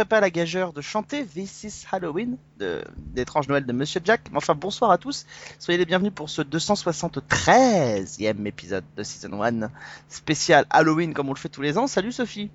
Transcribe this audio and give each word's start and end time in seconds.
Je 0.00 0.02
ne 0.02 0.06
vous 0.06 0.08
ferai 0.08 0.16
pas 0.16 0.20
la 0.22 0.30
gageure 0.30 0.72
de 0.72 0.80
chanter 0.80 1.26
This 1.26 1.62
is 1.62 1.84
Halloween 1.92 2.38
de 2.58 2.82
d'étrange 2.96 3.48
Noël 3.48 3.66
de 3.66 3.72
Monsieur 3.74 4.00
Jack. 4.02 4.30
Mais 4.30 4.38
enfin, 4.38 4.54
bonsoir 4.54 4.90
à 4.90 4.96
tous. 4.96 5.26
Soyez 5.58 5.76
les 5.76 5.84
bienvenus 5.84 6.14
pour 6.14 6.30
ce 6.30 6.40
273e 6.40 8.46
épisode 8.46 8.84
de 8.96 9.02
Season 9.02 9.42
1 9.42 9.70
spécial 10.08 10.64
Halloween 10.70 11.12
comme 11.12 11.28
on 11.28 11.34
le 11.34 11.38
fait 11.38 11.50
tous 11.50 11.60
les 11.60 11.76
ans. 11.76 11.86
Salut 11.86 12.12
Sophie. 12.12 12.48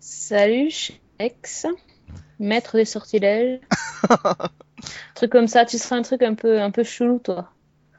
Salut, 0.00 0.90
Ex, 1.20 1.68
maître 2.40 2.76
des 2.76 2.84
sortilèges. 2.84 3.60
truc 5.14 5.30
comme 5.30 5.46
ça, 5.46 5.66
tu 5.66 5.78
seras 5.78 5.94
un 5.94 6.02
truc 6.02 6.24
un 6.24 6.34
peu, 6.34 6.60
un 6.60 6.72
peu 6.72 6.82
chelou, 6.82 7.20
toi. 7.20 7.52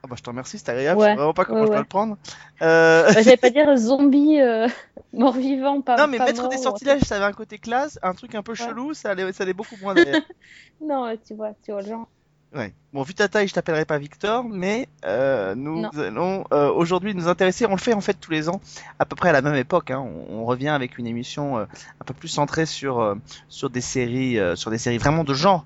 Ah 0.07 0.09
bah 0.09 0.15
je 0.17 0.23
te 0.23 0.29
remercie, 0.29 0.57
c'est 0.57 0.69
agréable. 0.69 0.99
Ouais, 0.99 1.07
Je 1.07 1.11
sais 1.11 1.15
vraiment 1.17 1.33
pas 1.33 1.43
comment 1.43 1.59
ouais, 1.59 1.65
je 1.65 1.67
dois 1.67 1.75
ouais. 1.77 1.81
le 1.83 1.87
prendre. 1.87 2.17
Euh... 2.61 3.11
Bah, 3.13 3.21
J'allais 3.21 3.35
pas 3.37 3.49
dire 3.51 3.75
zombie, 3.75 4.39
euh, 4.39 4.67
mort-vivant, 5.13 5.81
pas 5.81 5.97
non 5.97 6.07
mais 6.07 6.17
pas 6.17 6.25
mettre 6.27 6.41
mort, 6.41 6.49
des 6.49 6.55
ouais. 6.57 6.63
sortilèges, 6.63 7.01
ça 7.01 7.17
avait 7.17 7.25
un 7.25 7.33
côté 7.33 7.57
classe, 7.57 7.99
un 8.01 8.13
truc 8.13 8.33
un 8.35 8.43
peu 8.43 8.55
chelou, 8.55 8.93
ça 8.93 9.11
allait, 9.11 9.33
ça 9.33 9.43
allait 9.43 9.53
beaucoup 9.53 9.75
moins 9.81 9.93
d'ailleurs. 9.95 10.21
Non, 10.81 11.13
tu 11.27 11.33
vois, 11.33 11.51
tu 11.63 11.71
vois 11.71 11.81
le 11.81 11.87
genre. 11.87 12.07
Ouais. 12.55 12.73
Bon, 12.93 13.01
vu 13.01 13.13
ta 13.13 13.27
taille, 13.27 13.47
je 13.49 13.53
t'appellerai 13.53 13.83
pas 13.83 13.97
Victor, 13.97 14.45
mais 14.45 14.87
euh, 15.05 15.53
nous 15.55 15.81
Non. 15.81 15.89
allons 15.97 16.45
euh, 16.53 16.71
aujourd'hui 16.71 17.13
nous 17.13 17.27
intéresser. 17.27 17.65
On 17.65 17.71
le 17.71 17.77
fait 17.77 17.93
en 17.93 17.99
fait 17.99 18.13
tous 18.13 18.31
les 18.31 18.47
ans, 18.47 18.61
à 18.99 19.05
peu 19.05 19.15
près 19.17 19.29
à 19.29 19.31
la 19.33 19.41
même 19.41 19.55
époque. 19.55 19.91
Hein. 19.91 19.99
On, 19.99 20.37
on 20.41 20.45
revient 20.45 20.69
avec 20.69 20.97
une 20.97 21.07
émission 21.07 21.57
euh, 21.57 21.65
un 21.99 22.05
peu 22.05 22.13
plus 22.13 22.29
centrée 22.29 22.65
sur 22.65 22.99
euh, 23.01 23.15
sur 23.49 23.69
des 23.69 23.81
séries, 23.81 24.39
euh, 24.39 24.55
sur 24.55 24.71
des 24.71 24.77
séries 24.77 24.97
vraiment 24.97 25.25
de 25.25 25.33
genre. 25.33 25.65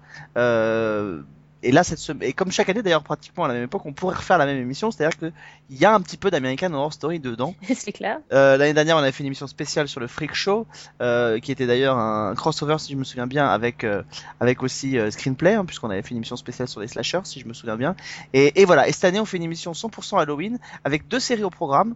Et 1.63 1.71
là, 1.71 1.83
cette 1.83 1.99
sem- 1.99 2.21
et 2.21 2.33
comme 2.33 2.51
chaque 2.51 2.69
année 2.69 2.81
d'ailleurs, 2.81 3.03
pratiquement 3.03 3.45
à 3.45 3.47
la 3.47 3.53
même 3.53 3.63
époque, 3.63 3.85
on 3.85 3.93
pourrait 3.93 4.15
refaire 4.15 4.37
la 4.37 4.45
même 4.45 4.57
émission. 4.57 4.89
C'est-à-dire 4.91 5.17
que 5.17 5.31
il 5.69 5.77
y 5.77 5.85
a 5.85 5.93
un 5.93 6.01
petit 6.01 6.17
peu 6.17 6.31
d'American 6.31 6.73
Horror 6.73 6.91
Story 6.93 7.19
dedans. 7.19 7.53
C'est 7.75 7.91
clair. 7.91 8.19
Euh, 8.33 8.57
L'année 8.57 8.73
dernière, 8.73 8.97
on 8.97 8.99
avait 8.99 9.11
fait 9.11 9.21
une 9.21 9.27
émission 9.27 9.47
spéciale 9.47 9.87
sur 9.87 9.99
le 9.99 10.07
Freak 10.07 10.33
Show, 10.33 10.65
euh, 11.01 11.39
qui 11.39 11.51
était 11.51 11.67
d'ailleurs 11.67 11.97
un 11.97 12.33
crossover, 12.35 12.77
si 12.79 12.91
je 12.93 12.97
me 12.97 13.03
souviens 13.03 13.27
bien, 13.27 13.47
avec 13.47 13.83
euh, 13.83 14.01
avec 14.39 14.63
aussi 14.63 14.97
euh, 14.97 15.11
Screenplay, 15.11 15.53
hein, 15.53 15.65
puisqu'on 15.65 15.89
avait 15.89 16.01
fait 16.01 16.11
une 16.11 16.17
émission 16.17 16.35
spéciale 16.35 16.67
sur 16.67 16.81
les 16.81 16.87
slashers, 16.87 17.21
si 17.25 17.39
je 17.39 17.47
me 17.47 17.53
souviens 17.53 17.75
bien. 17.77 17.95
Et, 18.33 18.61
et 18.61 18.65
voilà. 18.65 18.87
Et 18.87 18.91
cette 18.91 19.05
année, 19.05 19.19
on 19.19 19.25
fait 19.25 19.37
une 19.37 19.43
émission 19.43 19.71
100% 19.73 20.19
Halloween 20.19 20.57
avec 20.83 21.07
deux 21.07 21.19
séries 21.19 21.43
au 21.43 21.49
programme. 21.49 21.93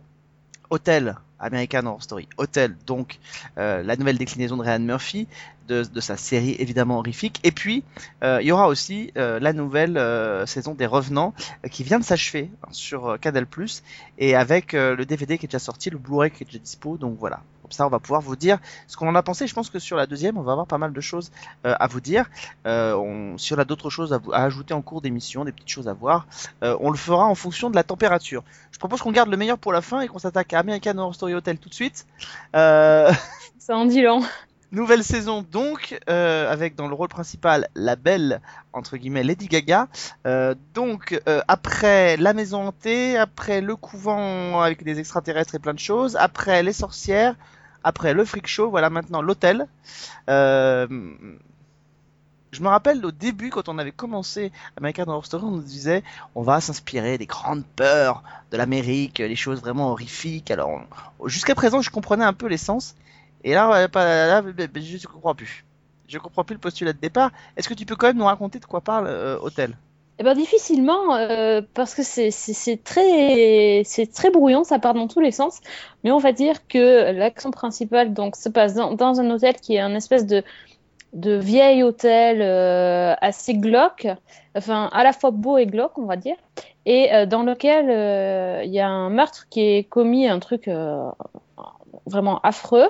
Hotel, 0.72 1.16
American 1.40 1.86
Horror 1.86 2.02
Story. 2.02 2.28
Hotel, 2.38 2.76
donc 2.88 3.20
euh, 3.60 3.84
la 3.84 3.96
nouvelle 3.98 4.18
déclinaison 4.18 4.58
de 4.58 4.64
Ryan 4.64 4.80
Murphy, 4.80 5.28
de, 5.68 5.84
de 5.84 6.00
sa 6.02 6.18
série 6.18 6.56
évidemment 6.60 7.00
horrifique. 7.00 7.40
Et 7.44 7.52
puis, 7.52 7.84
euh, 8.24 8.40
il 8.42 8.48
y 8.48 8.52
aura 8.52 8.68
aussi 8.68 9.12
euh, 9.18 9.40
la 9.40 9.54
nouvelle 9.54 9.98
euh, 9.98 10.46
saison 10.46 10.74
des 10.74 10.86
Revenants 10.86 11.34
euh, 11.66 11.70
qui 11.70 11.84
vient 11.84 12.00
de 12.00 12.04
s'achever 12.04 12.50
hein, 12.64 12.68
sur 12.72 13.08
euh, 13.08 13.18
Canal+, 13.18 13.46
et 14.18 14.36
avec 14.36 14.74
euh, 14.74 14.96
le 14.96 15.06
DVD 15.06 15.38
qui 15.38 15.46
est 15.46 15.50
déjà 15.50 15.60
sorti, 15.60 15.90
le 15.90 15.98
Blu-ray 15.98 16.32
qui 16.32 16.44
est 16.44 16.46
déjà 16.46 16.60
dispo. 16.60 16.98
Donc 16.98 17.18
voilà. 17.20 17.42
Comme 17.62 17.72
ça, 17.72 17.88
on 17.88 17.90
va 17.90 17.98
pouvoir 18.00 18.22
vous 18.22 18.36
dire 18.36 18.60
ce 18.86 18.96
qu'on 18.96 19.08
en 19.08 19.16
a 19.16 19.24
pensé. 19.24 19.48
Je 19.48 19.54
pense 19.56 19.72
que 19.72 19.80
sur 19.80 19.98
la 19.98 20.06
deuxième, 20.06 20.38
on 20.38 20.44
va 20.44 20.52
avoir 20.52 20.68
pas 20.68 20.78
mal 20.78 20.94
de 20.94 21.02
choses 21.02 21.32
euh, 21.66 21.74
à 21.80 21.88
vous 21.88 22.00
dire. 22.00 22.30
Euh, 22.68 22.94
on, 22.96 23.40
si 23.40 23.56
on 23.56 23.58
a 23.58 23.66
d'autres 23.66 23.90
choses 23.90 24.14
à, 24.14 24.20
vous- 24.20 24.34
à 24.34 24.44
ajouter 24.44 24.76
en 24.76 24.84
cours 24.84 25.02
d'émission, 25.02 25.46
des 25.46 25.52
petites 25.52 25.70
choses 25.70 25.88
à 25.88 25.94
voir, 25.94 26.28
euh, 26.64 26.78
on 26.80 26.92
le 26.92 26.98
fera 26.98 27.26
en 27.26 27.34
fonction 27.34 27.72
de 27.72 27.76
la 27.76 27.84
température. 27.84 28.44
Je 28.72 28.78
propose 28.78 29.02
qu'on 29.02 29.12
garde 29.12 29.30
le 29.30 29.38
meilleur 29.38 29.58
pour 29.58 29.74
la 29.74 29.82
fin 29.82 30.02
et 30.02 30.08
qu'on 30.08 30.20
s'attaque 30.20 30.54
à 30.54 30.60
American 30.60 30.96
Horror 31.00 31.16
Story 31.16 31.34
Hotel 31.34 31.58
tout 31.58 31.70
de 31.70 31.74
suite. 31.74 32.06
Euh, 32.56 33.12
Ça 33.58 33.76
en 33.76 33.86
dit 33.86 34.04
long. 34.04 34.22
Nouvelle 34.72 35.04
saison 35.04 35.46
donc, 35.50 35.98
euh, 36.10 36.52
avec 36.52 36.76
dans 36.76 36.88
le 36.88 36.96
rôle 36.96 37.08
principal 37.08 37.70
la 37.76 37.96
belle, 37.96 38.42
entre 38.74 38.98
guillemets, 38.98 39.24
Lady 39.24 39.48
Gaga. 39.48 39.88
Euh, 40.26 40.56
donc, 40.74 41.22
euh, 41.28 41.42
après 41.48 42.18
la 42.18 42.34
maison 42.34 42.68
hantée, 42.68 43.18
après 43.18 43.62
le 43.62 43.76
couvent 43.76 44.62
avec 44.62 44.84
des 44.84 45.00
extraterrestres 45.00 45.56
et 45.56 45.60
plein 45.60 45.74
de 45.74 45.80
choses, 45.80 46.16
après 46.16 46.64
les 46.64 46.74
sorcières, 46.74 47.36
après 47.84 48.14
le 48.14 48.26
freak 48.26 48.48
show, 48.48 48.70
voilà 48.70 48.90
maintenant 48.90 49.22
l'hôtel. 49.22 49.68
Je 52.56 52.62
me 52.62 52.70
rappelle 52.70 53.06
au 53.06 53.12
début, 53.12 53.50
quand 53.50 53.68
on 53.68 53.78
avait 53.78 53.92
commencé 53.92 54.52
American 54.78 55.04
Horror 55.08 55.26
Story, 55.26 55.44
on 55.44 55.52
nous 55.52 55.62
disait 55.62 56.04
on 56.36 56.42
va 56.42 56.62
s'inspirer 56.62 57.18
des 57.18 57.26
grandes 57.26 57.66
peurs 57.66 58.24
de 58.52 58.58
l'Amérique, 58.58 59.20
les 59.20 59.36
choses 59.36 59.60
vraiment 59.60 59.92
horrifiques. 59.92 60.52
Alors, 60.52 60.82
jusqu'à 61.26 61.54
présent, 61.54 61.82
je 61.82 61.90
comprenais 61.90 62.24
un 62.24 62.32
peu 62.32 62.48
l'essence. 62.48 62.96
Et 63.44 63.54
là, 63.54 63.88
je 63.88 63.88
ne 63.90 65.08
comprends 65.08 65.36
plus. 65.36 65.66
Je 66.08 66.18
comprends 66.20 66.44
plus 66.44 66.56
le 66.56 66.60
postulat 66.60 66.94
de 66.94 67.00
départ. 67.00 67.32
Est-ce 67.58 67.68
que 67.68 67.74
tu 67.74 67.86
peux 67.86 67.96
quand 67.96 68.08
même 68.08 68.18
nous 68.18 68.26
raconter 68.26 68.60
de 68.60 68.66
quoi 68.66 68.82
parle 68.82 69.08
euh, 69.08 69.38
Hôtel? 69.42 69.76
Eh 70.18 70.24
ben 70.24 70.34
difficilement, 70.34 71.14
euh, 71.16 71.62
parce 71.74 71.94
que 71.94 72.02
c'est 72.02 72.84
très 72.86 73.84
très 74.14 74.32
brouillon, 74.32 74.64
ça 74.64 74.80
part 74.80 74.94
dans 74.94 75.08
tous 75.10 75.20
les 75.20 75.32
sens. 75.32 75.60
Mais 76.04 76.12
on 76.12 76.20
va 76.20 76.32
dire 76.32 76.68
que 76.68 77.12
l'action 77.12 77.52
principale 77.52 78.14
donc 78.14 78.38
se 78.38 78.48
passe 78.48 78.76
dans, 78.76 79.20
un 79.20 79.30
hôtel 79.30 79.56
qui 79.56 79.76
est 79.76 79.82
un 79.82 79.94
espèce 79.94 80.26
de 80.26 80.44
vieil 81.14 81.84
hôtel 81.84 82.42
euh, 82.42 83.14
assez 83.20 83.56
glauque, 83.56 84.08
enfin 84.56 84.90
à 84.94 85.04
la 85.04 85.12
fois 85.12 85.32
beau 85.32 85.58
et 85.58 85.66
glauque, 85.66 85.98
on 85.98 86.06
va 86.06 86.16
dire, 86.16 86.38
et 86.86 87.14
euh, 87.14 87.26
dans 87.26 87.44
lequel 87.44 87.86
il 88.66 88.72
y 88.74 88.80
a 88.80 88.88
un 88.88 89.10
meurtre 89.10 89.48
qui 89.50 89.62
est 89.62 89.84
commis, 89.84 90.30
un 90.30 90.40
truc 90.40 90.70
vraiment 92.06 92.40
affreux. 92.42 92.88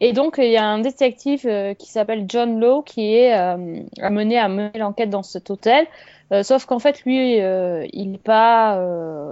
Et 0.00 0.12
donc 0.12 0.36
il 0.38 0.50
y 0.50 0.56
a 0.56 0.64
un 0.64 0.78
détective 0.78 1.46
euh, 1.46 1.74
qui 1.74 1.90
s'appelle 1.90 2.24
John 2.28 2.60
Lowe 2.60 2.82
qui 2.82 3.14
est 3.14 3.36
euh, 3.38 3.80
amené 4.00 4.38
à 4.38 4.48
mener 4.48 4.78
l'enquête 4.78 5.10
dans 5.10 5.22
cet 5.22 5.50
hôtel. 5.50 5.86
Euh, 6.32 6.42
sauf 6.42 6.64
qu'en 6.66 6.80
fait, 6.80 7.04
lui, 7.04 7.36
il 7.36 8.10
n'est 8.10 8.18
pas, 8.18 8.82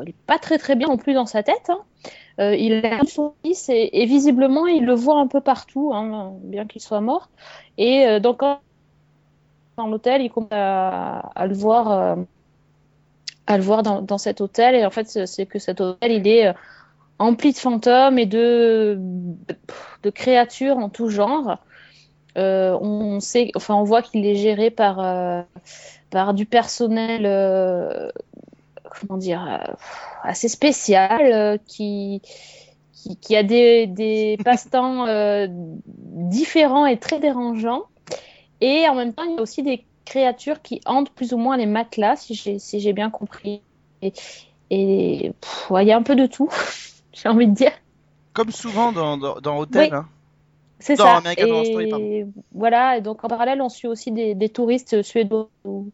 il 0.07 0.13
pas 0.13 0.39
très 0.39 0.59
très 0.59 0.77
bien 0.77 0.87
non 0.87 0.97
plus 0.97 1.13
dans 1.13 1.27
sa 1.27 1.43
tête. 1.43 1.69
hein. 1.69 1.81
Il 2.39 2.85
a 2.87 3.05
son 3.05 3.35
fils 3.45 3.69
et, 3.69 4.07
visiblement, 4.07 4.67
il 4.67 4.85
le 4.85 4.95
voit 4.95 5.19
un 5.19 5.27
peu 5.27 5.41
partout, 5.41 5.93
hein, 5.93 6.35
bien 6.43 6.67
qu'il 6.67 6.81
soit 6.81 7.01
mort. 7.01 7.31
Et 7.79 8.07
euh, 8.07 8.21
donc, 8.21 8.43
dans 9.77 9.87
l'hôtel, 9.87 10.23
il 10.23 10.31
commence 10.31 10.51
à, 10.53 11.47
le 11.47 11.55
voir, 11.55 12.17
à 13.49 13.57
le 13.57 13.63
voir 13.63 13.83
dans, 13.83 14.19
cet 14.19 14.41
hôtel. 14.41 14.77
Et 14.77 14.85
en 14.85 14.91
fait, 14.91 15.27
c'est 15.27 15.47
que 15.47 15.59
cet 15.59 15.81
hôtel, 15.81 16.13
il 16.13 16.29
est 16.29 16.55
empli 17.25 17.53
de 17.53 17.59
fantômes 17.59 18.19
et 18.19 18.27
de, 18.27 18.99
de 20.03 20.11
créatures 20.11 20.79
en 20.79 20.89
tout 20.89 21.09
genre. 21.09 21.59
Euh, 22.37 22.77
on 22.81 23.21
sait, 23.21 23.51
enfin, 23.55 23.75
on 23.75 23.85
voit 23.85 24.03
qu'il 24.03 24.27
est 24.27 24.35
géré 24.35 24.71
par 24.71 25.01
euh, 25.01 25.43
par 26.11 26.35
du 26.35 26.47
personnel, 26.47 27.23
euh, 27.27 28.11
comment 29.01 29.19
dire, 29.19 29.77
assez 30.23 30.49
spécial, 30.49 31.59
qui, 31.67 32.23
qui, 32.93 33.17
qui 33.17 33.37
a 33.37 33.43
des, 33.43 33.87
des 33.87 34.39
passe-temps 34.45 35.07
différents 35.49 36.87
et 36.87 36.99
très 36.99 37.19
dérangeants. 37.19 37.85
Et 38.61 38.89
en 38.89 38.95
même 38.95 39.13
temps, 39.13 39.25
il 39.25 39.35
y 39.35 39.39
a 39.39 39.43
aussi 39.43 39.63
des 39.63 39.85
créatures 40.05 40.63
qui 40.63 40.81
hantent 40.87 41.11
plus 41.11 41.33
ou 41.33 41.37
moins 41.37 41.57
les 41.57 41.67
matelas, 41.67 42.17
si 42.17 42.35
j'ai 42.35 42.59
si 42.59 42.93
bien 42.93 43.11
compris. 43.11 43.63
Et, 44.03 44.13
et 44.71 45.33
pff, 45.41 45.71
ouais, 45.71 45.85
il 45.85 45.89
y 45.89 45.93
a 45.93 45.97
un 45.97 46.03
peu 46.03 46.17
de 46.17 46.27
tout, 46.27 46.49
j'ai 47.15 47.29
envie 47.29 47.47
de 47.47 47.55
dire. 47.55 47.73
Comme 48.33 48.51
souvent 48.51 48.93
dans, 48.93 49.17
dans, 49.17 49.41
dans 49.41 49.59
Hôtel. 49.59 49.91
Oui. 49.91 49.97
hein. 49.97 50.07
C'est 50.81 50.97
ça. 50.97 51.17
American 51.17 51.51
Horror 51.51 51.67
Story, 51.67 51.91
et 51.93 52.27
voilà, 52.53 52.99
et 52.99 53.01
donc 53.01 53.25
en 53.25 53.29
parallèle, 53.29 53.63
on 53.63 53.69
suit 53.69 53.89
aussi 53.89 54.13
des, 54.13 54.35
des 54.35 54.49
touristes 54.51 55.03
suédois 55.03 55.49
ou- 55.65 55.91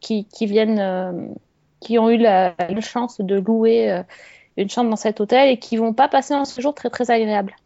qui, 0.00 0.26
qui 0.26 0.46
viennent, 0.46 0.78
euh, 0.78 1.12
qui 1.80 1.98
ont 1.98 2.10
eu 2.10 2.18
la, 2.18 2.54
la 2.58 2.80
chance 2.80 3.20
de 3.20 3.36
louer 3.36 3.90
euh, 3.90 4.02
une 4.56 4.68
chambre 4.68 4.90
dans 4.90 4.96
cet 4.96 5.20
hôtel 5.20 5.48
et 5.48 5.58
qui 5.58 5.76
vont 5.76 5.94
pas 5.94 6.08
passer 6.08 6.34
un 6.34 6.44
séjour 6.44 6.74
très 6.74 6.90
très 6.90 7.10
agréable. 7.10 7.56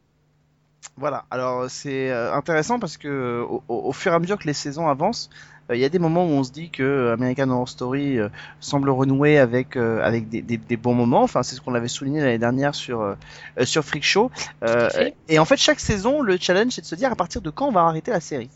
Voilà, 0.96 1.24
alors 1.30 1.70
c'est 1.70 2.10
euh, 2.10 2.32
intéressant 2.32 2.78
parce 2.78 2.96
que 2.96 3.08
euh, 3.08 3.44
au, 3.68 3.92
fur 3.92 4.12
et 4.12 4.14
à 4.14 4.18
mesure 4.18 4.38
que 4.38 4.46
les 4.46 4.52
saisons 4.52 4.86
avancent, 4.88 5.30
il 5.74 5.80
y 5.80 5.84
a 5.84 5.88
des 5.88 5.98
moments 5.98 6.24
où 6.24 6.30
on 6.30 6.44
se 6.44 6.52
dit 6.52 6.70
que 6.70 6.82
euh, 6.82 7.12
American 7.12 7.50
Horror 7.50 7.68
Story 7.68 8.18
euh, 8.18 8.28
semble 8.60 8.90
renouer 8.90 9.38
avec 9.38 9.76
euh, 9.76 10.02
avec 10.02 10.28
des, 10.28 10.40
des, 10.42 10.56
des 10.56 10.76
bons 10.76 10.94
moments. 10.94 11.22
Enfin, 11.22 11.42
c'est 11.42 11.56
ce 11.56 11.60
qu'on 11.60 11.74
avait 11.74 11.88
souligné 11.88 12.20
l'année 12.20 12.38
dernière 12.38 12.74
sur 12.74 13.00
euh, 13.02 13.14
euh, 13.60 13.64
sur 13.64 13.84
Freak 13.84 14.04
Show. 14.04 14.30
Euh, 14.62 14.88
et 15.28 15.38
en 15.38 15.44
fait, 15.44 15.56
chaque 15.56 15.80
saison, 15.80 16.22
le 16.22 16.36
challenge 16.38 16.72
c'est 16.72 16.80
de 16.82 16.86
se 16.86 16.94
dire 16.94 17.12
à 17.12 17.16
partir 17.16 17.40
de 17.42 17.50
quand 17.50 17.68
on 17.68 17.72
va 17.72 17.82
arrêter 17.82 18.10
la 18.10 18.20
série. 18.20 18.50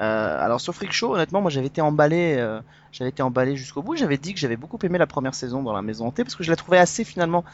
Euh, 0.00 0.44
alors 0.44 0.60
sur 0.60 0.74
Freak 0.74 0.92
Show, 0.92 1.14
honnêtement, 1.14 1.40
moi 1.40 1.50
j'avais 1.50 1.66
été 1.66 1.80
emballé. 1.80 2.36
euh, 2.38 2.60
j'avais 2.92 3.10
été 3.10 3.22
emballé 3.22 3.56
jusqu'au 3.56 3.82
bout. 3.82 3.96
J'avais 3.96 4.18
dit 4.18 4.34
que 4.34 4.40
j'avais 4.40 4.56
beaucoup 4.56 4.78
aimé 4.84 4.98
la 4.98 5.06
première 5.08 5.34
saison 5.34 5.62
dans 5.62 5.72
la 5.72 5.82
maison 5.82 6.06
hantée 6.06 6.22
parce 6.22 6.36
que 6.36 6.44
je 6.44 6.50
la 6.50 6.56
trouvais 6.56 6.78
assez 6.78 7.02
finalement 7.04 7.44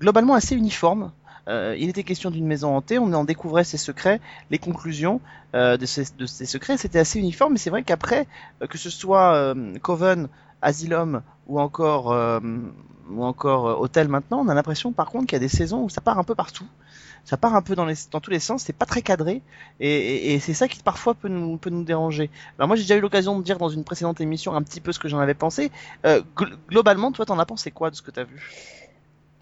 globalement 0.00 0.34
assez 0.34 0.54
uniforme. 0.54 1.12
Euh, 1.48 1.76
il 1.78 1.88
était 1.88 2.02
question 2.04 2.30
d'une 2.30 2.46
maison 2.46 2.76
hantée, 2.76 2.98
on 2.98 3.12
en 3.12 3.24
découvrait 3.24 3.64
ses 3.64 3.78
secrets, 3.78 4.20
les 4.50 4.58
conclusions 4.58 5.20
euh, 5.54 5.76
de, 5.76 5.86
ces, 5.86 6.04
de 6.16 6.26
secrets, 6.26 6.76
c'était 6.76 6.98
assez 6.98 7.18
uniforme, 7.20 7.52
mais 7.52 7.58
c'est 7.58 7.70
vrai 7.70 7.84
qu'après, 7.84 8.26
euh, 8.62 8.66
que 8.66 8.78
ce 8.78 8.90
soit 8.90 9.34
euh, 9.34 9.74
Coven, 9.80 10.28
Asylum 10.62 11.22
ou 11.46 11.60
encore, 11.60 12.12
euh, 12.12 12.40
ou 13.10 13.24
encore 13.24 13.80
Hotel 13.80 14.08
maintenant, 14.08 14.40
on 14.44 14.48
a 14.48 14.54
l'impression 14.54 14.92
par 14.92 15.08
contre 15.10 15.26
qu'il 15.26 15.36
y 15.36 15.36
a 15.36 15.40
des 15.40 15.48
saisons 15.48 15.82
où 15.84 15.88
ça 15.88 16.00
part 16.00 16.18
un 16.18 16.24
peu 16.24 16.34
partout. 16.34 16.66
ça 17.24 17.36
part 17.36 17.54
un 17.56 17.62
peu 17.62 17.74
dans, 17.76 17.84
les, 17.86 17.94
dans 18.12 18.20
tous 18.20 18.30
les 18.30 18.40
sens, 18.40 18.62
c'est 18.64 18.72
pas 18.72 18.86
très 18.86 19.02
cadré, 19.02 19.42
et, 19.80 20.34
et, 20.34 20.40
c'est 20.40 20.54
ça 20.54 20.68
qui 20.68 20.82
parfois 20.82 21.14
peut 21.14 21.28
nous, 21.28 21.58
peut 21.58 21.70
nous 21.70 21.84
déranger. 21.84 22.30
Alors 22.58 22.68
moi 22.68 22.76
j'ai 22.76 22.82
déjà 22.84 22.96
eu 22.96 23.00
l'occasion 23.00 23.38
de 23.38 23.44
dire 23.44 23.58
dans 23.58 23.68
une 23.68 23.84
précédente 23.84 24.20
émission 24.20 24.54
un 24.54 24.62
petit 24.62 24.80
peu 24.80 24.92
ce 24.92 24.98
que 25.00 25.08
j'en 25.08 25.18
avais 25.20 25.34
pensé. 25.34 25.72
Euh, 26.06 26.22
gl- 26.36 26.56
globalement, 26.68 27.12
toi 27.12 27.26
t'en 27.26 27.38
as 27.38 27.46
pensé 27.46 27.70
quoi 27.72 27.90
de 27.90 27.96
ce 27.96 28.02
que 28.02 28.10
t'as 28.12 28.24
vu? 28.24 28.85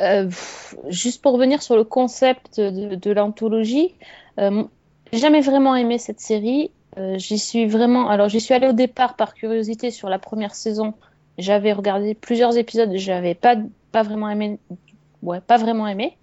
Euh, 0.01 0.27
pff, 0.27 0.77
juste 0.89 1.23
pour 1.23 1.33
revenir 1.33 1.63
sur 1.63 1.77
le 1.77 1.85
concept 1.85 2.61
de, 2.61 2.95
de 2.95 3.11
l'anthologie, 3.13 3.95
euh, 4.39 4.65
j'ai 5.13 5.19
jamais 5.19 5.41
vraiment 5.41 5.77
aimé 5.77 5.99
cette 5.99 6.21
série. 6.21 6.71
Euh, 6.99 7.19
j'y 7.19 7.39
suis 7.39 7.67
vraiment. 7.67 8.09
Alors, 8.09 8.29
j'y 8.29 8.41
suis 8.41 8.55
allée 8.55 8.69
au 8.69 8.73
départ 8.73 9.17
par 9.17 9.35
curiosité 9.35 9.91
sur 9.91 10.09
la 10.09 10.19
première 10.19 10.55
saison. 10.55 10.95
J'avais 11.39 11.73
regardé 11.73 12.15
plusieurs 12.15 12.57
épisodes, 12.57 12.91
j'avais 12.95 13.35
pas 13.35 13.57
pas 13.93 14.03
vraiment 14.03 14.29
aimé. 14.29 14.59
Ouais, 15.23 15.41
pas 15.41 15.57
vraiment 15.57 15.87
aimé. 15.89 16.17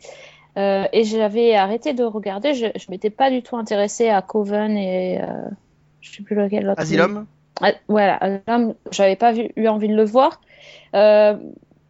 Et 0.57 1.03
j'avais 1.05 1.55
arrêté 1.55 1.93
de 1.93 2.03
regarder. 2.03 2.53
Je, 2.53 2.67
je 2.75 2.85
m'étais 2.91 3.09
pas 3.09 3.29
du 3.29 3.41
tout 3.41 3.55
intéressée 3.55 4.09
à 4.09 4.21
Coven 4.21 4.77
et 4.77 5.21
je 6.01 6.11
sais 6.11 6.23
plus 6.23 6.35
lequel. 6.35 6.73
Asylum? 6.77 7.25
Ah, 7.61 7.71
Voilà, 7.87 8.17
Asylum, 8.17 8.73
j'avais 8.91 9.15
pas 9.15 9.31
vu, 9.31 9.51
eu 9.55 9.67
envie 9.67 9.87
de 9.87 9.95
le 9.95 10.03
voir. 10.03 10.41
Euh, 10.93 11.37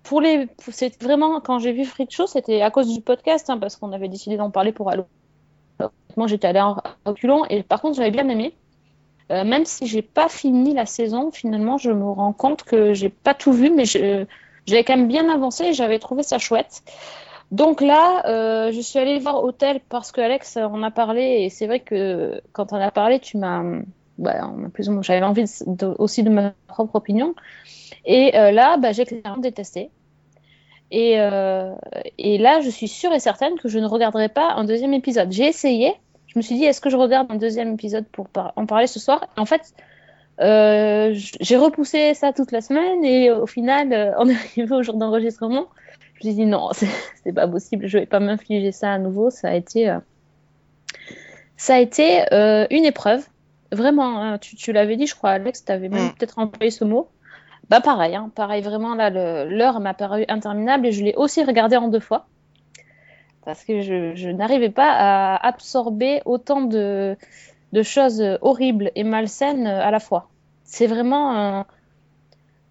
pour 0.03 0.21
les, 0.21 0.47
c'est 0.69 1.01
vraiment 1.01 1.39
quand 1.41 1.59
j'ai 1.59 1.71
vu 1.71 1.85
Freak 1.85 2.11
Show, 2.11 2.27
c'était 2.27 2.61
à 2.61 2.71
cause 2.71 2.93
du 2.93 3.01
podcast, 3.01 3.49
hein, 3.49 3.57
parce 3.57 3.75
qu'on 3.75 3.91
avait 3.91 4.07
décidé 4.07 4.37
d'en 4.37 4.51
parler 4.51 4.71
pour 4.71 4.89
Halo. 4.89 5.05
Moi, 6.17 6.27
j'étais 6.27 6.47
allée 6.47 6.61
en 6.61 6.77
reculons 7.05 7.45
et 7.45 7.63
par 7.63 7.81
contre, 7.81 7.97
j'avais 7.97 8.11
bien 8.11 8.27
aimé. 8.29 8.53
Euh, 9.31 9.45
même 9.45 9.65
si 9.65 9.87
j'ai 9.87 10.01
pas 10.01 10.27
fini 10.27 10.73
la 10.73 10.85
saison, 10.85 11.31
finalement, 11.31 11.77
je 11.77 11.91
me 11.91 12.03
rends 12.03 12.33
compte 12.33 12.63
que 12.63 12.93
j'ai 12.93 13.09
pas 13.09 13.33
tout 13.33 13.53
vu, 13.53 13.69
mais 13.69 13.85
j'avais 13.85 14.83
quand 14.83 14.97
même 14.97 15.07
bien 15.07 15.29
avancé 15.29 15.65
et 15.65 15.73
j'avais 15.73 15.99
trouvé 15.99 16.23
ça 16.23 16.37
chouette. 16.37 16.83
Donc 17.51 17.81
là, 17.81 18.25
euh, 18.27 18.71
je 18.71 18.81
suis 18.81 18.99
allée 18.99 19.19
voir 19.19 19.43
Hôtel 19.43 19.81
parce 19.89 20.11
que 20.11 20.21
Alex 20.21 20.57
en 20.57 20.83
a 20.83 20.91
parlé 20.91 21.43
et 21.43 21.49
c'est 21.49 21.67
vrai 21.67 21.79
que 21.79 22.41
quand 22.53 22.73
on 22.73 22.77
a 22.77 22.91
parlé, 22.91 23.19
tu 23.19 23.37
m'as, 23.37 23.63
bah, 24.21 24.49
plus 24.73 24.87
ou 24.87 24.93
moins, 24.93 25.01
j'avais 25.01 25.23
envie 25.23 25.45
aussi 25.97 26.23
de 26.23 26.29
ma 26.29 26.53
propre 26.67 26.95
opinion. 26.95 27.35
Et 28.05 28.35
euh, 28.37 28.51
là, 28.51 28.77
bah, 28.77 28.91
j'ai 28.91 29.05
clairement 29.05 29.37
détesté. 29.37 29.89
Et, 30.91 31.15
euh, 31.19 31.73
et 32.17 32.37
là, 32.37 32.59
je 32.61 32.69
suis 32.69 32.87
sûre 32.87 33.13
et 33.13 33.19
certaine 33.19 33.57
que 33.57 33.69
je 33.69 33.79
ne 33.79 33.85
regarderai 33.85 34.29
pas 34.29 34.53
un 34.53 34.65
deuxième 34.65 34.93
épisode. 34.93 35.31
J'ai 35.31 35.47
essayé. 35.47 35.93
Je 36.27 36.37
me 36.37 36.41
suis 36.41 36.55
dit, 36.55 36.65
est-ce 36.65 36.81
que 36.81 36.89
je 36.89 36.97
regarde 36.97 37.31
un 37.31 37.35
deuxième 37.35 37.73
épisode 37.73 38.05
pour 38.11 38.27
en 38.55 38.65
parler 38.65 38.87
ce 38.87 38.99
soir? 38.99 39.27
En 39.37 39.45
fait, 39.45 39.73
euh, 40.39 41.11
j'ai 41.13 41.57
repoussé 41.57 42.13
ça 42.13 42.33
toute 42.33 42.51
la 42.51 42.61
semaine 42.61 43.03
et 43.05 43.31
au 43.31 43.47
final, 43.47 43.93
euh, 43.93 44.11
on 44.17 44.29
est 44.29 44.35
arrivé 44.57 44.75
au 44.75 44.83
jour 44.83 44.95
d'enregistrement. 44.95 45.67
Je 46.15 46.27
me 46.27 46.33
suis 46.33 46.43
dit, 46.43 46.45
non, 46.45 46.69
c'est 47.23 47.33
pas 47.33 47.47
possible, 47.47 47.87
je 47.87 47.97
vais 47.97 48.05
pas 48.05 48.19
m'infliger 48.19 48.71
ça 48.71 48.93
à 48.93 48.99
nouveau. 48.99 49.29
Ça 49.29 49.49
a 49.49 49.55
été, 49.55 49.95
ça 51.55 51.75
a 51.75 51.79
été 51.79 52.25
une 52.69 52.85
épreuve. 52.85 53.25
Vraiment, 53.71 54.21
hein, 54.21 54.37
tu, 54.37 54.55
tu 54.55 54.71
l'avais 54.73 54.97
dit, 54.97 55.07
je 55.07 55.15
crois, 55.15 55.31
Alex, 55.31 55.65
tu 55.65 55.71
avais 55.71 55.89
même 55.89 56.07
Mm. 56.07 56.13
peut-être 56.17 56.39
employé 56.39 56.71
ce 56.71 56.83
mot. 56.83 57.09
Bah 57.69 57.79
pareil, 57.79 58.15
hein, 58.15 58.29
pareil, 58.35 58.61
vraiment 58.61 58.95
là, 58.95 59.09
l'heure 59.45 59.79
m'a 59.79 59.93
paru 59.93 60.25
interminable 60.27 60.87
et 60.87 60.91
je 60.91 61.03
l'ai 61.03 61.15
aussi 61.15 61.43
regardé 61.43 61.77
en 61.77 61.87
deux 61.87 62.01
fois 62.01 62.27
parce 63.45 63.63
que 63.63 63.81
je, 63.81 64.13
je 64.15 64.29
n'arrivais 64.29 64.69
pas 64.69 64.91
à 64.91 65.47
absorber 65.47 66.21
autant 66.25 66.61
de, 66.61 67.17
de 67.71 67.81
choses 67.81 68.23
horribles 68.41 68.91
et 68.95 69.03
malsaines 69.03 69.65
à 69.67 69.89
la 69.89 69.99
fois. 69.99 70.29
C'est 70.63 70.87
vraiment 70.87 71.31
un, 71.35 71.65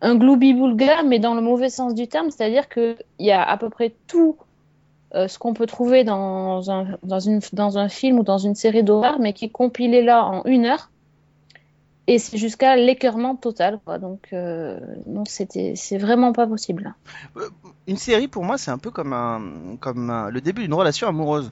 un 0.00 0.14
gloubi-boulga, 0.16 1.02
mais 1.02 1.18
dans 1.18 1.34
le 1.34 1.40
mauvais 1.40 1.70
sens 1.70 1.94
du 1.94 2.06
terme, 2.08 2.30
c'est-à-dire 2.30 2.68
qu'il 2.68 2.96
y 3.18 3.30
a 3.30 3.42
à 3.42 3.56
peu 3.56 3.68
près 3.68 3.94
tout 4.06 4.36
euh, 5.14 5.26
ce 5.28 5.38
qu'on 5.38 5.54
peut 5.54 5.66
trouver 5.66 6.04
dans 6.04 6.70
un, 6.70 6.98
dans, 7.02 7.20
une, 7.20 7.40
dans 7.52 7.78
un 7.78 7.88
film 7.88 8.18
ou 8.18 8.22
dans 8.22 8.38
une 8.38 8.54
série 8.54 8.84
d'horreur, 8.84 9.18
mais 9.18 9.32
qui 9.32 9.46
est 9.46 9.50
compilé 9.50 10.02
là 10.02 10.24
en 10.24 10.44
une 10.44 10.66
heure. 10.66 10.90
Et 12.06 12.18
c'est 12.18 12.38
jusqu'à 12.38 12.76
l'écœurement 12.76 13.36
total. 13.36 13.78
Quoi. 13.84 13.98
Donc, 13.98 14.28
euh, 14.32 14.78
non, 15.06 15.24
c'était, 15.26 15.74
c'est 15.76 15.98
vraiment 15.98 16.32
pas 16.32 16.46
possible. 16.46 16.94
Une 17.90 17.96
série 17.96 18.28
pour 18.28 18.44
moi 18.44 18.56
c'est 18.56 18.70
un 18.70 18.78
peu 18.78 18.92
comme 18.92 19.12
un 19.12 19.40
comme 19.80 20.28
le 20.30 20.40
début 20.40 20.62
d'une 20.62 20.74
relation 20.74 21.08
amoureuse. 21.08 21.50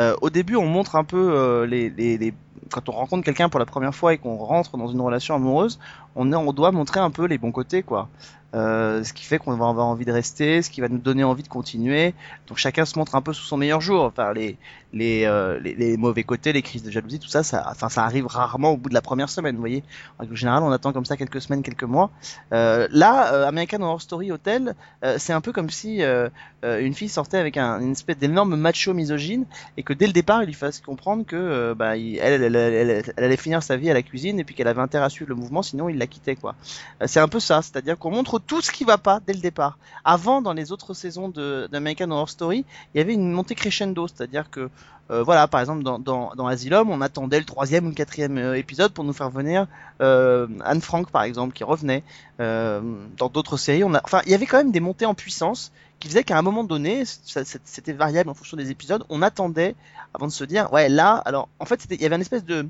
Euh, 0.00 0.16
au 0.22 0.30
début 0.30 0.56
on 0.56 0.66
montre 0.66 0.96
un 0.96 1.04
peu 1.04 1.32
euh, 1.34 1.66
les, 1.66 2.34
quand 2.70 2.88
on 2.88 2.92
rencontre 2.92 3.22
quelqu'un 3.22 3.48
pour 3.48 3.60
la 3.60 3.66
première 3.66 3.94
fois 3.94 4.14
et 4.14 4.18
qu'on 4.18 4.36
rentre 4.36 4.76
dans 4.76 4.88
une 4.88 5.00
relation 5.00 5.34
amoureuse, 5.34 5.78
on 6.16 6.32
on 6.32 6.52
doit 6.54 6.72
montrer 6.72 7.00
un 7.00 7.10
peu 7.10 7.26
les 7.26 7.36
bons 7.36 7.52
côtés 7.52 7.82
quoi. 7.82 8.08
Euh, 8.54 9.02
ce 9.02 9.12
qui 9.12 9.24
fait 9.24 9.38
qu'on 9.38 9.52
va 9.56 9.68
avoir 9.68 9.86
envie 9.86 10.04
de 10.04 10.12
rester, 10.12 10.62
ce 10.62 10.70
qui 10.70 10.80
va 10.80 10.88
nous 10.88 10.98
donner 10.98 11.24
envie 11.24 11.42
de 11.42 11.48
continuer. 11.48 12.14
Donc 12.46 12.56
chacun 12.56 12.84
se 12.84 12.96
montre 12.96 13.16
un 13.16 13.20
peu 13.20 13.32
sous 13.32 13.44
son 13.44 13.56
meilleur 13.56 13.80
jour. 13.80 14.04
Enfin 14.04 14.32
les 14.32 14.56
les, 14.92 15.28
les, 15.60 15.96
mauvais 15.96 16.22
côtés, 16.22 16.52
les 16.52 16.62
crises 16.62 16.84
de 16.84 16.90
jalousie, 16.90 17.18
tout 17.18 17.28
ça, 17.28 17.42
ça, 17.42 17.66
enfin 17.68 17.88
ça 17.88 18.04
arrive 18.04 18.26
rarement 18.26 18.70
au 18.70 18.76
bout 18.76 18.88
de 18.88 18.94
la 18.94 19.02
première 19.02 19.28
semaine. 19.28 19.56
Vous 19.56 19.60
voyez, 19.60 19.82
en 20.18 20.22
règle 20.22 20.36
générale 20.36 20.62
on 20.62 20.70
attend 20.70 20.92
comme 20.92 21.04
ça 21.04 21.16
quelques 21.16 21.42
semaines, 21.42 21.62
quelques 21.62 21.84
mois. 21.84 22.10
Là, 22.52 23.46
American 23.46 23.82
Horror 23.82 24.00
Story 24.00 24.30
Hotel, 24.30 24.76
c'est 25.18 25.32
un 25.32 25.40
peu 25.40 25.52
comme 25.52 25.70
si 25.74 26.02
euh, 26.02 26.28
euh, 26.64 26.80
une 26.80 26.94
fille 26.94 27.10
sortait 27.10 27.36
avec 27.36 27.58
un, 27.58 27.80
une 27.80 27.92
espèce 27.92 28.16
d'énorme 28.16 28.56
macho 28.56 28.94
misogyne 28.94 29.44
et 29.76 29.82
que 29.82 29.92
dès 29.92 30.06
le 30.06 30.14
départ 30.14 30.42
il 30.42 30.46
lui 30.46 30.54
fasse 30.54 30.80
comprendre 30.80 31.26
que 31.26 31.36
euh, 31.36 31.74
bah, 31.74 31.98
elle, 31.98 33.04
allait 33.16 33.36
finir 33.36 33.62
sa 33.62 33.76
vie 33.76 33.90
à 33.90 33.94
la 33.94 34.02
cuisine 34.02 34.40
et 34.40 34.44
puis 34.44 34.54
qu'elle 34.54 34.68
avait 34.68 34.80
intérêt 34.80 35.04
à 35.04 35.10
suivre 35.10 35.28
le 35.28 35.34
mouvement 35.34 35.62
sinon 35.62 35.90
il 35.90 35.98
la 35.98 36.06
quittait 36.06 36.36
quoi. 36.36 36.54
Euh, 37.02 37.06
c'est 37.06 37.20
un 37.20 37.28
peu 37.28 37.40
ça, 37.40 37.60
c'est-à-dire 37.60 37.98
qu'on 37.98 38.10
montre 38.10 38.38
tout 38.38 38.62
ce 38.62 38.70
qui 38.70 38.84
va 38.84 38.96
pas 38.96 39.20
dès 39.26 39.34
le 39.34 39.40
départ. 39.40 39.76
Avant 40.04 40.40
dans 40.40 40.54
les 40.54 40.72
autres 40.72 40.94
saisons 40.94 41.28
d'American 41.28 42.10
Horror 42.10 42.30
Story, 42.30 42.64
il 42.94 42.98
y 42.98 43.00
avait 43.00 43.14
une 43.14 43.32
montée 43.32 43.54
crescendo, 43.54 44.08
c'est-à-dire 44.08 44.48
que 44.50 44.70
euh, 45.10 45.22
voilà, 45.22 45.46
par 45.48 45.60
exemple 45.60 45.82
dans, 45.82 45.98
dans, 45.98 46.46
Asylum, 46.46 46.90
on 46.90 47.00
attendait 47.02 47.38
le 47.38 47.44
troisième 47.44 47.84
ou 47.86 47.88
le 47.90 47.94
quatrième 47.94 48.38
euh, 48.38 48.56
épisode 48.56 48.92
pour 48.92 49.04
nous 49.04 49.12
faire 49.12 49.28
venir 49.28 49.66
euh, 50.00 50.46
Anne 50.64 50.80
Frank 50.80 51.10
par 51.10 51.24
exemple 51.24 51.52
qui 51.54 51.64
revenait. 51.64 52.02
Dans 52.38 53.28
d'autres 53.28 53.56
séries, 53.56 53.84
on 53.84 53.94
enfin, 53.94 54.22
il 54.24 54.32
y 54.32 54.34
avait 54.34 54.46
quand 54.46 54.58
même 54.58 54.72
des 54.72 54.80
montées 54.80 55.06
en 55.06 55.14
puissance 55.14 55.72
qui 56.00 56.08
faisaient 56.08 56.24
qu'à 56.24 56.38
un 56.38 56.42
moment 56.42 56.64
donné, 56.64 57.04
c'était 57.04 57.92
variable 57.92 58.30
en 58.30 58.34
fonction 58.34 58.56
des 58.56 58.70
épisodes. 58.70 59.04
On 59.08 59.22
attendait 59.22 59.76
avant 60.14 60.26
de 60.26 60.32
se 60.32 60.44
dire, 60.44 60.72
ouais, 60.72 60.88
là, 60.88 61.14
alors, 61.24 61.48
en 61.60 61.64
fait, 61.64 61.86
il 61.90 62.00
y 62.00 62.06
avait 62.06 62.16
une 62.16 62.22
espèce 62.22 62.44
de 62.44 62.66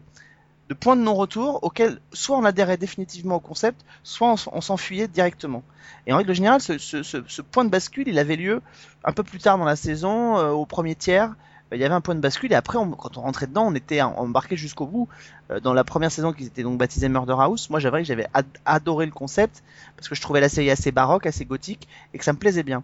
de 0.71 0.75
point 0.75 0.97
de 0.97 1.03
non-retour 1.03 1.63
auquel 1.63 2.01
soit 2.13 2.39
on 2.39 2.45
adhérait 2.45 2.79
définitivement 2.79 3.37
au 3.37 3.41
concept, 3.41 3.85
soit 4.03 4.35
on, 4.51 4.61
s'enfuyait 4.63 5.09
directement. 5.09 5.63
Et 6.07 6.13
en 6.13 6.17
règle 6.17 6.35
générale, 6.35 6.63
ce, 6.63 6.79
ce, 6.79 7.43
point 7.43 7.67
de 7.67 7.71
bascule, 7.71 8.09
il 8.09 8.19
avait 8.19 8.37
lieu 8.37 8.63
un 9.05 9.13
peu 9.13 9.23
plus 9.23 9.41
tard 9.41 9.59
dans 9.59 9.67
la 9.67 9.77
saison, 9.77 10.37
au 10.37 10.65
premier 10.65 10.95
tiers. 10.95 11.35
Il 11.73 11.79
y 11.79 11.85
avait 11.85 11.95
un 11.95 12.01
point 12.01 12.15
de 12.15 12.21
bascule 12.21 12.53
et 12.53 12.55
après, 12.55 12.79
quand 12.99 13.17
on 13.17 13.23
rentrait 13.23 13.47
dedans, 13.47 13.67
on 13.67 13.75
était 13.75 14.01
embarqué 14.01 14.57
jusqu'au 14.57 14.87
bout. 14.87 15.09
Euh, 15.51 15.61
dans 15.61 15.73
la 15.73 15.85
première 15.85 16.13
saison, 16.13 16.33
qui 16.33 16.45
était 16.45 16.63
donc 16.63 16.79
baptisée 16.79 17.09
Murder 17.09 17.37
House, 17.39 17.69
moi 17.71 17.81
j'avais 17.81 18.05
j'avais 18.05 18.27
ad- 18.33 18.47
adoré 18.65 19.07
le 19.07 19.13
concept 19.13 19.63
parce 19.97 20.09
que 20.09 20.15
je 20.15 20.21
trouvais 20.21 20.41
la 20.41 20.49
série 20.49 20.71
assez 20.71 20.93
baroque, 20.93 21.27
assez 21.27 21.45
gothique 21.45 21.89
et 22.13 22.19
que 22.19 22.25
ça 22.25 22.33
me 22.33 22.39
plaisait 22.39 22.63
bien. 22.63 22.83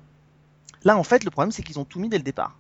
Là, 0.84 0.96
en 0.96 1.04
fait, 1.04 1.24
le 1.24 1.30
problème 1.30 1.52
c'est 1.52 1.62
qu'ils 1.62 1.78
ont 1.78 1.84
tout 1.84 2.00
mis 2.00 2.08
dès 2.08 2.18
le 2.18 2.24
départ. 2.24 2.56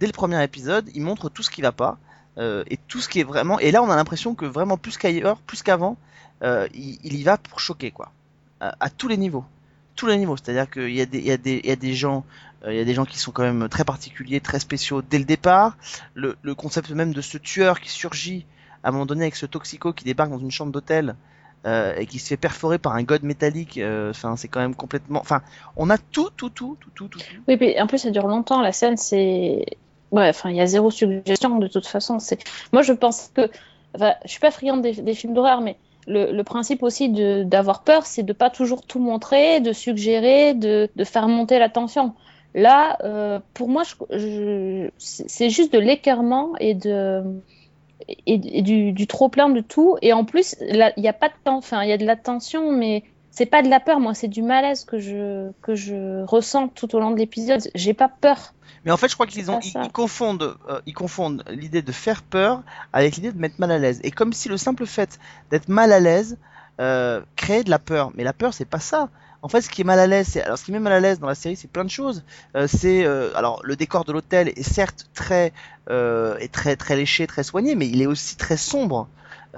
Dès 0.00 0.06
le 0.06 0.12
premier 0.12 0.42
épisode, 0.42 0.90
ils 0.94 1.02
montrent 1.02 1.28
tout 1.28 1.42
ce 1.42 1.50
qui 1.50 1.62
va 1.62 1.72
pas 1.72 1.98
euh, 2.38 2.64
et 2.68 2.76
tout 2.76 3.00
ce 3.00 3.08
qui 3.08 3.20
est 3.20 3.24
vraiment. 3.24 3.58
Et 3.60 3.70
là, 3.70 3.82
on 3.82 3.90
a 3.90 3.96
l'impression 3.96 4.34
que 4.34 4.46
vraiment 4.46 4.78
plus 4.78 4.96
qu'ailleurs, 4.96 5.38
plus 5.38 5.62
qu'avant, 5.62 5.96
euh, 6.42 6.66
il, 6.74 7.14
y 7.14 7.22
va 7.22 7.36
pour 7.36 7.60
choquer 7.60 7.92
quoi, 7.92 8.10
à 8.60 8.90
tous 8.90 9.06
les 9.06 9.16
niveaux, 9.16 9.44
tous 9.96 10.06
les 10.06 10.16
niveaux. 10.16 10.36
C'est-à-dire 10.36 10.70
qu'il 10.70 10.90
y 10.90 11.00
a 11.00 11.06
des, 11.06 11.94
gens, 11.94 12.24
euh, 12.64 12.72
il 12.72 12.78
y 12.78 12.80
a 12.80 12.84
des 12.84 12.94
gens 12.94 13.04
qui 13.04 13.18
sont 13.18 13.32
quand 13.32 13.42
même 13.42 13.68
très 13.68 13.84
particuliers, 13.84 14.40
très 14.40 14.58
spéciaux 14.58 15.02
dès 15.02 15.18
le 15.18 15.24
départ. 15.24 15.76
Le, 16.14 16.36
concept 16.54 16.90
même 16.90 17.12
de 17.12 17.20
ce 17.20 17.38
tueur 17.38 17.80
qui 17.80 17.90
surgit 17.90 18.46
à 18.82 18.88
un 18.88 18.92
moment 18.92 19.06
donné 19.06 19.22
avec 19.22 19.36
ce 19.36 19.46
toxico 19.46 19.92
qui 19.92 20.04
débarque 20.04 20.30
dans 20.30 20.38
une 20.38 20.50
chambre 20.50 20.72
d'hôtel. 20.72 21.14
euh, 21.64 21.94
et 21.96 22.06
qui 22.06 22.18
se 22.18 22.26
fait 22.26 22.36
perforer 22.36 22.78
par 22.78 22.94
un 22.94 23.04
god 23.04 23.22
métallique, 23.22 23.78
euh, 23.78 24.10
enfin 24.10 24.34
c'est 24.36 24.48
quand 24.48 24.58
même 24.58 24.74
complètement, 24.74 25.20
enfin 25.20 25.42
on 25.76 25.90
a 25.90 25.98
tout, 25.98 26.30
tout, 26.36 26.50
tout, 26.50 26.76
tout, 26.80 26.90
tout, 26.92 27.06
tout. 27.06 27.20
Oui, 27.46 27.56
puis 27.56 27.80
en 27.80 27.86
plus, 27.86 27.98
ça 27.98 28.10
dure 28.10 28.26
longtemps. 28.26 28.60
La 28.60 28.72
scène, 28.72 28.96
c'est. 28.96 29.64
Enfin, 30.10 30.50
il 30.50 30.56
y 30.56 30.60
a 30.60 30.66
zéro 30.66 30.90
suggestion 30.90 31.58
de 31.58 31.68
toute 31.68 31.86
façon. 31.86 32.18
C'est. 32.18 32.42
Moi, 32.72 32.82
je 32.82 32.92
pense 32.92 33.30
que. 33.34 33.48
Enfin, 33.94 34.14
je 34.24 34.30
suis 34.30 34.40
pas 34.40 34.50
friande 34.50 34.82
des, 34.82 34.94
des 34.94 35.14
films 35.14 35.34
d'horreur, 35.34 35.60
mais 35.60 35.76
le, 36.06 36.32
le 36.32 36.44
principe 36.44 36.82
aussi 36.82 37.10
d'avoir 37.44 37.84
peur, 37.84 38.06
c'est 38.06 38.22
de 38.22 38.32
pas 38.32 38.50
toujours 38.50 38.86
tout 38.86 38.98
montrer, 39.00 39.60
de 39.60 39.72
suggérer, 39.72 40.54
de, 40.54 40.88
de 40.96 41.04
faire 41.04 41.28
monter 41.28 41.58
la 41.58 41.68
tension. 41.68 42.14
Là, 42.54 42.98
euh, 43.04 43.40
pour 43.54 43.68
moi, 43.68 43.82
je, 43.84 43.94
je- 44.18 44.90
c'est 44.98 45.50
juste 45.50 45.72
de 45.72 45.78
l'écœurement 45.78 46.52
et 46.60 46.74
de 46.74 47.22
et, 48.26 48.38
du, 48.62 48.92
du 48.92 49.06
trop 49.06 49.28
plein 49.28 49.48
de 49.48 49.60
tout. 49.60 49.96
Et 50.02 50.12
en 50.12 50.24
plus, 50.24 50.56
il 50.60 50.76
y 50.96 51.08
a 51.08 51.12
pas 51.12 51.28
de 51.28 51.34
temps. 51.44 51.56
Enfin, 51.58 51.82
il 51.82 51.88
y 51.88 51.92
a 51.92 51.98
de 51.98 52.06
la 52.06 52.16
tension, 52.16 52.72
mais 52.72 53.04
c'est 53.32 53.46
pas 53.46 53.62
de 53.62 53.68
la 53.68 53.80
peur. 53.80 53.98
Moi, 53.98 54.14
c'est 54.14 54.28
du 54.28 54.42
malaise 54.42 54.84
que 54.84 55.00
je 55.00 55.50
que 55.62 55.74
je 55.74 56.22
ressens 56.24 56.68
tout 56.68 56.94
au 56.94 57.00
long 57.00 57.10
de 57.10 57.16
l'épisode. 57.16 57.60
J'ai 57.74 57.94
pas 57.94 58.08
peur. 58.08 58.54
Mais 58.84 58.92
en 58.92 58.96
fait, 58.96 59.08
je 59.08 59.14
crois 59.14 59.26
qu'ils 59.26 59.50
ont, 59.50 59.58
ils, 59.60 59.92
confondent, 59.92 60.56
euh, 60.68 60.80
ils 60.86 60.92
confondent 60.92 61.44
l'idée 61.48 61.82
de 61.82 61.92
faire 61.92 62.22
peur 62.22 62.62
avec 62.92 63.16
l'idée 63.16 63.32
de 63.32 63.38
mettre 63.38 63.56
mal 63.58 63.70
à 63.70 63.78
l'aise. 63.78 64.00
Et 64.04 64.10
comme 64.10 64.32
si 64.32 64.48
le 64.48 64.56
simple 64.56 64.86
fait 64.86 65.18
d'être 65.50 65.68
mal 65.68 65.92
à 65.92 66.00
l'aise 66.00 66.36
euh, 66.80 67.20
créait 67.36 67.64
de 67.64 67.70
la 67.70 67.78
peur. 67.78 68.12
Mais 68.14 68.24
la 68.24 68.32
peur, 68.32 68.54
c'est 68.54 68.64
pas 68.64 68.80
ça. 68.80 69.08
En 69.42 69.48
fait, 69.48 69.60
ce 69.60 69.68
qui 69.68 69.80
est 69.80 69.84
mal 69.84 69.98
à 69.98 70.06
l'aise, 70.06 70.28
c'est 70.30 70.42
alors 70.42 70.56
ce 70.56 70.64
qui 70.64 70.70
met 70.70 70.78
mal 70.78 70.92
à 70.92 71.00
l'aise 71.00 71.18
dans 71.18 71.26
la 71.26 71.34
série, 71.34 71.56
c'est 71.56 71.70
plein 71.70 71.84
de 71.84 71.90
choses. 71.90 72.22
Euh, 72.56 72.68
c'est 72.68 73.04
euh, 73.04 73.36
alors 73.36 73.60
le 73.64 73.74
décor 73.74 74.04
de 74.04 74.12
l'hôtel 74.12 74.48
est 74.48 74.62
certes 74.62 75.08
très 75.14 75.52
euh, 75.90 76.38
est 76.38 76.52
très 76.52 76.76
très 76.76 76.94
léché, 76.94 77.26
très 77.26 77.42
soigné, 77.42 77.74
mais 77.74 77.88
il 77.88 78.00
est 78.00 78.06
aussi 78.06 78.36
très 78.36 78.56
sombre. 78.56 79.08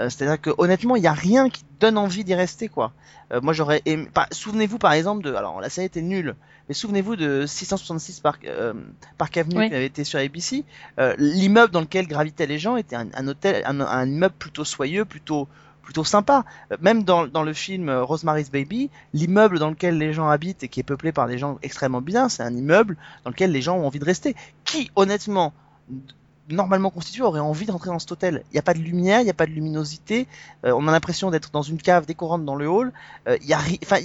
Euh, 0.01 0.11
C'est-à-dire 0.11 0.41
que 0.41 0.51
honnêtement, 0.59 0.97
il 0.97 1.03
n'y 1.03 1.07
a 1.07 1.13
rien 1.13 1.49
qui 1.49 1.65
donne 1.81 1.99
envie 1.99 2.25
d'y 2.25 2.35
rester, 2.35 2.69
quoi. 2.69 2.93
Euh, 3.33 3.41
moi, 3.41 3.53
j'aurais 3.53 3.81
aimé. 3.87 4.09
par- 4.13 4.27
Souvenez-vous 4.33 4.79
par 4.79 4.93
exemple 4.93 5.23
de. 5.25 5.33
Alors, 5.35 5.61
la 5.61 5.71
série 5.71 5.87
était 5.87 6.03
nulle, 6.03 6.35
mais 6.69 6.75
souvenez-vous 6.75 7.17
de 7.17 7.47
666 7.47 8.21
Park, 8.21 8.45
euh, 8.47 8.75
Park 9.19 9.37
Avenue 9.37 9.59
Oui. 9.59 9.69
qui 9.69 9.75
avait 9.75 9.87
été 9.87 10.03
sur 10.05 10.19
ABC. 10.19 10.65
Euh, 10.99 11.15
L'immeuble 11.19 11.73
dans 11.73 11.81
lequel 11.81 12.07
gravitaient 12.09 12.47
les 12.47 12.59
gens 12.59 12.77
était 12.77 12.97
un, 12.97 13.07
un 13.15 13.29
hôtel, 13.29 13.63
un, 13.67 13.81
un 13.81 14.07
immeuble 14.09 14.35
plutôt 14.39 14.65
soyeux, 14.65 15.05
plutôt 15.05 15.49
plutôt 15.83 16.03
sympa. 16.05 16.47
Même 16.81 17.03
dans, 17.05 17.27
dans 17.27 17.43
le 17.43 17.53
film 17.53 17.91
Rosemary's 17.91 18.51
Baby, 18.51 18.89
l'immeuble 19.13 19.59
dans 19.59 19.69
lequel 19.69 19.99
les 19.99 20.15
gens 20.15 20.29
habitent 20.31 20.63
et 20.63 20.69
qui 20.69 20.81
est 20.81 20.85
peuplé 20.85 21.13
par 21.13 21.29
des 21.29 21.37
gens 21.37 21.59
extrêmement 21.63 22.01
bizarres, 22.01 22.31
c'est 22.31 22.43
un 22.43 22.57
immeuble 22.57 22.97
dans 23.23 23.29
lequel 23.31 23.53
les 23.53 23.61
gens 23.61 23.77
ont 23.77 23.87
envie 23.87 23.99
de 23.99 24.05
rester. 24.07 24.35
Qui, 24.65 24.91
honnêtement, 24.97 25.53
normalement 26.51 26.91
constitué 26.91 27.23
aurait 27.23 27.41
envie 27.41 27.67
d'entrer 27.67 27.91
dans 27.91 27.99
cet 27.99 28.13
hôtel. 28.13 28.45
Il 28.51 28.55
n'y 28.55 28.59
a 28.59 28.63
pas 28.63 28.75
de 28.75 28.81
lumière, 28.81 29.21
il 29.21 29.25
n'y 29.25 29.31
a 29.31 29.35
pas 29.35 29.47
de 29.47 29.53
luminosité. 29.53 30.27
euh, 30.65 30.73
on 30.73 30.87
a 30.89 30.93
l'impression 30.93 31.31
d'être 31.31 31.51
dans 31.51 31.63
une 31.63 31.81
cave 31.81 32.07
rentre 32.19 32.45
dans 32.45 32.57
le 32.57 32.69
hall. 32.69 32.93
Euh, 33.29 33.39
y 33.43 33.53
a 33.53 33.61
enfin, 33.83 33.99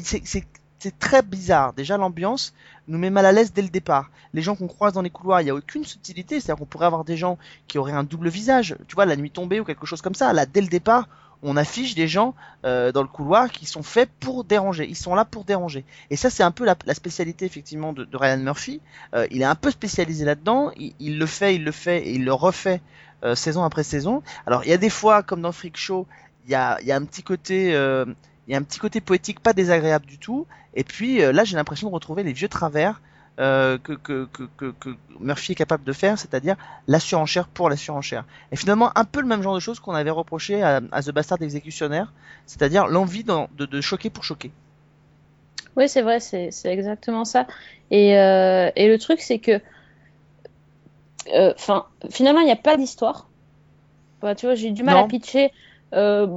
c'est 0.80 0.98
très 0.98 1.22
bizarre. 1.22 1.74
Déjà, 1.74 1.98
l'ambiance 1.98 2.54
nous 2.88 2.98
met 2.98 3.10
mal 3.10 3.26
à 3.26 3.32
l'aise 3.32 3.52
dès 3.54 3.62
le 3.62 3.70
départ. 3.70 4.10
Les 4.34 4.42
gens 4.42 4.56
qu'on 4.56 4.68
croise 4.68 4.94
dans 4.94 5.02
les 5.02 5.10
couloirs, 5.10 5.42
il 5.42 5.46
n'y 5.46 5.50
a 5.50 5.56
aucune 5.56 5.84
subtilité. 5.84 6.40
C'est-à-dire 6.40 6.60
qu'on 6.60 6.66
pourrait 6.66 6.86
avoir 6.86 7.04
des 7.04 7.18
gens 7.18 7.38
qui 7.68 7.78
auraient 7.78 7.92
un 7.92 8.04
double 8.04 8.30
visage. 8.30 8.78
Tu 8.88 8.96
vois, 8.96 9.06
la 9.06 9.16
nuit 9.16 9.32
tombée 9.32 9.60
ou 9.60 9.66
quelque 9.66 9.86
chose 9.86 10.02
comme 10.02 10.16
ça. 10.16 10.32
Là, 10.32 10.46
dès 10.46 10.62
le 10.62 10.68
départ, 10.68 11.08
on 11.42 11.56
affiche 11.58 11.96
des 11.96 12.08
gens 12.08 12.36
euh, 12.66 12.92
dans 12.92 13.02
le 13.02 13.08
couloir 13.08 13.50
qui 13.50 13.66
sont 13.66 13.84
faits 13.84 14.10
pour 14.20 14.44
déranger. 14.44 14.86
Ils 14.88 14.96
sont 14.96 15.16
là 15.16 15.26
pour 15.26 15.44
déranger. 15.46 15.86
Et 16.10 16.16
ça, 16.16 16.30
c'est 16.30 16.44
un 16.44 16.52
peu 16.52 16.66
la, 16.66 16.76
la 16.86 16.94
spécialité 16.94 17.46
effectivement 17.46 17.94
de, 17.94 18.04
de 18.04 18.18
Ryan 18.18 18.38
Murphy. 18.38 18.82
Euh, 19.14 19.26
il 19.32 19.42
est 19.42 19.46
un 19.46 19.56
peu 19.56 19.72
spécialisé 19.72 20.26
là-dedans. 20.26 20.72
Il, 20.78 20.94
il 21.00 21.18
le 21.18 21.26
fait, 21.26 21.56
il 21.56 21.64
le 21.64 21.72
fait 21.72 22.06
et 22.08 22.14
il 22.14 22.26
le 22.26 22.34
refait 22.34 22.82
euh, 23.24 23.36
saison 23.36 23.64
après 23.64 23.84
saison. 23.84 24.22
Alors, 24.46 24.64
il 24.66 24.70
y 24.70 24.74
a 24.74 24.78
des 24.78 24.90
fois, 24.90 25.24
comme 25.24 25.42
dans 25.42 25.52
Freak 25.52 25.78
Show, 25.78 26.08
il 26.46 26.52
y 26.52 26.56
a, 26.56 26.78
il 26.82 26.88
y 26.88 26.92
a 26.92 26.96
un 26.96 27.06
petit 27.06 27.24
côté, 27.24 27.74
euh, 27.74 28.06
il 28.48 28.52
y 28.52 28.56
a 28.56 28.58
un 28.58 28.64
petit 28.64 28.80
côté 28.80 29.02
poétique 29.02 29.40
pas 29.40 29.54
désagréable 29.54 30.06
du 30.06 30.18
tout. 30.18 30.46
Et 30.74 30.84
puis 30.84 31.22
euh, 31.22 31.32
là, 31.32 31.44
j'ai 31.44 31.56
l'impression 31.56 31.90
de 31.90 31.94
retrouver 31.94 32.24
les 32.24 32.34
vieux 32.34 32.50
travers. 32.50 33.02
Euh, 33.40 33.78
que, 33.78 33.94
que, 33.94 34.28
que, 34.58 34.96
Murphy 35.20 35.54
est 35.54 35.56
capable 35.56 35.84
de 35.84 35.94
faire, 35.94 36.18
c'est-à-dire 36.20 36.56
la 36.88 37.00
surenchère 37.00 37.48
pour 37.48 37.70
la 37.70 37.78
surenchère. 37.78 38.26
Et 38.52 38.56
finalement, 38.56 38.92
un 38.98 39.06
peu 39.06 39.22
le 39.22 39.28
même 39.28 39.42
genre 39.42 39.56
de 39.56 39.60
choses 39.60 39.80
qu'on 39.80 39.94
avait 39.94 40.10
reproché 40.10 40.62
à, 40.62 40.82
à 40.92 41.02
The 41.02 41.12
Bastard 41.12 41.42
Executioner, 41.42 42.04
c'est-à-dire 42.46 42.88
l'envie 42.88 43.24
de, 43.24 43.34
de, 43.58 43.66
de 43.66 43.82
choquer 43.82 44.10
pour 44.10 44.24
choquer. 44.24 44.52
Oui, 45.76 45.88
c'est 45.88 46.02
vrai, 46.02 46.20
c'est 46.20 46.52
exactement 46.66 47.26
ça. 47.26 47.48
Et, 47.92 48.18
euh, 48.18 48.70
et 48.76 48.88
le 48.88 48.98
truc, 48.98 49.22
c'est 49.22 49.40
que, 49.40 49.62
euh, 51.34 51.54
enfin, 51.56 51.86
finalement, 52.10 52.42
il 52.42 52.46
n'y 52.46 52.52
a 52.52 52.58
pas 52.58 52.76
d'histoire. 52.76 53.30
Bah, 54.22 54.36
tu 54.36 54.46
vois, 54.46 54.56
j'ai 54.56 54.72
du 54.72 54.84
mal 54.84 54.96
Non. 54.96 55.06
à 55.06 55.08
pitcher. 55.08 55.52
Euh, 55.94 56.28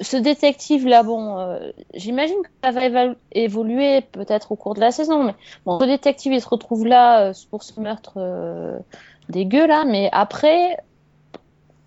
ce 0.00 0.16
détective-là, 0.16 1.02
bon, 1.02 1.38
euh, 1.38 1.70
j'imagine 1.94 2.36
que 2.42 2.48
ça 2.62 2.88
va 2.88 3.14
évoluer 3.32 4.00
peut-être 4.00 4.52
au 4.52 4.56
cours 4.56 4.74
de 4.74 4.80
la 4.80 4.90
saison, 4.90 5.24
mais 5.24 5.34
bon, 5.66 5.80
ce 5.80 5.84
détective, 5.84 6.32
il 6.32 6.40
se 6.40 6.48
retrouve 6.48 6.86
là 6.86 7.28
euh, 7.28 7.32
pour 7.50 7.62
ce 7.62 7.78
meurtre 7.80 8.14
euh, 8.16 8.78
dégueu, 9.28 9.66
là, 9.66 9.84
mais 9.84 10.08
après, 10.12 10.78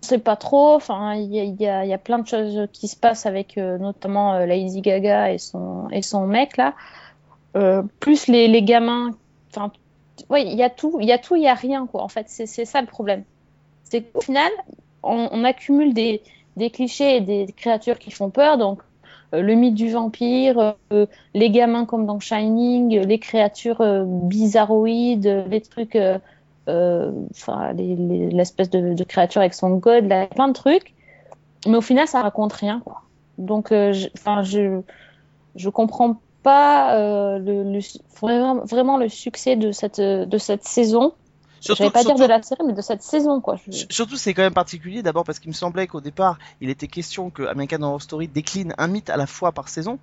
sait 0.00 0.18
pas 0.18 0.36
trop. 0.36 0.74
Enfin, 0.74 1.14
il 1.14 1.34
y 1.34 1.66
a, 1.66 1.98
plein 1.98 2.18
de 2.18 2.26
choses 2.26 2.68
qui 2.72 2.88
se 2.88 2.96
passent 2.96 3.26
avec 3.26 3.58
euh, 3.58 3.78
notamment 3.78 4.38
Lady 4.38 4.80
Gaga 4.80 5.32
et 5.32 5.38
son, 5.38 5.88
et 5.90 6.02
son 6.02 6.26
mec, 6.26 6.56
là. 6.56 6.74
Plus 8.00 8.28
les, 8.28 8.62
gamins. 8.62 9.12
Enfin, 9.50 9.72
ouais, 10.28 10.44
il 10.44 10.54
y 10.54 10.62
a 10.62 10.68
tout, 10.68 10.98
il 11.00 11.06
y 11.06 11.12
a 11.12 11.18
tout, 11.18 11.36
il 11.36 11.42
y 11.42 11.48
a 11.48 11.54
rien, 11.54 11.86
quoi. 11.86 12.02
En 12.02 12.08
fait, 12.08 12.26
c'est 12.28 12.44
c'est 12.44 12.66
ça 12.66 12.82
le 12.82 12.86
problème. 12.86 13.24
C'est 13.84 14.02
qu'au 14.02 14.20
final, 14.20 14.50
on 15.02 15.42
accumule 15.44 15.94
des, 15.94 16.20
des 16.56 16.70
clichés 16.70 17.16
et 17.16 17.20
des 17.20 17.46
créatures 17.56 17.98
qui 17.98 18.10
font 18.10 18.30
peur. 18.30 18.58
Donc, 18.58 18.80
euh, 19.34 19.42
le 19.42 19.54
mythe 19.54 19.74
du 19.74 19.90
vampire, 19.90 20.74
euh, 20.92 21.06
les 21.34 21.50
gamins 21.50 21.84
comme 21.84 22.06
dans 22.06 22.20
Shining, 22.20 23.00
les 23.00 23.18
créatures 23.18 23.80
euh, 23.80 24.04
bizarroïdes, 24.06 25.44
les 25.50 25.60
trucs, 25.60 25.98
enfin, 26.66 27.72
les- 27.74 27.96
les- 27.96 28.30
l'espèce 28.30 28.70
de, 28.70 29.04
créature 29.04 29.40
avec 29.40 29.54
son 29.54 29.70
god, 29.76 30.08
plein 30.34 30.48
de 30.48 30.52
trucs. 30.52 30.94
Mais 31.66 31.76
au 31.76 31.80
final, 31.80 32.06
ça 32.08 32.22
raconte 32.22 32.52
rien. 32.52 32.82
Donc, 33.38 33.72
enfin, 34.16 34.42
je, 34.42 34.80
je 35.56 35.68
comprends 35.68 36.16
pas 36.42 37.38
vraiment, 38.20 38.64
vraiment 38.64 38.96
le 38.96 39.08
succès 39.08 39.56
de 39.56 39.72
cette, 39.72 40.00
de 40.00 40.38
cette 40.38 40.64
saison. 40.64 41.12
Surtout, 41.60 41.78
J'allais 41.78 41.90
pas 41.90 42.00
surtout- 42.02 42.16
dire 42.16 42.26
de 42.26 42.30
la 42.32 42.42
série, 42.42 42.62
mais 42.66 42.72
de 42.74 42.82
cette 42.82 43.02
saison, 43.02 43.40
quoi. 43.40 43.56
Je- 43.68 43.86
Surtout, 43.90 44.16
c'est 44.16 44.34
quand 44.34 44.42
même 44.42 44.54
particulier 44.54 45.02
d'abord 45.02 45.24
parce 45.24 45.38
qu'il 45.38 45.48
me 45.48 45.54
semblait 45.54 45.86
qu'au 45.86 46.00
départ, 46.00 46.38
il 46.60 46.68
était 46.70 46.86
question 46.86 47.30
que 47.30 47.42
American 47.44 47.82
Horror 47.82 48.02
Story 48.02 48.28
décline 48.28 48.74
un 48.78 48.86
mythe 48.86 49.10
à 49.10 49.16
la 49.16 49.26
fois 49.26 49.52
par 49.52 49.68
saison. 49.68 49.98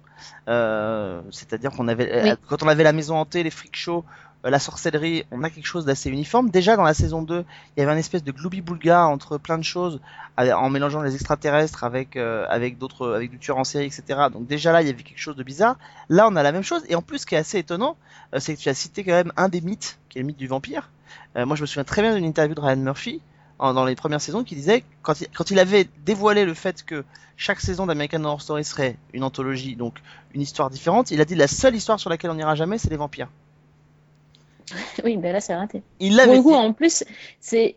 Euh, 0.48 1.22
C'est-à-dire 1.32 1.72
qu'on 1.72 1.88
avait, 1.88 2.24
Oui. 2.24 2.30
euh, 2.32 2.36
quand 2.48 2.64
on 2.64 2.68
avait 2.68 2.84
la 2.84 2.94
maison 2.94 3.16
hantée, 3.18 3.44
les 3.44 3.50
freak 3.52 3.76
shows, 3.76 4.04
la 4.50 4.60
sorcellerie, 4.60 5.24
on 5.32 5.44
a 5.44 5.50
quelque 5.50 5.66
chose 5.66 5.86
d'assez 5.86 6.10
uniforme. 6.10 6.50
Déjà 6.50 6.76
dans 6.76 6.84
la 6.84 6.94
saison 6.94 7.22
2, 7.22 7.46
il 7.76 7.80
y 7.80 7.84
avait 7.84 7.92
un 7.92 7.98
espèce 7.98 8.24
de 8.24 8.32
gloubi-boulga 8.32 9.06
entre 9.06 9.38
plein 9.38 9.58
de 9.58 9.64
choses, 9.64 10.00
avec- 10.38 10.54
en 10.54 10.70
mélangeant 10.70 11.02
les 11.02 11.16
extraterrestres 11.16 11.84
avec 11.84 12.18
euh, 12.18 12.46
avec 12.50 12.78
d'autres, 12.78 13.14
avec 13.14 13.32
du 13.32 13.40
tueur 13.40 13.58
en 13.58 13.64
série, 13.64 13.86
etc. 13.86 14.04
Donc 14.32 14.46
déjà 14.48 14.72
là, 14.72 14.82
il 14.82 14.88
y 14.88 14.92
avait 14.92 15.04
quelque 15.04 15.20
chose 15.20 15.36
de 15.36 15.44
bizarre. 15.44 15.78
Là, 16.10 16.28
on 16.30 16.36
a 16.36 16.44
la 16.44 16.52
même 16.52 16.64
chose. 16.64 16.84
Et 16.90 16.96
en 16.96 17.02
plus, 17.02 17.20
ce 17.20 17.26
qui 17.26 17.36
est 17.36 17.40
assez 17.40 17.58
étonnant, 17.60 17.96
euh, 18.34 18.40
c'est 18.40 18.56
que 18.56 18.60
tu 18.62 18.70
as 18.70 18.74
cité 18.74 19.04
quand 19.04 19.12
même 19.14 19.32
un 19.38 19.50
des 19.50 19.62
mythes, 19.62 19.98
qui 20.10 20.18
est 20.18 20.22
le 20.22 20.28
mythe 20.28 20.38
du 20.38 20.48
vampire. 20.48 20.90
Euh, 21.38 21.46
moi, 21.46 21.56
je 21.56 21.62
me 21.62 21.68
souviens 21.68 21.84
très 21.84 22.02
bien 22.02 22.14
d'une 22.16 22.26
interview 22.26 22.56
de 22.56 22.60
Ryan 22.62 22.78
Murphy 22.78 23.22
dans 23.60 23.86
les 23.86 23.96
premières 23.96 24.20
saisons 24.20 24.44
qui 24.44 24.56
disait 24.56 24.84
quand 25.04 25.22
il, 25.22 25.28
quand 25.30 25.50
il 25.50 25.58
avait 25.58 25.88
dévoilé 26.06 26.44
le 26.44 26.54
fait 26.54 26.84
que 26.84 27.06
chaque 27.38 27.62
saison 27.62 27.86
d'American 27.86 28.22
Horror 28.26 28.42
Story 28.42 28.66
serait 28.66 28.98
une 29.14 29.24
anthologie, 29.24 29.78
donc 29.78 30.02
une 30.34 30.42
histoire 30.42 30.70
différente, 30.70 31.12
il 31.12 31.22
a 31.22 31.26
dit 31.26 31.36
la 31.36 31.48
seule 31.48 31.74
histoire 31.74 31.98
sur 31.98 32.10
laquelle 32.10 32.32
on 32.32 32.36
n'ira 32.36 32.56
jamais, 32.56 32.78
c'est 32.78 32.90
les 32.90 32.98
vampires. 32.98 33.30
Oui, 35.04 35.18
ben 35.18 35.34
là, 35.34 35.42
c'est 35.42 35.56
raté. 35.56 35.84
Il 36.00 36.16
l'avait 36.16 36.40
dit. 36.42 36.48
en 36.54 36.74
plus, 36.74 37.04
c'est 37.40 37.76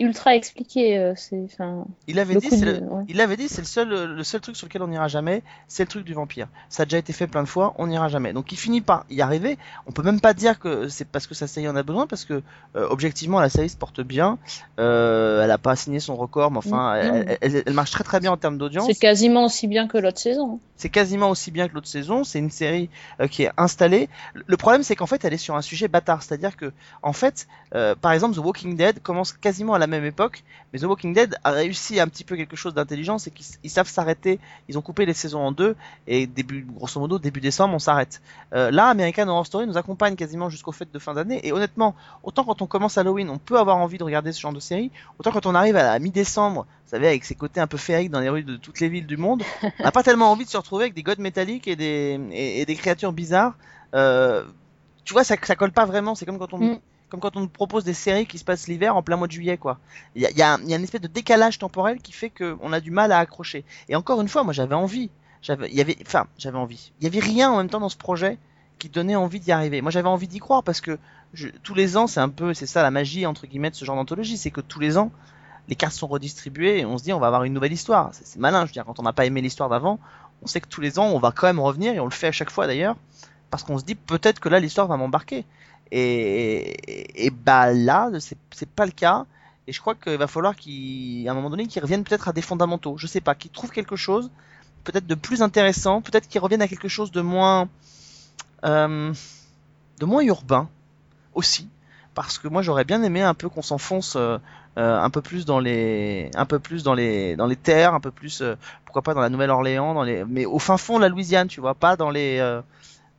ultra 0.00 0.34
expliqué. 0.36 0.98
euh, 0.98 1.14
enfin, 1.44 1.84
Il 2.06 2.18
avait 2.18 2.36
dit, 2.36 2.48
coup 2.48 2.54
c'est 2.56 2.64
de- 2.64 2.70
le, 2.72 2.78
ouais. 2.82 3.04
il 3.08 3.20
avait 3.20 3.36
dit, 3.36 3.48
c'est 3.48 3.60
le 3.60 3.66
seul, 3.66 3.88
le 4.16 4.24
seul 4.24 4.40
truc 4.40 4.56
sur 4.56 4.66
lequel 4.66 4.82
on 4.82 4.88
n'ira 4.88 5.08
jamais, 5.08 5.42
c'est 5.68 5.82
le 5.84 5.88
truc 5.88 6.04
du 6.04 6.14
vampire. 6.14 6.48
Ça 6.68 6.82
a 6.82 6.86
déjà 6.86 6.98
été 6.98 7.12
fait 7.12 7.26
plein 7.26 7.42
de 7.42 7.48
fois, 7.48 7.74
on 7.78 7.86
n'ira 7.86 8.08
jamais. 8.08 8.32
Donc 8.32 8.52
il 8.52 8.56
finit 8.58 8.80
par 8.80 9.04
y 9.10 9.20
arriver. 9.22 9.58
On 9.86 9.92
peut 9.92 10.02
même 10.02 10.20
pas 10.20 10.34
dire 10.34 10.58
que 10.58 10.88
c'est 10.88 11.06
parce 11.08 11.26
que 11.26 11.34
sa 11.34 11.46
série 11.46 11.68
en 11.68 11.76
a 11.76 11.82
besoin, 11.82 12.06
parce 12.06 12.24
que 12.24 12.42
euh, 12.76 12.86
objectivement 12.90 13.40
la 13.40 13.48
série 13.48 13.68
se 13.68 13.76
porte 13.76 14.00
bien. 14.00 14.38
Euh, 14.78 15.42
elle 15.44 15.50
a 15.50 15.58
pas 15.58 15.76
signé 15.76 16.00
son 16.00 16.16
record, 16.16 16.50
mais 16.50 16.58
enfin, 16.58 16.92
Mm, 17.02 17.24
elle, 17.40 17.72
marche 17.72 17.90
très 17.90 18.04
très 18.04 18.20
bien 18.20 18.30
en 18.32 18.36
termes 18.36 18.58
d'audience. 18.58 18.86
C'est 18.86 18.98
quasiment 18.98 19.44
aussi 19.44 19.66
bien 19.66 19.88
que 19.88 19.98
l'autre 19.98 20.18
saison. 20.18 20.60
C'est 20.76 20.88
quasiment 20.88 21.30
aussi 21.30 21.50
bien 21.50 21.68
que 21.68 21.74
l'autre 21.74 21.88
saison. 21.88 22.24
C'est 22.24 22.38
une 22.38 22.50
série 22.50 22.90
euh, 23.20 23.28
qui 23.28 23.44
est 23.44 23.50
installée. 23.56 24.08
Le- 24.34 24.42
Le 24.46 24.56
problème, 24.56 24.82
c'est 24.82 24.96
qu'en 24.96 25.06
fait, 25.06 25.24
elle 25.24 25.32
est 25.32 25.36
sur 25.38 25.56
un 25.56 25.62
sujet 25.62 25.88
bâtard. 25.88 26.11
C'est-à-dire 26.20 26.56
que, 26.56 26.72
en 27.02 27.12
fait, 27.12 27.46
euh, 27.74 27.94
par 27.94 28.12
exemple, 28.12 28.34
The 28.34 28.38
Walking 28.38 28.76
Dead 28.76 29.00
commence 29.02 29.32
quasiment 29.32 29.74
à 29.74 29.78
la 29.78 29.86
même 29.86 30.04
époque, 30.04 30.44
mais 30.72 30.78
The 30.78 30.84
Walking 30.84 31.14
Dead 31.14 31.36
a 31.44 31.52
réussi 31.52 32.00
un 32.00 32.08
petit 32.08 32.24
peu 32.24 32.36
quelque 32.36 32.56
chose 32.56 32.74
d'intelligent, 32.74 33.18
c'est 33.18 33.30
qu'ils 33.30 33.46
ils 33.62 33.70
savent 33.70 33.88
s'arrêter. 33.88 34.40
Ils 34.68 34.76
ont 34.76 34.82
coupé 34.82 35.06
les 35.06 35.14
saisons 35.14 35.40
en 35.40 35.52
deux 35.52 35.76
et 36.06 36.26
début, 36.26 36.66
grosso 36.68 37.00
modo, 37.00 37.18
début 37.18 37.40
décembre, 37.40 37.74
on 37.74 37.78
s'arrête. 37.78 38.20
Euh, 38.52 38.70
là, 38.70 38.88
American 38.88 39.28
Horror 39.28 39.46
Story 39.46 39.66
nous 39.66 39.78
accompagne 39.78 40.16
quasiment 40.16 40.50
jusqu'aux 40.50 40.72
fêtes 40.72 40.92
de 40.92 40.98
fin 40.98 41.14
d'année. 41.14 41.40
Et 41.46 41.52
honnêtement, 41.52 41.94
autant 42.22 42.44
quand 42.44 42.60
on 42.60 42.66
commence 42.66 42.98
Halloween, 42.98 43.30
on 43.30 43.38
peut 43.38 43.58
avoir 43.58 43.76
envie 43.76 43.98
de 43.98 44.04
regarder 44.04 44.32
ce 44.32 44.40
genre 44.40 44.52
de 44.52 44.60
série, 44.60 44.90
autant 45.18 45.30
quand 45.30 45.46
on 45.46 45.54
arrive 45.54 45.76
à 45.76 45.84
la 45.84 45.98
mi-décembre, 45.98 46.66
vous 46.86 46.90
savez, 46.90 47.06
avec 47.06 47.24
ses 47.24 47.34
côtés 47.34 47.60
un 47.60 47.66
peu 47.66 47.78
féeriques 47.78 48.10
dans 48.10 48.20
les 48.20 48.28
rues 48.28 48.42
de 48.42 48.56
toutes 48.56 48.80
les 48.80 48.88
villes 48.88 49.06
du 49.06 49.16
monde, 49.16 49.42
on 49.62 49.82
n'a 49.82 49.92
pas 49.92 50.02
tellement 50.02 50.30
envie 50.30 50.44
de 50.44 50.50
se 50.50 50.56
retrouver 50.56 50.84
avec 50.84 50.94
des 50.94 51.02
godes 51.02 51.20
métalliques 51.20 51.68
et 51.68 51.76
des, 51.76 52.20
et, 52.32 52.60
et 52.60 52.66
des 52.66 52.74
créatures 52.74 53.12
bizarres. 53.12 53.54
Euh, 53.94 54.44
tu 55.04 55.12
vois, 55.12 55.24
ça, 55.24 55.36
ça 55.42 55.56
colle 55.56 55.72
pas 55.72 55.84
vraiment. 55.86 56.14
C'est 56.14 56.26
comme 56.26 56.38
quand 56.38 56.52
on, 56.54 56.58
Mm. 56.58 56.78
comme 57.08 57.20
quand 57.20 57.36
on 57.36 57.40
nous 57.40 57.48
propose 57.48 57.84
des 57.84 57.94
séries 57.94 58.26
qui 58.26 58.38
se 58.38 58.44
passent 58.44 58.68
l'hiver 58.68 58.96
en 58.96 59.02
plein 59.02 59.16
mois 59.16 59.26
de 59.26 59.32
juillet, 59.32 59.56
quoi. 59.58 59.78
Il 60.14 60.22
y 60.22 60.26
a, 60.26 60.30
il 60.30 60.36
y, 60.38 60.42
a, 60.42 60.58
y 60.64 60.72
a 60.72 60.76
une 60.76 60.84
espèce 60.84 61.00
de 61.00 61.08
décalage 61.08 61.58
temporel 61.58 62.00
qui 62.00 62.12
fait 62.12 62.30
qu'on 62.30 62.72
a 62.72 62.80
du 62.80 62.90
mal 62.90 63.12
à 63.12 63.18
accrocher. 63.18 63.64
Et 63.88 63.96
encore 63.96 64.20
une 64.20 64.28
fois, 64.28 64.44
moi, 64.44 64.52
j'avais 64.52 64.74
envie. 64.74 65.10
J'avais, 65.42 65.68
il 65.70 65.74
y 65.74 65.80
avait, 65.80 65.96
enfin, 66.06 66.26
j'avais 66.38 66.58
envie. 66.58 66.92
Il 67.00 67.04
y 67.04 67.06
avait 67.08 67.18
rien 67.24 67.50
en 67.50 67.56
même 67.58 67.68
temps 67.68 67.80
dans 67.80 67.88
ce 67.88 67.96
projet 67.96 68.38
qui 68.78 68.88
donnait 68.88 69.16
envie 69.16 69.40
d'y 69.40 69.52
arriver. 69.52 69.82
Moi, 69.82 69.90
j'avais 69.90 70.08
envie 70.08 70.28
d'y 70.28 70.38
croire 70.38 70.62
parce 70.62 70.80
que 70.80 70.98
je, 71.34 71.48
tous 71.62 71.74
les 71.74 71.96
ans, 71.96 72.06
c'est 72.06 72.20
un 72.20 72.28
peu, 72.28 72.54
c'est 72.54 72.66
ça 72.66 72.82
la 72.82 72.90
magie 72.90 73.26
entre 73.26 73.46
guillemets 73.46 73.70
de 73.70 73.74
ce 73.76 73.84
genre 73.84 73.96
d'anthologie, 73.96 74.36
c'est 74.36 74.50
que 74.50 74.60
tous 74.60 74.80
les 74.80 74.98
ans, 74.98 75.10
les 75.68 75.74
cartes 75.76 75.94
sont 75.94 76.06
redistribuées 76.08 76.80
et 76.80 76.84
on 76.84 76.98
se 76.98 77.04
dit 77.04 77.12
on 77.12 77.20
va 77.20 77.26
avoir 77.28 77.44
une 77.44 77.52
nouvelle 77.52 77.72
histoire. 77.72 78.10
C'est 78.12 78.26
c'est 78.26 78.38
malin, 78.38 78.62
je 78.62 78.66
veux 78.66 78.72
dire, 78.72 78.84
quand 78.84 78.98
on 78.98 79.02
n'a 79.04 79.12
pas 79.12 79.24
aimé 79.26 79.40
l'histoire 79.40 79.68
d'avant, 79.68 79.98
on 80.42 80.46
sait 80.46 80.60
que 80.60 80.66
tous 80.68 80.80
les 80.80 80.98
ans 80.98 81.06
on 81.06 81.18
va 81.18 81.30
quand 81.32 81.46
même 81.46 81.60
revenir 81.60 81.94
et 81.94 82.00
on 82.00 82.04
le 82.04 82.10
fait 82.10 82.26
à 82.28 82.32
chaque 82.32 82.50
fois 82.50 82.66
d'ailleurs, 82.66 82.96
parce 83.52 83.64
qu'on 83.64 83.78
se 83.78 83.84
dit 83.84 83.94
peut-être 83.94 84.40
que 84.40 84.48
là 84.48 84.58
l'histoire 84.58 84.88
va 84.88 84.96
m'embarquer. 84.96 85.44
Et, 85.90 86.70
et, 86.90 87.26
et 87.26 87.30
bah 87.30 87.70
là, 87.74 88.10
c'est 88.18 88.68
pas 88.70 88.86
le 88.86 88.92
cas. 88.92 89.26
Et 89.66 89.72
je 89.74 89.80
crois 89.80 89.94
qu'il 89.94 90.16
va 90.16 90.26
falloir 90.26 90.56
qu'à 90.56 90.70
un 91.30 91.34
moment 91.34 91.50
donné 91.50 91.66
qu'ils 91.66 91.82
reviennent 91.82 92.02
peut-être 92.02 92.28
à 92.28 92.32
des 92.32 92.40
fondamentaux. 92.40 92.96
Je 92.96 93.06
sais 93.06 93.20
pas, 93.20 93.34
qu'ils 93.34 93.50
trouvent 93.50 93.70
quelque 93.70 93.94
chose 93.94 94.30
peut-être 94.84 95.06
de 95.06 95.14
plus 95.14 95.42
intéressant, 95.42 96.00
peut-être 96.00 96.28
qu'ils 96.28 96.40
reviennent 96.40 96.62
à 96.62 96.66
quelque 96.66 96.88
chose 96.88 97.12
de 97.12 97.20
moins 97.20 97.68
euh, 98.64 99.12
de 99.98 100.04
moins 100.06 100.22
urbain 100.22 100.68
aussi, 101.34 101.68
parce 102.14 102.38
que 102.38 102.48
moi 102.48 102.62
j'aurais 102.62 102.84
bien 102.84 103.02
aimé 103.02 103.20
un 103.20 103.34
peu 103.34 103.48
qu'on 103.50 103.62
s'enfonce 103.62 104.16
euh, 104.16 104.38
euh, 104.78 104.98
un 104.98 105.10
peu 105.10 105.20
plus 105.20 105.44
dans 105.44 105.60
les, 105.60 106.30
un 106.34 106.46
peu 106.46 106.58
plus 106.58 106.82
dans 106.82 106.94
les, 106.94 107.36
dans 107.36 107.46
les 107.46 107.56
terres, 107.56 107.92
un 107.94 108.00
peu 108.00 108.10
plus, 108.10 108.42
pourquoi 108.86 109.02
pas 109.02 109.12
dans 109.12 109.20
la 109.20 109.28
Nouvelle-Orléans, 109.28 109.92
dans 109.94 110.02
les, 110.02 110.24
mais 110.24 110.46
au 110.46 110.58
fin 110.58 110.78
fond 110.78 110.98
la 110.98 111.10
Louisiane, 111.10 111.48
tu 111.48 111.60
vois, 111.60 111.74
pas 111.74 111.96
dans 111.96 112.10
les, 112.10 112.40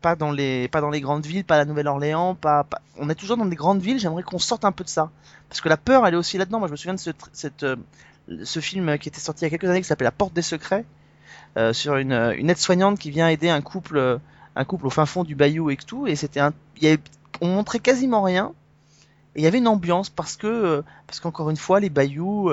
pas 0.04 0.16
dans 0.16 0.32
les, 0.32 0.68
pas 0.68 0.82
dans 0.82 0.92
les 0.92 1.02
grandes 1.02 1.26
villes, 1.26 1.46
pas 1.46 1.58
la 1.58 1.66
Nouvelle-Orléans, 1.66 2.36
pas, 2.36 2.66
pas- 2.66 2.82
on 3.00 3.10
est 3.10 3.16
toujours 3.16 3.38
dans 3.38 3.46
des 3.48 3.56
grandes 3.56 3.82
villes. 3.82 4.00
J'aimerais 4.00 4.22
qu'on 4.24 4.38
sorte 4.40 4.66
un 4.66 4.74
peu 4.74 4.84
de 4.84 4.90
ça, 4.90 5.10
parce 5.50 5.62
que 5.62 5.70
la 5.70 5.78
peur, 5.78 6.06
elle 6.06 6.14
est 6.14 6.18
aussi 6.18 6.38
là-dedans. 6.38 6.60
Moi, 6.60 6.68
je 6.68 6.74
me 6.74 6.78
souviens 6.78 6.94
de 6.94 7.00
ce, 7.00 7.12
euh, 7.64 7.78
film 8.62 8.98
qui 9.00 9.10
était 9.10 9.20
sorti 9.22 9.42
il 9.42 9.46
y 9.46 9.48
a 9.48 9.50
quelques 9.50 9.70
années 9.72 9.82
qui 9.82 9.88
s'appelait 9.88 10.04
La 10.04 10.12
Porte 10.12 10.34
des 10.34 10.42
Secrets, 10.44 10.86
euh, 11.58 11.72
sur 11.74 11.96
une, 11.96 12.12
euh, 12.12 12.36
une 12.38 12.50
aide-soignante 12.50 13.00
qui 13.00 13.12
vient 13.12 13.30
aider 13.30 13.50
un 13.50 13.62
couple, 13.62 14.20
un 14.56 14.66
couple 14.66 14.88
au 14.88 14.90
fin 14.90 15.06
fond 15.06 15.24
du 15.24 15.36
bayou 15.36 15.70
et 15.72 15.78
tout, 15.78 16.06
et 16.06 16.16
c'était 16.18 16.42
un, 16.42 16.54
il 16.78 16.84
y 16.84 16.88
avait, 16.90 17.00
on 17.42 17.48
montrait 17.48 17.80
quasiment 17.80 18.22
rien. 18.22 18.52
Et 19.36 19.40
il 19.40 19.44
y 19.44 19.48
avait 19.48 19.58
une 19.60 19.68
ambiance 19.68 20.10
parce 20.12 20.36
que, 20.38 20.84
parce 21.08 21.20
qu'encore 21.20 21.50
une 21.50 21.58
fois, 21.58 21.80
les 21.80 21.90
bayous, 21.90 22.52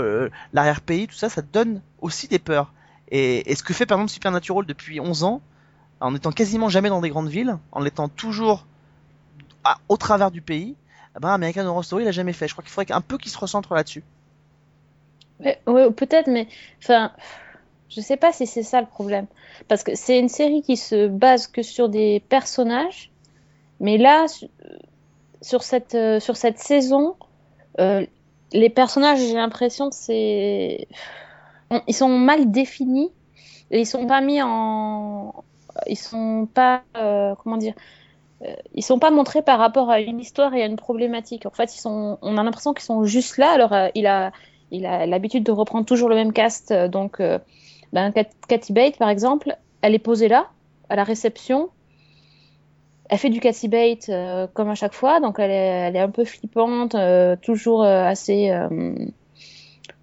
l'arrière-pays, 0.54 1.08
tout 1.08 1.14
ça, 1.16 1.28
ça 1.28 1.42
donne 1.42 1.82
aussi 2.00 2.26
des 2.28 2.38
peurs. 2.38 2.72
Et, 3.10 3.50
et 3.50 3.56
ce 3.56 3.62
que 3.64 3.74
fait 3.74 3.86
par 3.86 3.98
exemple 3.98 4.12
Supernatural 4.12 4.64
depuis 4.66 5.00
11 5.00 5.24
ans, 5.24 5.42
en 6.00 6.14
étant 6.14 6.32
quasiment 6.32 6.68
jamais 6.68 6.88
dans 6.88 7.00
des 7.00 7.10
grandes 7.10 7.28
villes, 7.28 7.58
en 7.72 7.84
étant 7.84 8.08
toujours 8.08 8.66
au 9.88 9.96
travers 9.96 10.30
du 10.30 10.40
pays, 10.40 10.74
eh 11.16 11.20
ben 11.20 11.28
American 11.30 11.66
Horror 11.66 11.84
Story 11.84 12.04
l'a 12.04 12.12
jamais 12.12 12.32
fait. 12.32 12.48
Je 12.48 12.54
crois 12.54 12.62
qu'il 12.64 12.72
faudrait 12.72 12.92
un 12.94 13.00
peu 13.00 13.18
qu'il 13.18 13.30
se 13.30 13.38
recentre 13.38 13.74
là-dessus. 13.74 14.02
Ouais, 15.66 15.90
peut-être, 15.90 16.26
mais 16.28 16.48
enfin, 16.82 17.12
je 17.88 18.00
sais 18.00 18.16
pas 18.16 18.32
si 18.32 18.46
c'est 18.46 18.62
ça 18.62 18.80
le 18.80 18.86
problème. 18.86 19.26
Parce 19.68 19.82
que 19.82 19.94
c'est 19.94 20.18
une 20.18 20.28
série 20.28 20.62
qui 20.62 20.76
se 20.76 21.08
base 21.08 21.46
que 21.46 21.62
sur 21.62 21.88
des 21.88 22.20
personnages, 22.28 23.10
mais 23.80 23.98
là, 23.98 24.28
su- 24.28 24.48
sur 25.42 25.62
cette, 25.62 25.94
euh, 25.94 26.20
sur 26.20 26.36
cette 26.36 26.58
saison, 26.58 27.16
euh, 27.80 28.06
les 28.52 28.70
personnages, 28.70 29.20
j'ai 29.20 29.34
l'impression 29.34 29.90
que 29.90 29.96
c'est. 29.96 30.88
Ils 31.86 31.94
sont 31.94 32.08
mal 32.08 32.50
définis 32.50 33.12
et 33.70 33.80
ils 33.80 33.86
sont 33.86 34.06
pas 34.06 34.20
mis 34.20 34.42
en. 34.42 35.44
Ils 35.86 35.96
sont 35.96 36.48
pas. 36.52 36.82
euh, 36.96 37.34
comment 37.42 37.56
dire 37.56 37.74
euh, 38.42 38.54
ils 38.74 38.82
sont 38.82 38.98
pas 38.98 39.10
montrés 39.10 39.42
par 39.42 39.58
rapport 39.58 39.90
à 39.90 40.00
une 40.00 40.18
histoire 40.18 40.54
et 40.54 40.62
à 40.62 40.66
une 40.66 40.76
problématique. 40.76 41.44
En 41.44 41.50
fait, 41.50 41.74
ils 41.74 41.80
sont, 41.80 42.18
on 42.22 42.38
a 42.38 42.42
l'impression 42.42 42.72
qu'ils 42.72 42.84
sont 42.84 43.04
juste 43.04 43.36
là. 43.36 43.50
Alors, 43.52 43.72
euh, 43.74 43.88
il 43.94 44.06
a, 44.06 44.32
il 44.70 44.86
a 44.86 45.04
l'habitude 45.06 45.44
de 45.44 45.52
reprendre 45.52 45.84
toujours 45.84 46.08
le 46.08 46.14
même 46.14 46.32
cast. 46.32 46.72
Donc, 46.72 47.20
ben, 47.92 48.12
Cat- 48.12 48.30
Kathy 48.48 48.72
Bates, 48.72 48.96
par 48.96 49.10
exemple, 49.10 49.54
elle 49.82 49.94
est 49.94 49.98
posée 49.98 50.28
là, 50.28 50.48
à 50.88 50.96
la 50.96 51.04
réception. 51.04 51.68
Elle 53.10 53.18
fait 53.18 53.28
du 53.28 53.40
Kathy 53.40 53.68
Bates 53.68 54.08
euh, 54.08 54.46
comme 54.54 54.70
à 54.70 54.74
chaque 54.74 54.94
fois. 54.94 55.20
Donc, 55.20 55.38
elle 55.38 55.50
est, 55.50 55.98
un 55.98 56.10
peu 56.10 56.24
flippante, 56.24 56.96
toujours 57.42 57.82
assez. 57.84 58.50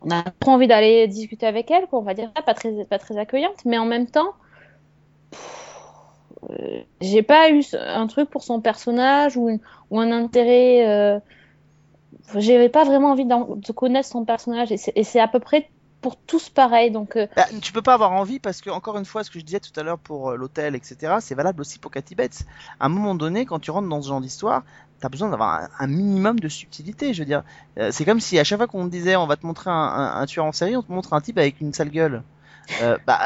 on 0.04 0.12
a 0.12 0.24
trop 0.40 0.52
envie 0.52 0.68
d'aller 0.68 1.08
discuter 1.08 1.48
avec 1.48 1.72
elle, 1.72 1.88
quoi, 1.88 1.98
on 1.98 2.04
va 2.04 2.14
dire. 2.14 2.32
Pas 2.34 2.54
très, 2.54 2.86
pas 2.86 3.00
très 3.00 3.18
accueillante, 3.18 3.66
mais 3.66 3.80
en 3.80 3.86
même 3.86 4.06
temps. 4.06 4.34
Euh, 6.50 6.82
j'ai 7.02 7.24
pas 7.24 7.50
eu 7.50 7.64
un 7.74 8.08
truc 8.08 8.30
pour 8.30 8.44
son 8.44 8.62
personnage 8.62 9.38
ou, 9.38 9.50
une- 9.50 9.60
ou 9.90 10.00
un 10.00 10.12
intérêt. 10.12 10.88
Euh... 10.88 11.20
J'avais 12.36 12.70
pas 12.70 12.84
vraiment 12.84 13.12
envie 13.12 13.26
de 13.26 13.72
connaître 13.72 14.08
son 14.08 14.26
personnage 14.26 14.72
et 14.72 15.04
c'est 15.04 15.20
à 15.20 15.28
peu 15.28 15.40
près 15.40 15.70
pour 16.02 16.16
tous 16.16 16.50
pareil. 16.50 16.92
Donc, 16.92 17.16
euh, 17.16 17.28
Bah, 17.36 17.46
tu 17.62 17.72
peux 17.74 17.82
pas 17.82 17.94
avoir 17.94 18.12
envie 18.12 18.40
parce 18.40 18.62
que 18.62 18.70
encore 18.70 18.98
une 18.98 19.06
fois, 19.06 19.24
ce 19.24 19.32
que 19.32 19.40
je 19.40 19.46
disais 19.46 19.60
tout 19.60 19.78
à 19.80 19.84
l'heure 19.84 19.98
pour 19.98 20.30
euh, 20.32 20.36
l'hôtel, 20.36 20.76
etc., 20.76 21.20
c'est 21.22 21.36
valable 21.36 21.62
aussi 21.62 21.80
pour 21.80 21.92
Cathy 21.92 22.16
Bates. 22.16 22.44
À 22.80 22.86
un 22.86 22.90
moment 22.90 23.16
donné, 23.16 23.46
quand 23.46 23.60
tu 23.60 23.72
rentres 23.72 23.88
dans 23.90 24.02
ce 24.02 24.10
genre 24.10 24.22
d'histoire, 24.22 24.64
t'as 25.00 25.10
besoin 25.10 25.30
d'avoir 25.30 25.62
un, 25.64 25.70
un 25.80 25.88
minimum 25.88 26.40
de 26.40 26.48
subtilité. 26.50 27.14
Je 27.14 27.22
veux 27.22 27.26
dire, 27.26 27.44
c'est 27.92 28.06
comme 28.06 28.20
si 28.20 28.38
à 28.40 28.44
chaque 28.44 28.58
fois 28.60 28.68
qu'on 28.68 28.86
te 28.86 28.92
disait 28.92 29.16
on 29.16 29.28
va 29.28 29.36
te 29.38 29.46
montrer 29.46 29.70
un, 29.70 29.74
un- 29.74 30.22
un 30.22 30.26
tueur 30.26 30.46
en 30.46 30.52
série, 30.52 30.76
on 30.76 30.84
te 30.84 30.92
montre 30.92 31.14
un 31.14 31.22
type 31.22 31.38
avec 31.38 31.62
une 31.62 31.74
sale 31.74 31.90
gueule. 31.90 32.24
Bah 33.06 33.20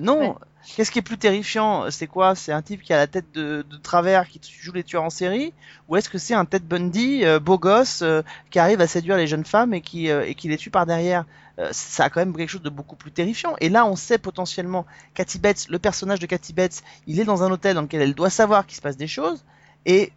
non. 0.00 0.18
Ouais. 0.20 0.34
Qu'est-ce 0.74 0.90
qui 0.90 0.98
est 0.98 1.02
plus 1.02 1.16
terrifiant 1.16 1.90
C'est 1.90 2.08
quoi? 2.08 2.34
C'est 2.34 2.52
un 2.52 2.60
type 2.60 2.82
qui 2.82 2.92
a 2.92 2.96
la 2.96 3.06
tête 3.06 3.32
de, 3.32 3.64
travers 3.82 4.28
qui 4.28 4.40
joue 4.60 4.72
les 4.72 4.82
tueurs 4.82 5.04
en 5.04 5.10
série? 5.10 5.54
Ou 5.88 5.96
est-ce 5.96 6.08
que 6.08 6.18
c'est 6.18 6.34
un 6.34 6.44
Ted 6.44 6.64
Bundy, 6.66 7.24
euh, 7.24 7.38
beau 7.38 7.56
gosse, 7.56 8.02
euh, 8.02 8.22
qui 8.50 8.58
arrive 8.58 8.80
à 8.80 8.88
séduire 8.88 9.16
les 9.16 9.28
jeunes 9.28 9.44
femmes 9.44 9.74
et 9.74 9.80
qui, 9.80 10.10
euh, 10.10 10.24
les 10.42 10.56
tue 10.56 10.70
par 10.70 10.84
derrière? 10.84 11.24
Ça 11.70 12.04
a 12.04 12.10
quand 12.10 12.20
même 12.20 12.36
quelque 12.36 12.50
chose 12.50 12.62
de 12.62 12.68
beaucoup 12.68 12.96
plus 12.96 13.12
terrifiant. 13.12 13.56
Et 13.62 13.70
là, 13.70 13.86
on 13.86 13.96
sait 13.96 14.18
potentiellement, 14.18 14.84
Cathy 15.14 15.38
Bates, 15.38 15.68
le 15.70 15.78
personnage 15.78 16.18
de 16.18 16.26
Cathy 16.26 16.52
Bates, 16.52 16.82
il 17.06 17.18
est 17.18 17.24
dans 17.24 17.44
un 17.44 17.50
hôtel 17.50 17.74
dans 17.74 17.80
lequel 17.80 18.02
elle 18.02 18.14
doit 18.14 18.28
savoir 18.28 18.66
qu'il 18.66 18.76
se 18.76 18.82
passe 18.82 18.98
des 18.98 19.06
choses. 19.06 19.42
Et 19.86 20.12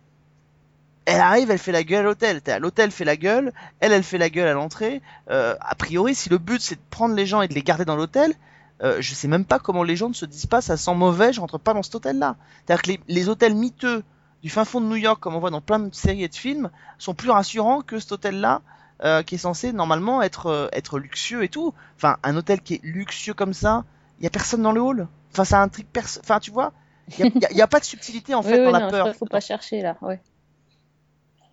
elle 1.05 1.21
arrive, 1.21 1.49
elle 1.49 1.57
fait 1.57 1.71
la 1.71 1.85
gueule 1.85 2.01
à 2.01 2.03
l'hôtel. 2.03 2.41
L'hôtel 2.59 2.91
fait 2.91 3.05
la 3.05 3.15
gueule, 3.15 3.53
elle, 3.79 3.93
elle 3.93 4.03
fait 4.03 4.17
la 4.17 4.29
gueule 4.29 4.49
à 4.49 4.53
l'entrée. 4.53 5.01
A 5.29 5.75
priori, 5.77 6.13
si 6.13 6.27
le 6.27 6.39
but 6.39 6.59
c'est 6.59 6.75
de 6.75 6.81
prendre 6.89 7.15
les 7.15 7.25
gens 7.25 7.41
et 7.41 7.47
de 7.47 7.53
les 7.53 7.63
garder 7.63 7.85
dans 7.85 7.95
l'hôtel, 7.95 8.33
euh, 8.81 8.97
je 9.01 9.13
sais 9.13 9.27
même 9.27 9.45
pas 9.45 9.59
comment 9.59 9.83
les 9.83 9.95
gens 9.95 10.09
ne 10.09 10.13
se 10.13 10.25
disent 10.25 10.45
pas 10.45 10.61
ça 10.61 10.77
sent 10.77 10.95
mauvais, 10.95 11.33
je 11.33 11.41
rentre 11.41 11.59
pas 11.59 11.73
dans 11.73 11.83
cet 11.83 11.95
hôtel-là. 11.95 12.35
C'est-à-dire 12.65 12.81
que 12.81 12.89
les, 12.89 12.99
les 13.07 13.29
hôtels 13.29 13.55
miteux 13.55 14.03
du 14.41 14.49
fin 14.49 14.65
fond 14.65 14.79
de 14.81 14.85
New 14.85 14.95
York, 14.95 15.19
comme 15.19 15.35
on 15.35 15.39
voit 15.39 15.49
dans 15.49 15.61
plein 15.61 15.79
de 15.79 15.93
séries 15.93 16.23
et 16.23 16.29
de 16.29 16.35
films, 16.35 16.69
sont 16.97 17.13
plus 17.13 17.29
rassurants 17.29 17.81
que 17.81 17.99
cet 17.99 18.11
hôtel-là, 18.13 18.61
euh, 19.03 19.23
qui 19.23 19.35
est 19.35 19.39
censé 19.39 19.71
normalement 19.73 20.21
être 20.21 20.47
euh, 20.47 20.67
être 20.73 20.99
luxueux 20.99 21.43
et 21.43 21.49
tout. 21.49 21.73
Enfin, 21.97 22.17
un 22.23 22.35
hôtel 22.35 22.61
qui 22.61 22.75
est 22.75 22.83
luxueux 22.83 23.33
comme 23.33 23.53
ça, 23.53 23.83
il 24.19 24.23
y 24.23 24.27
a 24.27 24.29
personne 24.29 24.61
dans 24.61 24.71
le 24.71 24.81
hall. 24.81 25.07
Enfin, 25.31 25.45
ça 25.45 25.61
intrigue 25.61 25.87
personne. 25.91 26.21
Enfin, 26.25 26.39
tu 26.39 26.51
vois, 26.51 26.73
il 27.17 27.25
y 27.25 27.45
a, 27.45 27.51
y 27.51 27.55
y 27.57 27.61
a 27.61 27.67
pas 27.67 27.79
de 27.79 27.85
subtilité 27.85 28.33
en 28.33 28.41
oui, 28.43 28.47
fait 28.47 28.59
oui, 28.59 28.65
dans 28.65 28.71
la 28.71 28.79
non, 28.85 28.89
peur. 28.89 29.15
faut 29.15 29.25
pas 29.25 29.39
chercher 29.41 29.81
là. 29.81 29.97
Ouais. 30.01 30.21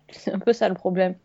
C'est 0.09 0.33
un 0.33 0.39
peu 0.39 0.53
ça 0.53 0.69
le 0.69 0.75
problème. 0.75 1.15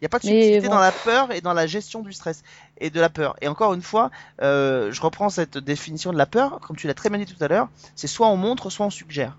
Il 0.00 0.04
n'y 0.04 0.06
a 0.06 0.08
pas 0.10 0.18
de 0.18 0.24
subtilité 0.24 0.68
bon. 0.68 0.74
dans 0.74 0.80
la 0.80 0.92
peur 0.92 1.32
et 1.32 1.40
dans 1.40 1.52
la 1.54 1.66
gestion 1.66 2.02
du 2.02 2.12
stress 2.12 2.42
et 2.78 2.90
de 2.90 3.00
la 3.00 3.08
peur. 3.10 3.34
Et 3.40 3.48
encore 3.48 3.74
une 3.74 3.82
fois, 3.82 4.10
euh, 4.42 4.92
je 4.92 5.00
reprends 5.00 5.28
cette 5.28 5.58
définition 5.58 6.12
de 6.12 6.18
la 6.18 6.26
peur, 6.26 6.60
comme 6.60 6.76
tu 6.76 6.86
l'as 6.86 6.94
très 6.94 7.08
bien 7.10 7.18
dit 7.18 7.26
tout 7.26 7.42
à 7.42 7.48
l'heure, 7.48 7.68
c'est 7.96 8.06
soit 8.06 8.28
on 8.28 8.36
montre, 8.36 8.70
soit 8.70 8.86
on 8.86 8.90
suggère. 8.90 9.36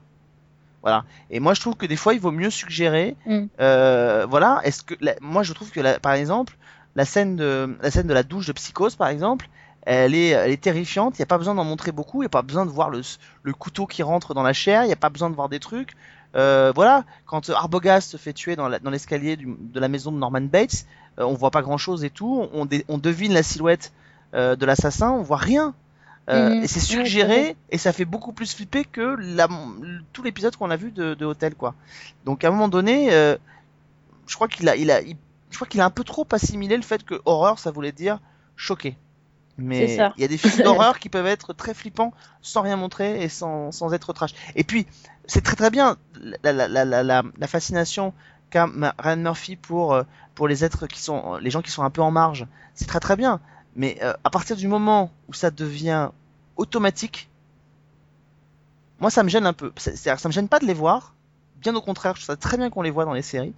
Voilà. 0.82 1.04
Et 1.30 1.40
moi, 1.40 1.54
je 1.54 1.62
trouve 1.62 1.76
que 1.76 1.86
des 1.86 1.96
fois, 1.96 2.14
il 2.14 2.20
vaut 2.20 2.32
mieux 2.32 2.50
suggérer. 2.50 3.16
Mm. 3.26 3.46
Euh, 3.60 4.26
voilà. 4.30 4.62
Est-ce 4.64 4.84
que 4.84 4.96
la- 5.02 5.16
moi, 5.22 5.44
je 5.44 5.54
trouve 5.54 5.72
que 5.72 5.80
la- 5.80 6.00
par 6.00 6.14
exemple, 6.14 6.58
la 6.96 7.06
scène 7.06 7.36
de 7.36 7.78
la 7.82 7.92
scène 7.92 8.08
de 8.08 8.14
la 8.14 8.24
douche 8.24 8.48
de 8.48 8.54
Psychose, 8.54 8.96
par 8.96 9.10
exemple, 9.10 9.50
elle 9.84 10.14
est, 10.16 10.30
elle 10.30 10.52
est 10.52 10.62
terrifiante. 10.62 11.18
Il 11.18 11.22
n'y 11.22 11.24
a 11.24 11.28
pas 11.28 11.38
besoin 11.38 11.56
d'en 11.56 11.64
montrer 11.64 11.92
beaucoup. 11.92 12.18
Il 12.22 12.26
n'y 12.26 12.28
a 12.28 12.30
pas 12.30 12.42
besoin 12.42 12.66
de 12.66 12.72
voir 12.72 12.90
le, 12.90 13.02
le 13.44 13.54
couteau 13.54 13.88
qui 13.88 14.04
rentre 14.04 14.34
dans 14.34 14.44
la 14.44 14.54
chair. 14.54 14.84
Il 14.84 14.88
n'y 14.88 14.94
a 14.94 14.98
pas 14.98 15.10
besoin 15.10 15.30
de 15.30 15.36
voir 15.36 15.50
des 15.50 15.60
trucs. 15.60 15.96
Euh, 16.36 16.72
voilà. 16.76 17.04
Quand 17.26 17.50
Arbogast 17.50 18.12
se 18.12 18.18
fait 18.18 18.34
tuer 18.34 18.56
dans 18.56 18.68
l'escalier 18.90 19.36
de 19.38 19.80
la 19.80 19.88
maison 19.88 20.12
de 20.12 20.18
Norman 20.18 20.42
Bates, 20.42 20.86
euh, 21.20 21.24
on 21.24 21.34
voit 21.34 21.52
pas 21.52 21.62
grand 21.62 21.78
chose 21.78 22.04
et 22.04 22.10
tout. 22.10 22.48
On, 22.54 22.66
devine 22.98 23.34
la 23.34 23.44
silhouette 23.44 23.92
euh, 24.36 24.56
de 24.56 24.66
l'assassin. 24.66 25.12
On 25.12 25.24
voit 25.24 25.38
rien. 25.38 25.74
Euh, 26.30 26.50
Mhm. 26.58 26.64
Et 26.64 26.68
c'est 26.68 26.80
suggéré 26.80 27.56
et 27.72 27.80
ça 27.80 27.92
fait 27.92 28.06
beaucoup 28.06 28.34
plus 28.34 28.54
flipper 28.54 28.86
que 28.86 29.16
la, 29.20 29.48
tout 30.14 30.22
l'épisode 30.22 30.56
qu'on 30.56 30.70
a 30.70 30.76
vu 30.76 30.92
de, 30.92 31.16
de 31.16 31.26
Hotel 31.26 31.56
quoi. 31.56 31.74
Donc 32.26 32.44
à 32.44 32.50
un 32.50 32.52
moment 32.52 32.68
donné, 32.68 33.12
euh, 33.12 33.36
je 34.28 34.36
crois 34.36 34.48
qu'il 34.48 34.70
a, 34.70 34.76
il 34.76 34.92
a, 34.92 35.02
il- 35.02 35.18
je 35.50 35.56
crois 35.56 35.66
qu'il 35.68 35.82
a 35.82 35.86
un 35.86 35.90
peu 35.90 36.04
trop 36.04 36.28
assimilé 36.32 36.76
le 36.78 36.84
fait 36.84 37.04
que 37.04 37.16
horreur 37.26 37.58
ça 37.58 37.72
voulait 37.72 37.92
dire 37.92 38.20
choquer. 38.56 38.96
Mais 39.64 39.96
il 40.18 40.22
y 40.22 40.26
a 40.26 40.28
des 40.28 40.38
films 40.38 40.64
d'horreur 40.64 41.00
qui 41.00 41.10
peuvent 41.10 41.28
être 41.28 41.54
très 41.54 41.74
flippants 41.74 42.14
sans 42.42 42.62
rien 42.62 42.76
montrer 42.76 43.24
et 43.24 43.30
sans, 43.30 43.72
sans 43.72 43.94
être 43.94 44.14
trash. 44.14 44.32
Et 44.56 44.64
puis 44.64 44.88
c'est 45.26 45.42
très 45.44 45.56
très 45.56 45.70
bien 45.70 45.98
la, 46.44 46.52
la, 46.54 46.68
la, 46.68 47.04
la, 47.04 47.48
fascination 47.48 48.14
qu'a 48.50 48.68
Ryan 48.98 49.18
Murphy 49.18 49.56
pour 49.56 49.94
euh, 49.94 50.04
pour 50.36 50.48
les 50.48 50.64
êtres 50.64 50.88
qui 50.88 51.00
sont 51.02 51.38
les 51.38 51.50
gens 51.52 51.62
qui 51.62 51.72
sont 51.72 51.84
un 51.84 51.90
peu 51.90 52.02
en 52.02 52.12
marge. 52.12 52.48
C'est 52.74 52.88
très 52.88 53.00
très 53.00 53.16
bien. 53.16 53.40
Mais 53.76 53.98
euh, 54.02 54.14
à 54.24 54.30
partir 54.30 54.56
du 54.56 54.68
moment 54.68 55.12
où 55.28 55.34
ça 55.34 55.52
devient 55.52 56.10
automatique, 56.58 57.30
moi 59.00 59.10
ça 59.10 59.24
me 59.24 59.30
gêne 59.30 59.46
un 59.46 59.54
peu. 59.54 59.72
C'est- 59.78 59.96
C'est-à-dire 59.96 60.20
ça 60.20 60.30
me 60.30 60.34
gêne 60.34 60.48
pas 60.50 60.60
de 60.60 60.66
les 60.66 60.74
voir. 60.74 61.14
Bien 61.58 61.76
au 61.76 61.82
contraire, 61.82 62.16
je 62.16 62.22
trouve 62.22 62.34
ça 62.34 62.38
très 62.38 62.58
bien 62.58 62.70
qu'on 62.70 62.82
les 62.82 62.90
voit 62.92 63.06
dans 63.06 63.14
les 63.14 63.22
séries. 63.22 63.54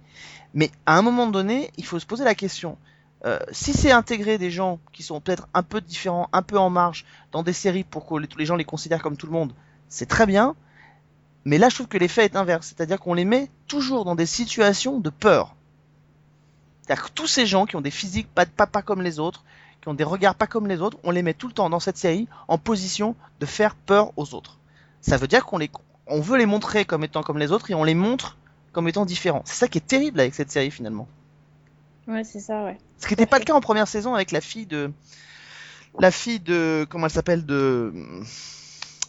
Mais 0.54 0.70
à 0.86 0.98
un 0.98 1.02
moment 1.02 1.26
donné, 1.26 1.70
il 1.76 1.84
faut 1.86 1.98
se 1.98 2.06
poser 2.06 2.24
la 2.24 2.34
question. 2.34 2.76
Euh, 3.24 3.38
si 3.52 3.72
c'est 3.72 3.92
intégrer 3.92 4.36
des 4.36 4.50
gens 4.50 4.80
qui 4.92 5.02
sont 5.02 5.20
peut-être 5.20 5.46
un 5.54 5.62
peu 5.62 5.80
différents, 5.80 6.28
un 6.32 6.42
peu 6.42 6.58
en 6.58 6.70
marge 6.70 7.04
dans 7.30 7.42
des 7.42 7.52
séries 7.52 7.84
pour 7.84 8.06
que 8.06 8.14
les, 8.16 8.28
les 8.36 8.46
gens 8.46 8.56
les 8.56 8.64
considèrent 8.64 9.02
comme 9.02 9.16
tout 9.16 9.26
le 9.26 9.32
monde, 9.32 9.52
c'est 9.88 10.06
très 10.06 10.26
bien. 10.26 10.56
Mais 11.44 11.58
là, 11.58 11.68
je 11.68 11.76
trouve 11.76 11.88
que 11.88 11.98
l'effet 11.98 12.24
est 12.24 12.36
inverse. 12.36 12.68
C'est-à-dire 12.68 12.98
qu'on 12.98 13.14
les 13.14 13.24
met 13.24 13.48
toujours 13.68 14.04
dans 14.04 14.14
des 14.14 14.26
situations 14.26 14.98
de 14.98 15.10
peur. 15.10 15.54
C'est-à-dire 16.82 17.04
que 17.04 17.10
tous 17.12 17.26
ces 17.26 17.46
gens 17.46 17.66
qui 17.66 17.76
ont 17.76 17.80
des 17.80 17.90
physiques 17.90 18.28
pas, 18.32 18.46
pas, 18.46 18.66
pas 18.66 18.82
comme 18.82 19.02
les 19.02 19.18
autres, 19.18 19.44
qui 19.80 19.88
ont 19.88 19.94
des 19.94 20.04
regards 20.04 20.34
pas 20.34 20.46
comme 20.46 20.66
les 20.66 20.80
autres, 20.80 20.98
on 21.04 21.10
les 21.10 21.22
met 21.22 21.34
tout 21.34 21.48
le 21.48 21.52
temps 21.52 21.70
dans 21.70 21.80
cette 21.80 21.98
série 21.98 22.28
en 22.48 22.58
position 22.58 23.14
de 23.40 23.46
faire 23.46 23.74
peur 23.74 24.12
aux 24.16 24.34
autres. 24.34 24.58
Ça 25.00 25.16
veut 25.16 25.26
dire 25.26 25.44
qu'on 25.44 25.58
les, 25.58 25.70
on 26.06 26.20
veut 26.20 26.38
les 26.38 26.46
montrer 26.46 26.84
comme 26.84 27.04
étant 27.04 27.22
comme 27.22 27.38
les 27.38 27.52
autres 27.52 27.70
et 27.70 27.74
on 27.74 27.84
les 27.84 27.94
montre 27.94 28.36
comme 28.72 28.88
étant 28.88 29.04
différents. 29.04 29.42
C'est 29.44 29.54
ça 29.54 29.68
qui 29.68 29.78
est 29.78 29.86
terrible 29.86 30.20
avec 30.20 30.34
cette 30.34 30.50
série 30.50 30.70
finalement. 30.70 31.08
Ouais, 32.08 32.24
c'est 32.24 32.40
ça, 32.40 32.64
ouais. 32.64 32.78
Ce 32.98 33.06
qui 33.06 33.12
n'était 33.12 33.26
pas 33.26 33.38
le 33.38 33.44
cas 33.44 33.54
en 33.54 33.60
première 33.60 33.88
saison 33.88 34.14
avec 34.14 34.32
la 34.32 34.40
fille 34.40 34.66
de, 34.66 34.90
la 35.98 36.10
fille 36.10 36.40
de, 36.40 36.86
comment 36.88 37.06
elle 37.06 37.12
s'appelle 37.12 37.46
de, 37.46 37.92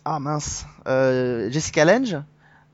ah 0.05 0.19
mince, 0.19 0.65
euh, 0.87 1.49
Jessica 1.51 1.85
Lange. 1.85 2.17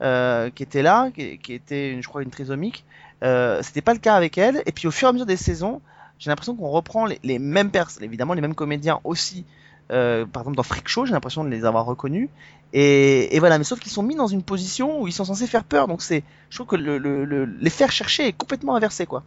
euh, 0.02 0.50
qui 0.50 0.64
était 0.64 0.82
là, 0.82 1.10
qui, 1.12 1.38
qui 1.40 1.54
était, 1.54 2.02
je 2.02 2.08
crois, 2.08 2.24
une 2.24 2.30
trisomique. 2.30 2.86
Euh, 3.24 3.62
C'était 3.64 3.82
pas 3.82 3.94
le 3.94 4.00
cas 4.00 4.16
avec 4.16 4.38
elle. 4.38 4.64
Et 4.66 4.72
puis 4.72 4.88
au 4.88 4.92
fur 4.92 5.08
et 5.08 5.10
à 5.10 5.12
mesure 5.14 5.26
des 5.26 5.36
saisons, 5.38 5.82
j'ai 6.20 6.30
l'impression 6.30 6.56
qu'on 6.56 6.70
reprend 6.70 7.06
les, 7.06 7.20
les 7.24 7.38
mêmes 7.40 7.70
personnes, 7.72 8.04
évidemment 8.04 8.34
les 8.34 8.42
mêmes 8.42 8.56
comédiens 8.56 9.00
aussi. 9.04 9.46
Euh, 9.92 10.26
par 10.26 10.44
exemple 10.44 10.56
dans 10.58 10.64
Freak 10.64 10.88
Show, 10.88 11.06
j'ai 11.06 11.14
l'impression 11.14 11.44
de 11.44 11.50
les 11.50 11.66
avoir 11.66 11.86
reconnus. 11.86 12.30
Et, 12.72 13.36
et 13.36 13.40
voilà, 13.40 13.58
mais 13.58 13.64
sauf 13.66 13.80
qu'ils 13.80 13.92
sont 13.92 14.04
mis 14.04 14.16
dans 14.16 14.28
une 14.28 14.44
position 14.44 15.02
où 15.02 15.08
ils 15.08 15.14
sont 15.14 15.26
censés 15.26 15.48
faire 15.48 15.64
peur. 15.66 15.88
Donc 15.90 16.02
c'est, 16.02 16.24
je 16.50 16.56
trouve 16.58 16.68
que 16.68 16.76
le, 16.78 16.98
le, 16.98 17.26
le- 17.26 17.46
les 17.46 17.70
faire 17.70 17.92
chercher 17.92 18.28
est 18.28 18.34
complètement 18.34 18.76
inversé, 18.76 19.06
quoi. 19.06 19.24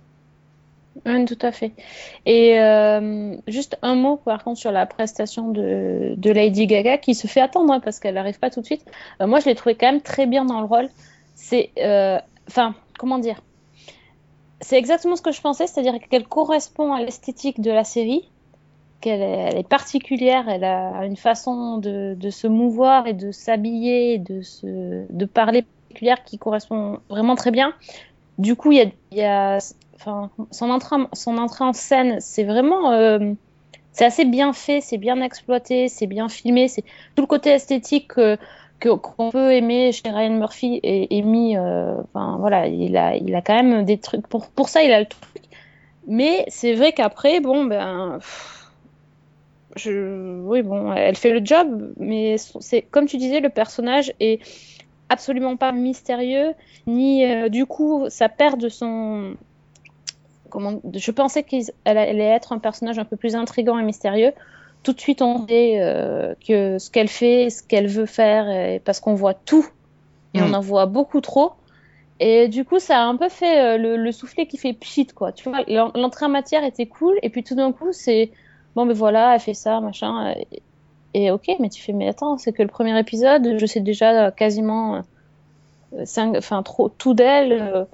Oui, 1.06 1.24
tout 1.24 1.38
à 1.40 1.52
fait. 1.52 1.72
Et 2.26 2.60
euh, 2.60 3.36
juste 3.46 3.78
un 3.82 3.94
mot 3.94 4.16
par 4.16 4.44
contre 4.44 4.58
sur 4.58 4.72
la 4.72 4.86
prestation 4.86 5.50
de, 5.50 6.16
Lady 6.22 6.66
Gaga 6.66 6.98
qui 6.98 7.14
se 7.14 7.26
fait 7.26 7.40
attendre 7.40 7.72
hein, 7.72 7.80
parce 7.80 7.98
qu'elle 7.98 8.14
n'arrive 8.14 8.38
pas 8.38 8.50
tout 8.50 8.60
de 8.60 8.66
suite. 8.66 8.84
Euh, 9.20 9.26
moi, 9.26 9.40
je 9.40 9.46
l'ai 9.46 9.54
trouvée 9.54 9.74
quand 9.74 9.90
même 9.90 10.02
très 10.02 10.26
bien 10.26 10.44
dans 10.44 10.60
le 10.60 10.66
rôle. 10.66 10.88
C'est, 11.34 11.70
euh, 11.78 12.18
enfin, 12.48 12.74
comment 12.98 13.18
dire? 13.18 13.40
C'est 14.60 14.76
exactement 14.76 15.16
ce 15.16 15.22
que 15.22 15.32
je 15.32 15.40
pensais, 15.40 15.66
c'est-à-dire 15.66 15.94
qu'elle 16.08 16.26
correspond 16.28 16.92
à 16.92 17.00
l'esthétique 17.00 17.60
de 17.60 17.70
la 17.70 17.84
série, 17.84 18.28
qu'elle 19.00 19.22
est, 19.22 19.68
particulière, 19.68 20.48
elle 20.48 20.62
a 20.62 21.04
une 21.04 21.16
façon 21.16 21.78
de, 21.78 22.30
se 22.30 22.46
mouvoir 22.46 23.08
et 23.08 23.12
de 23.12 23.32
s'habiller, 23.32 24.18
de 24.18 25.24
parler 25.24 25.62
particulière 25.88 26.22
qui 26.22 26.38
correspond 26.38 27.00
vraiment 27.08 27.34
très 27.34 27.50
bien. 27.50 27.74
Du 28.38 28.54
coup, 28.54 28.70
il 28.70 28.92
y 29.10 29.22
a 29.22 29.58
son 30.50 30.70
entrée, 30.70 30.96
son 31.12 31.38
entrée 31.38 31.64
en 31.64 31.72
scène, 31.72 32.18
c'est 32.20 32.44
vraiment, 32.44 32.92
euh, 32.92 33.32
c'est 33.92 34.04
assez 34.04 34.24
bien 34.24 34.52
fait, 34.52 34.80
c'est 34.80 34.98
bien 34.98 35.20
exploité, 35.20 35.88
c'est 35.88 36.06
bien 36.06 36.28
filmé, 36.28 36.68
c'est 36.68 36.82
tout 37.14 37.22
le 37.22 37.26
côté 37.26 37.50
esthétique 37.50 38.12
euh, 38.18 38.36
qu'on 38.80 39.30
peut 39.30 39.52
aimer 39.52 39.92
chez 39.92 40.10
Ryan 40.10 40.34
Murphy 40.34 40.80
et, 40.82 41.16
et 41.16 41.22
mis, 41.22 41.56
euh, 41.56 41.94
enfin 42.02 42.36
voilà, 42.38 42.66
il 42.66 42.96
a, 42.96 43.16
il 43.16 43.34
a 43.34 43.42
quand 43.42 43.54
même 43.62 43.84
des 43.84 43.98
trucs 43.98 44.26
pour 44.26 44.48
pour 44.50 44.68
ça, 44.68 44.82
il 44.82 44.92
a 44.92 45.00
le 45.00 45.06
truc. 45.06 45.42
Mais 46.06 46.44
c'est 46.48 46.74
vrai 46.74 46.92
qu'après, 46.92 47.40
bon 47.40 47.64
ben, 47.64 48.18
oui 49.86 50.62
bon, 50.62 50.92
elle 50.92 51.16
fait 51.16 51.30
le 51.30 51.44
job, 51.44 51.92
mais 51.96 52.36
c'est 52.38 52.82
comme 52.82 53.06
tu 53.06 53.16
disais, 53.16 53.40
le 53.40 53.48
personnage 53.50 54.12
est 54.20 54.40
absolument 55.08 55.56
pas 55.56 55.72
mystérieux, 55.72 56.54
ni 56.86 57.24
euh, 57.24 57.48
du 57.48 57.66
coup 57.66 58.06
ça 58.08 58.28
perd 58.28 58.60
de 58.60 58.68
son 58.68 59.34
comment 60.52 60.80
je 60.94 61.10
pensais 61.10 61.42
qu'elle 61.42 61.64
allait 61.84 62.22
être 62.24 62.52
un 62.52 62.58
personnage 62.58 62.98
un 62.98 63.04
peu 63.06 63.16
plus 63.16 63.34
intrigant 63.34 63.78
et 63.78 63.82
mystérieux. 63.82 64.32
Tout 64.82 64.92
de 64.92 65.00
suite, 65.00 65.22
on 65.22 65.46
sait 65.48 65.80
euh, 65.80 66.34
que 66.46 66.78
ce 66.78 66.90
qu'elle 66.90 67.08
fait, 67.08 67.50
ce 67.50 67.62
qu'elle 67.62 67.86
veut 67.88 68.06
faire, 68.06 68.48
et, 68.50 68.80
parce 68.84 69.00
qu'on 69.00 69.14
voit 69.14 69.34
tout 69.34 69.66
et 70.34 70.40
on 70.42 70.52
en 70.54 70.60
voit 70.60 70.86
beaucoup 70.86 71.20
trop. 71.20 71.52
Et 72.20 72.48
du 72.48 72.64
coup, 72.64 72.78
ça 72.78 72.98
a 72.98 73.04
un 73.04 73.16
peu 73.16 73.28
fait 73.28 73.60
euh, 73.60 73.78
le, 73.78 73.96
le 73.96 74.12
soufflet 74.12 74.46
qui 74.46 74.58
fait 74.58 74.74
pchit, 74.74 75.06
quoi. 75.06 75.32
Tu 75.32 75.48
vois, 75.48 75.60
l'en- 75.68 75.92
l'entrée 75.94 76.26
en 76.26 76.28
matière 76.30 76.64
était 76.64 76.86
cool, 76.86 77.18
et 77.22 77.30
puis 77.30 77.42
tout 77.42 77.54
d'un 77.54 77.72
coup, 77.72 77.92
c'est 77.92 78.30
bon, 78.76 78.84
mais 78.84 78.94
voilà, 78.94 79.34
elle 79.34 79.40
fait 79.40 79.54
ça, 79.54 79.80
machin. 79.80 80.34
Et, 80.52 80.62
et 81.14 81.30
ok, 81.30 81.46
mais 81.60 81.68
tu 81.68 81.82
fais, 81.82 81.92
mais 81.92 82.08
attends, 82.08 82.36
c'est 82.38 82.52
que 82.52 82.62
le 82.62 82.68
premier 82.68 82.98
épisode, 82.98 83.56
je 83.58 83.66
sais 83.66 83.80
déjà 83.80 84.30
quasiment, 84.30 85.02
euh, 85.94 86.04
cinq- 86.04 86.36
enfin, 86.36 86.62
trop 86.62 86.88
tout 86.88 87.14
d'elle. 87.14 87.86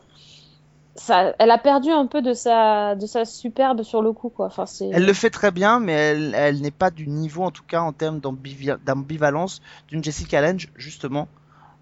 Elle 1.39 1.51
a 1.51 1.59
perdu 1.59 1.91
un 1.91 2.07
peu 2.07 2.23
de 2.23 2.33
sa, 2.35 2.95
de 2.95 3.07
sa 3.07 3.25
superbe 3.25 3.83
sur 3.83 4.03
le 4.03 4.13
coup, 4.13 4.29
quoi. 4.29 4.47
Enfin. 4.47 4.65
Elle 4.81 5.07
le 5.07 5.13
fait 5.13 5.31
très 5.31 5.51
bien, 5.51 5.81
mais 5.81 5.93
elle, 5.93 6.35
elle 6.35 6.61
n'est 6.61 6.71
pas 6.71 6.91
du 6.91 7.09
niveau, 7.09 7.43
en 7.45 7.51
tout 7.51 7.65
cas 7.67 7.81
en 7.81 7.93
termes 7.93 8.21
d'ambivalence, 8.21 9.61
d'une 9.89 10.03
Jessica 10.03 10.41
Lange, 10.41 10.69
justement, 10.77 11.29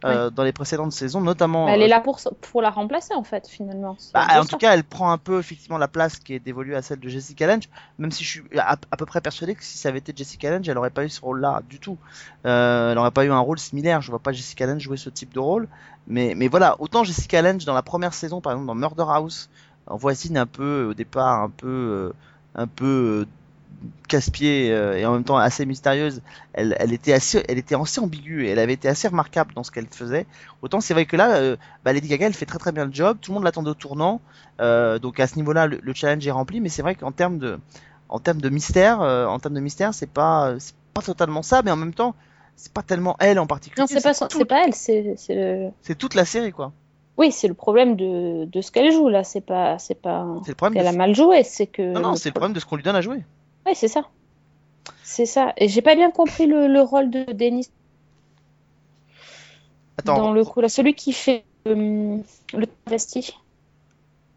euh, 0.05 0.31
dans 0.31 0.45
les 0.45 0.53
précédentes 0.53 0.93
saisons, 0.93 1.21
notamment. 1.21 1.69
Elle 1.69 1.81
euh, 1.81 1.85
est 1.87 1.89
là 1.89 2.01
pour, 2.01 2.21
pour 2.43 2.61
la 2.61 2.71
remplacer, 2.71 3.15
en 3.15 3.23
fait, 3.23 3.49
finalement. 3.49 3.97
Bah, 4.13 4.27
en 4.31 4.43
ça. 4.43 4.49
tout 4.49 4.59
cas, 4.59 4.75
elle 4.75 4.85
prend 4.85 5.11
un 5.11 5.19
peu 5.19 5.39
effectivement 5.39 5.79
la 5.79 5.89
place 5.89 6.19
qui 6.19 6.35
est 6.35 6.39
dévolue 6.39 6.75
à 6.75 6.83
celle 6.83 7.01
de 7.01 7.09
Jessica 7.09 7.47
Lange, 7.47 7.69
même 7.99 8.11
si 8.11 8.23
je 8.23 8.29
suis 8.29 8.43
à, 8.59 8.77
à 8.91 8.97
peu 8.97 9.07
près 9.07 9.23
persuadé 9.23 9.55
que 9.55 9.65
si 9.65 9.79
ça 9.79 9.89
avait 9.89 9.99
été 9.99 10.13
Jessica 10.15 10.51
Lange, 10.51 10.69
elle 10.69 10.77
aurait 10.77 10.91
pas 10.91 11.05
eu 11.05 11.09
ce 11.09 11.21
rôle-là 11.23 11.63
du 11.69 11.79
tout. 11.79 11.97
Euh, 12.45 12.93
elle 12.93 12.99
aurait 12.99 13.11
pas 13.11 13.25
eu 13.25 13.31
un 13.31 13.39
rôle 13.39 13.59
similaire. 13.59 14.03
Je 14.03 14.11
vois 14.11 14.19
pas 14.19 14.33
Jessica 14.33 14.67
Lange 14.67 14.83
jouer 14.83 14.99
ce 14.99 15.09
type 15.09 15.33
de 15.33 15.41
rôle, 15.41 15.67
mais 16.07 16.35
mais 16.37 16.49
voilà, 16.49 16.77
autant 16.79 17.03
Jessica 17.03 17.41
Lange 17.41 17.65
dans 17.65 17.75
la 17.75 17.83
première 17.83 18.13
saison, 18.13 18.41
par 18.41 18.53
exemple 18.53 18.67
dans 18.67 18.75
Murder 18.75 19.07
House, 19.09 19.49
en 19.87 19.97
voisine 19.97 20.37
un 20.37 20.47
peu 20.47 20.89
au 20.91 20.95
départ 20.95 21.43
un 21.43 21.51
peu 21.51 21.67
euh, 21.67 22.13
un 22.55 22.67
peu 22.67 23.25
euh, 23.25 23.27
casse-pied 24.09 24.71
euh, 24.73 24.97
et 24.97 25.05
en 25.07 25.13
même 25.13 25.25
temps 25.25 25.37
assez 25.37 25.67
mystérieuse. 25.67 26.23
Elle, 26.53 26.77
elle 26.79 26.93
était 26.93 27.13
assez, 27.13 27.43
elle 27.49 27.59
était 27.59 27.75
assez 27.75 28.01
ambiguë 28.01 28.47
et 28.47 28.51
elle 28.51 28.59
avait 28.59 28.73
été 28.75 28.89
assez 28.89 29.09
remarquable 29.09 29.53
dans 29.55 29.63
ce 29.65 29.71
qu'elle 29.71 29.87
faisait. 29.87 30.27
Autant 30.63 30.81
c'est 30.81 30.95
vrai 30.95 31.07
que 31.07 31.17
là, 31.17 31.37
euh, 31.37 31.57
bah, 31.85 31.93
Lady 31.93 32.09
Gaga, 32.09 32.27
elle 32.27 32.35
fait 32.35 32.47
très 32.47 32.59
très 32.59 32.73
bien 32.73 32.87
le 32.87 32.93
job. 32.93 33.19
Tout 33.21 33.31
le 33.33 33.35
monde 33.35 33.45
l'attendait 33.45 33.71
au 33.71 33.75
tournant. 33.75 34.21
Euh, 34.61 34.99
donc 34.99 35.21
à 35.21 35.27
ce 35.27 35.37
niveau-là, 35.37 35.67
le, 35.67 35.79
le 35.83 35.95
challenge 35.95 36.27
est 36.27 36.31
rempli. 36.31 36.61
Mais 36.61 36.69
c'est 36.69 36.83
vrai 36.83 36.95
qu'en 36.95 37.13
termes 37.13 37.39
de, 37.39 37.59
en 38.09 38.19
termes 38.21 38.41
de 38.41 38.49
mystère, 38.49 39.01
en 39.01 39.39
termes 39.39 39.55
de 39.55 39.61
mystère, 39.61 39.93
c'est 39.95 40.11
pas, 40.11 40.55
c'est 40.59 40.75
pas 40.95 41.03
totalement 41.03 41.43
ça. 41.43 41.63
Mais 41.65 41.71
en 41.71 41.77
même 41.77 41.95
temps, 41.95 42.15
c'est 42.55 42.73
pas 42.73 42.83
tellement 42.83 43.17
elle 43.19 43.39
en 43.39 43.47
particulier. 43.47 43.83
Non, 43.83 43.87
c'est 43.87 44.03
pas, 44.03 44.15
tout- 44.29 44.43
elle, 44.49 44.73
c'est 44.75 45.15
c'est 45.17 45.35
le. 45.35 45.95
toute 45.97 46.15
la 46.15 46.25
série 46.25 46.53
quoi. 46.53 46.73
Oui, 47.19 47.33
c'est 47.33 47.49
le 47.49 47.55
problème 47.55 47.97
de, 47.97 48.45
de 48.45 48.61
ce 48.61 48.71
qu'elle 48.71 48.93
joue 48.93 49.09
là. 49.09 49.25
C'est 49.25 49.41
pas, 49.41 49.79
c'est 49.79 49.95
pas 50.01 50.27
C'est 50.45 50.51
le 50.51 50.55
problème. 50.55 50.75
qu'elle 50.83 50.87
a 50.95 50.97
mal 50.97 51.15
joué, 51.15 51.43
c'est 51.45 51.67
que. 51.67 51.93
Non 51.93 52.01
non, 52.01 52.15
c'est 52.15 52.29
le 52.29 52.35
problème 52.35 52.53
de 52.53 52.61
ce 52.61 52.67
qu'on 52.67 52.77
lui 52.77 52.83
donne 52.83 52.97
à 52.97 53.01
jouer. 53.01 53.25
Oui, 53.67 53.75
c'est 53.75 53.89
ça. 53.89 54.03
C'est 55.03 55.27
ça. 55.27 55.53
Et 55.57 55.69
j'ai 55.69 55.83
pas 55.83 55.95
bien 55.95 56.11
compris 56.11 56.47
le, 56.47 56.69
le 56.69 56.81
rôle 56.81 57.11
de 57.11 57.25
Denis 57.33 57.69
Attends. 59.99 60.17
dans 60.17 60.33
le 60.33 60.45
coup 60.45 60.61
là, 60.61 60.69
celui 60.69 60.95
qui 60.95 61.13
fait 61.13 61.45
euh, 61.67 62.19
le 62.55 62.67
travesti. 62.85 63.35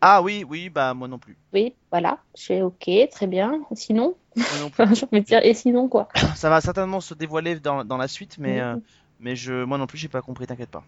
Ah 0.01 0.21
oui 0.21 0.45
oui 0.47 0.69
bah 0.69 0.93
moi 0.93 1.07
non 1.07 1.19
plus. 1.19 1.37
Oui, 1.53 1.75
voilà. 1.91 2.19
Je 2.37 2.45
fais 2.45 2.61
ok, 2.61 2.89
très 3.11 3.27
bien. 3.27 3.61
Sinon, 3.73 4.15
de 4.35 5.19
dire, 5.19 5.41
et 5.43 5.53
sinon 5.53 5.89
quoi? 5.89 6.07
Ça 6.35 6.49
va 6.49 6.61
certainement 6.61 7.01
se 7.01 7.13
dévoiler 7.13 7.59
dans, 7.59 7.83
dans 7.83 7.97
la 7.97 8.07
suite, 8.07 8.37
mais 8.39 8.61
euh, 8.61 8.77
mais 9.19 9.35
je 9.35 9.63
moi 9.65 9.77
non 9.77 9.87
plus 9.87 9.97
j'ai 9.97 10.07
pas 10.07 10.21
compris. 10.21 10.47
T'inquiète 10.47 10.69
pas. 10.69 10.83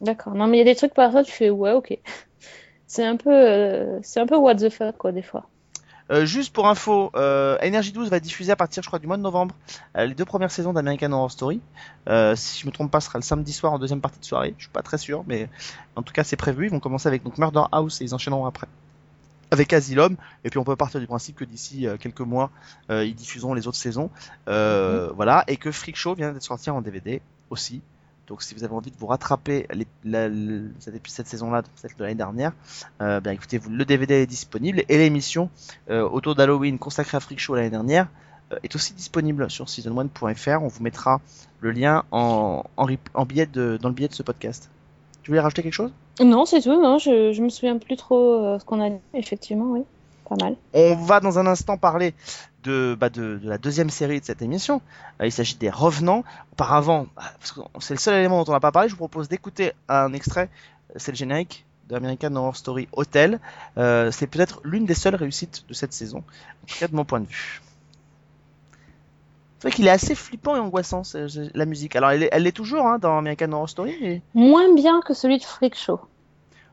D'accord. 0.00 0.34
Non, 0.34 0.46
mais 0.46 0.58
il 0.58 0.60
y 0.60 0.62
a 0.62 0.64
des 0.72 0.76
trucs 0.76 0.94
par 0.94 1.12
ça, 1.12 1.24
tu 1.24 1.32
fais 1.32 1.50
ouais, 1.50 1.72
ok. 1.72 1.98
C'est 2.86 3.04
un 3.06 3.16
peu, 3.16 3.30
euh, 3.32 4.00
c'est 4.02 4.18
un 4.18 4.26
peu 4.26 4.36
what 4.36 4.56
the 4.56 4.68
fuck 4.68 4.96
quoi 4.98 5.12
des 5.12 5.22
fois. 5.22 5.46
Euh, 6.10 6.24
juste 6.24 6.52
pour 6.52 6.66
info, 6.68 7.10
euh, 7.14 7.56
Energy 7.62 7.92
12 7.92 8.10
va 8.10 8.18
diffuser 8.18 8.50
à 8.50 8.56
partir, 8.56 8.82
je 8.82 8.88
crois, 8.88 8.98
du 8.98 9.06
mois 9.06 9.16
de 9.16 9.22
novembre 9.22 9.54
euh, 9.96 10.06
les 10.06 10.14
deux 10.14 10.24
premières 10.24 10.50
saisons 10.50 10.72
d'American 10.72 11.12
Horror 11.12 11.30
Story. 11.30 11.60
Euh, 12.08 12.34
si 12.34 12.60
je 12.60 12.66
me 12.66 12.72
trompe 12.72 12.90
pas, 12.90 13.00
ce 13.00 13.06
sera 13.06 13.18
le 13.18 13.22
samedi 13.22 13.52
soir 13.52 13.72
en 13.72 13.78
deuxième 13.78 14.00
partie 14.00 14.18
de 14.18 14.24
soirée. 14.24 14.54
Je 14.58 14.64
suis 14.64 14.72
pas 14.72 14.82
très 14.82 14.98
sûr, 14.98 15.24
mais 15.28 15.48
en 15.94 16.02
tout 16.02 16.12
cas, 16.12 16.24
c'est 16.24 16.36
prévu. 16.36 16.66
Ils 16.66 16.70
vont 16.70 16.80
commencer 16.80 17.06
avec 17.06 17.22
donc 17.22 17.38
Murder 17.38 17.62
House 17.70 18.00
et 18.00 18.04
ils 18.04 18.14
enchaîneront 18.14 18.46
après 18.46 18.66
avec 19.52 19.72
Asylum. 19.72 20.16
Et 20.44 20.50
puis 20.50 20.58
on 20.58 20.64
peut 20.64 20.76
partir 20.76 21.00
du 21.00 21.06
principe 21.06 21.36
que 21.36 21.44
d'ici 21.44 21.86
quelques 21.98 22.20
mois, 22.20 22.50
ils 22.88 23.14
diffuseront 23.16 23.52
les 23.52 23.66
autres 23.66 23.78
saisons. 23.78 24.10
Euh, 24.48 25.10
Voilà, 25.16 25.42
et 25.48 25.56
que 25.56 25.72
Freak 25.72 25.96
Show 25.96 26.14
vient 26.14 26.32
d'être 26.32 26.44
sorti 26.44 26.70
en 26.70 26.80
DVD 26.80 27.20
aussi. 27.50 27.82
Donc 28.30 28.42
si 28.42 28.54
vous 28.54 28.64
avez 28.64 28.72
envie 28.72 28.90
de 28.92 28.96
vous 28.96 29.06
rattraper 29.08 29.66
les, 29.74 29.86
la, 30.04 30.28
la- 30.28 30.60
cette, 30.78 30.94
cette 31.08 31.26
saison-là, 31.26 31.62
celle 31.74 31.90
de 31.98 32.02
l'année 32.04 32.14
dernière, 32.14 32.52
euh, 33.02 33.20
bien 33.20 33.32
écoutez, 33.32 33.58
vous, 33.58 33.68
le 33.70 33.84
DVD 33.84 34.14
est 34.22 34.26
disponible 34.26 34.84
et 34.88 34.96
l'émission 34.98 35.50
euh, 35.90 36.08
autour 36.08 36.34
d'Halloween 36.36 36.78
consacrée 36.78 37.16
à 37.16 37.20
Freak 37.20 37.40
Show 37.40 37.56
l'année 37.56 37.70
dernière 37.70 38.06
euh, 38.52 38.56
est 38.62 38.74
aussi 38.76 38.94
disponible 38.94 39.50
sur 39.50 39.66
season1.fr. 39.66 40.62
On 40.62 40.68
vous 40.68 40.82
mettra 40.82 41.20
le 41.60 41.72
lien 41.72 42.04
en, 42.12 42.62
en, 42.76 42.84
rip- 42.86 43.10
en 43.14 43.26
billet 43.26 43.46
de, 43.46 43.78
dans 43.82 43.88
le 43.88 43.94
billet 43.94 44.08
de 44.08 44.14
ce 44.14 44.22
podcast. 44.22 44.70
Tu 45.22 45.32
voulais 45.32 45.40
rajouter 45.40 45.62
quelque 45.62 45.74
chose? 45.74 45.92
Non, 46.20 46.44
c'est 46.46 46.60
tout. 46.62 46.80
Non, 46.80 46.98
je, 46.98 47.32
je 47.32 47.42
me 47.42 47.48
souviens 47.48 47.78
plus 47.78 47.96
trop 47.96 48.58
ce 48.58 48.64
qu'on 48.64 48.80
a 48.80 48.90
dit. 48.90 48.96
Effectivement, 49.14 49.66
oui, 49.72 49.82
pas 50.28 50.36
mal. 50.40 50.54
On 50.72 50.94
va 50.94 51.20
dans 51.20 51.38
un 51.38 51.46
instant 51.46 51.76
parler 51.76 52.14
de, 52.64 52.96
bah, 52.98 53.08
de, 53.08 53.38
de 53.38 53.48
la 53.48 53.58
deuxième 53.58 53.90
série 53.90 54.20
de 54.20 54.24
cette 54.24 54.42
émission. 54.42 54.80
Euh, 55.20 55.26
il 55.26 55.32
s'agit 55.32 55.56
des 55.56 55.70
Revenants. 55.70 56.24
Auparavant, 56.52 57.06
bah, 57.16 57.22
parce 57.38 57.52
que 57.52 57.60
c'est 57.80 57.94
le 57.94 58.00
seul 58.00 58.14
élément 58.14 58.42
dont 58.44 58.50
on 58.52 58.54
n'a 58.54 58.60
pas 58.60 58.72
parlé, 58.72 58.88
je 58.88 58.94
vous 58.94 58.98
propose 58.98 59.28
d'écouter 59.28 59.72
un 59.88 60.12
extrait. 60.12 60.48
Euh, 60.90 60.94
C'est 60.98 61.12
le 61.12 61.16
générique 61.16 61.64
de 61.88 61.96
American 61.96 62.34
Horror 62.36 62.56
Story 62.56 62.88
Hotel. 62.92 63.40
Euh, 63.78 64.10
c'est 64.10 64.26
peut-être 64.26 64.60
l'une 64.64 64.86
des 64.86 64.94
seules 64.94 65.14
réussites 65.16 65.64
de 65.68 65.74
cette 65.74 65.92
saison, 65.92 66.18
en 66.18 66.66
tout 66.66 66.78
cas 66.78 66.86
de 66.88 66.94
mon 66.94 67.04
point 67.04 67.20
de 67.20 67.26
vue. 67.26 67.60
C'est 69.58 69.68
vrai 69.68 69.76
qu'il 69.76 69.86
est 69.86 69.90
assez 69.90 70.14
flippant 70.14 70.56
et 70.56 70.58
angoissant, 70.58 71.02
la 71.54 71.66
musique. 71.66 71.94
Alors, 71.96 72.10
elle 72.12 72.22
est- 72.22 72.28
elle 72.32 72.44
l'est 72.44 72.52
toujours 72.52 72.86
hein, 72.86 72.98
dans 72.98 73.18
American 73.18 73.52
Horror 73.52 73.68
Story, 73.68 73.94
mais 74.00 74.22
Moins 74.34 74.72
bien 74.74 75.00
que 75.02 75.12
celui 75.12 75.36
de 75.38 75.44
Freak 75.44 75.74
Show. 75.76 76.00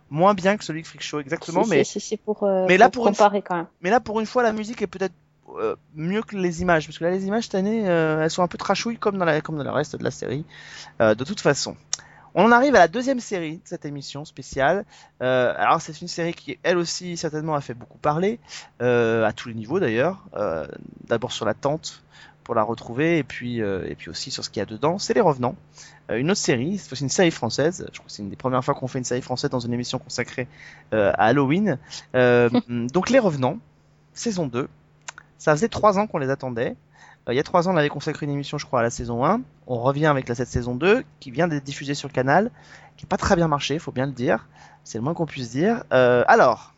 moins 0.09 0.33
bien 0.33 0.55
que 0.55 0.63
celui 0.63 0.83
de 0.83 0.87
Freak 0.87 1.01
Show, 1.03 1.19
exactement. 1.19 1.65
Mais 1.67 1.83
c'est 1.83 1.99
c'est 1.99 2.15
pour, 2.15 2.43
euh, 2.43 2.65
mais 2.69 2.77
là, 2.77 2.85
pour 2.89 3.03
pour 3.03 3.07
une 3.09 3.13
comparer 3.15 3.41
quand 3.41 3.55
même. 3.57 3.67
Mais 3.81 3.89
là, 3.89 3.99
pour 3.99 4.21
une 4.21 4.25
fois, 4.25 4.41
la 4.41 4.53
musique 4.53 4.81
est 4.81 4.87
peut-être 4.87 5.13
euh, 5.57 5.75
mieux 5.95 6.21
que 6.21 6.35
les 6.35 6.61
images, 6.61 6.85
parce 6.87 6.97
que 6.97 7.03
là, 7.03 7.11
les 7.11 7.25
images 7.25 7.45
cette 7.45 7.55
année, 7.55 7.87
euh, 7.87 8.23
elles 8.23 8.31
sont 8.31 8.43
un 8.43 8.47
peu 8.47 8.57
trashouilles 8.57 8.97
comme 8.97 9.17
dans, 9.17 9.25
la, 9.25 9.41
comme 9.41 9.57
dans 9.57 9.63
le 9.63 9.71
reste 9.71 9.95
de 9.95 10.03
la 10.03 10.11
série. 10.11 10.45
Euh, 11.01 11.15
de 11.15 11.23
toute 11.23 11.41
façon, 11.41 11.75
on 12.39 12.45
en 12.45 12.51
arrive 12.51 12.75
à 12.75 12.79
la 12.79 12.87
deuxième 12.87 13.19
série 13.19 13.57
de 13.57 13.61
cette 13.65 13.83
émission 13.83 14.23
spéciale. 14.23 14.85
Euh, 15.23 15.55
alors, 15.57 15.81
c'est 15.81 16.01
une 16.01 16.07
série 16.07 16.35
qui, 16.35 16.59
elle 16.61 16.77
aussi, 16.77 17.17
certainement, 17.17 17.55
a 17.55 17.61
fait 17.61 17.73
beaucoup 17.73 17.97
parler, 17.97 18.39
euh, 18.79 19.25
à 19.25 19.33
tous 19.33 19.49
les 19.49 19.55
niveaux 19.55 19.79
d'ailleurs. 19.79 20.23
Euh, 20.35 20.67
D'abord 21.07 21.31
sur 21.31 21.45
l'attente 21.45 22.03
pour 22.43 22.53
la 22.53 22.61
retrouver 22.61 23.17
et 23.17 23.23
puis 23.23 23.57
et 23.57 23.95
puis 23.97 24.09
aussi 24.09 24.31
sur 24.31 24.41
ce 24.41 24.49
qu'il 24.49 24.61
y 24.61 24.63
a 24.63 24.65
dedans. 24.65 24.99
C'est 24.99 25.13
Les 25.13 25.19
Revenants, 25.19 25.57
une 26.09 26.31
autre 26.31 26.39
série, 26.39 26.77
c'est 26.77 26.97
une 27.01 27.09
série 27.09 27.31
française. 27.31 27.85
Je 27.91 27.97
crois 27.97 28.05
que 28.05 28.11
c'est 28.11 28.21
une 28.21 28.29
des 28.29 28.37
premières 28.37 28.63
fois 28.63 28.73
qu'on 28.73 28.87
fait 28.87 28.99
une 28.99 29.03
série 29.03 29.21
française 29.21 29.49
dans 29.49 29.59
une 29.59 29.73
émission 29.73 29.99
consacrée 29.99 30.47
à 30.93 31.25
Halloween. 31.25 31.77
Donc 32.13 33.09
Les 33.09 33.19
Revenants, 33.19 33.57
saison 34.13 34.47
2. 34.47 34.69
Ça 35.37 35.53
faisait 35.53 35.69
trois 35.69 35.99
ans 35.99 36.07
qu'on 36.07 36.17
les 36.17 36.29
attendait. 36.29 36.75
Euh, 37.27 37.33
il 37.33 37.35
y 37.35 37.39
a 37.39 37.43
trois 37.43 37.67
ans, 37.67 37.73
on 37.73 37.77
avait 37.77 37.89
consacré 37.89 38.25
une 38.25 38.31
émission, 38.31 38.57
je 38.57 38.65
crois, 38.65 38.79
à 38.79 38.83
la 38.83 38.89
saison 38.89 39.25
1. 39.25 39.41
On 39.67 39.79
revient 39.79 40.07
avec 40.07 40.27
la 40.29 40.35
cette 40.35 40.47
saison 40.47 40.75
2 40.75 41.03
qui 41.19 41.31
vient 41.31 41.47
d'être 41.47 41.63
diffusée 41.63 41.93
sur 41.93 42.07
le 42.07 42.13
canal, 42.13 42.51
qui 42.95 43.05
n'a 43.05 43.09
pas 43.09 43.17
très 43.17 43.35
bien 43.35 43.47
marché, 43.47 43.79
faut 43.79 43.91
bien 43.91 44.05
le 44.05 44.13
dire. 44.13 44.47
C'est 44.83 44.97
le 44.97 45.03
moins 45.03 45.13
qu'on 45.13 45.25
puisse 45.25 45.51
dire. 45.51 45.83
Euh, 45.93 46.23
alors, 46.27 46.73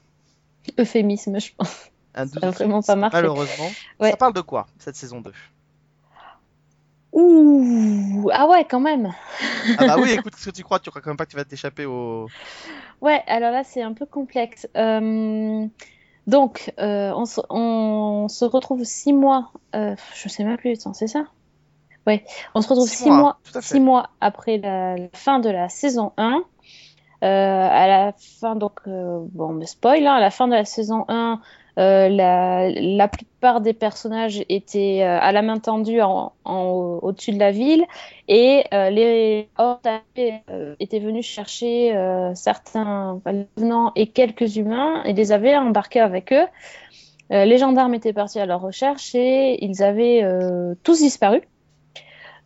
Euphémisme, 0.77 1.39
je 1.39 1.51
pense. 1.57 1.89
un 2.15 2.27
Ça 2.27 2.39
a 2.41 2.51
vraiment 2.51 2.81
pas 2.81 2.95
marché. 2.95 3.17
Malheureusement. 3.17 3.69
Ouais. 3.99 4.11
Ça 4.11 4.17
parle 4.17 4.33
de 4.33 4.41
quoi 4.41 4.67
cette 4.77 4.95
saison 4.95 5.21
2 5.21 5.31
Ouh, 7.11 8.29
ah 8.31 8.47
ouais, 8.47 8.65
quand 8.69 8.79
même. 8.79 9.11
Ah 9.79 9.87
bah 9.87 9.95
oui, 9.99 10.11
écoute, 10.17 10.35
ce 10.35 10.49
que 10.49 10.55
tu 10.55 10.63
crois, 10.63 10.79
tu 10.79 10.91
crois 10.91 11.01
quand 11.01 11.09
même 11.09 11.17
pas 11.17 11.25
que 11.25 11.31
tu 11.31 11.37
vas 11.37 11.43
t'échapper 11.43 11.85
au. 11.85 12.27
Ouais, 13.01 13.23
alors 13.27 13.51
là, 13.51 13.63
c'est 13.63 13.81
un 13.81 13.93
peu 13.93 14.05
complexe. 14.05 14.67
Euh, 14.77 15.65
donc, 16.29 16.71
euh, 16.79 17.11
on, 17.15 17.25
se, 17.25 17.41
on 17.49 18.27
se 18.27 18.45
retrouve 18.45 18.83
six 18.83 19.13
mois, 19.13 19.51
euh, 19.75 19.95
je 20.15 20.29
sais 20.29 20.43
même 20.43 20.57
plus, 20.57 20.77
c'est 20.93 21.07
ça? 21.07 21.25
Ouais, 22.05 22.23
on 22.53 22.61
se 22.61 22.69
retrouve 22.69 22.87
Six 22.87 23.03
six 23.03 23.09
mois, 23.09 23.39
six 23.61 23.79
mois 23.79 24.09
après 24.21 24.57
la, 24.57 24.95
la 24.95 25.09
fin 25.13 25.39
de 25.39 25.49
la 25.49 25.69
saison 25.69 26.13
1. 26.17 26.43
Euh, 27.21 27.25
à 27.25 27.87
la 27.87 28.13
fin, 28.13 28.55
donc, 28.55 28.79
euh, 28.87 29.19
bon, 29.33 29.53
mais 29.53 29.65
spoil, 29.65 30.05
hein, 30.07 30.13
à 30.13 30.19
la 30.19 30.29
fin 30.29 30.47
de 30.47 30.53
la 30.53 30.65
saison 30.65 31.03
1, 31.07 31.41
euh, 31.79 32.09
la, 32.09 33.07
plupart 33.07 33.61
des 33.61 33.73
personnages 33.73 34.43
étaient 34.49 35.01
euh, 35.01 35.17
à 35.19 35.31
la 35.31 35.41
main 35.41 35.59
tendue 35.59 36.01
en, 36.01 36.33
en- 36.43 36.99
au-dessus 37.01 37.31
de 37.31 37.39
la 37.39 37.51
ville 37.51 37.85
et 38.27 38.65
euh, 38.73 38.89
les 38.89 39.47
euh, 39.59 40.75
étaient 40.81 40.99
venus 40.99 41.25
chercher 41.25 41.93
certains 42.35 43.21
revenants 43.25 43.93
et 43.95 44.07
quelques 44.07 44.57
humains 44.57 45.03
et 45.03 45.13
les 45.13 45.31
avaient 45.31 45.55
embarqués 45.55 46.01
avec 46.01 46.33
eux. 46.33 46.45
Les 47.31 47.59
gendarmes 47.59 47.93
étaient 47.93 48.13
partis 48.13 48.39
à 48.39 48.47
leur 48.47 48.59
recherche 48.59 49.13
et 49.13 49.63
ils 49.63 49.83
avaient 49.83 50.25
tous 50.83 50.99
disparu. 50.99 51.41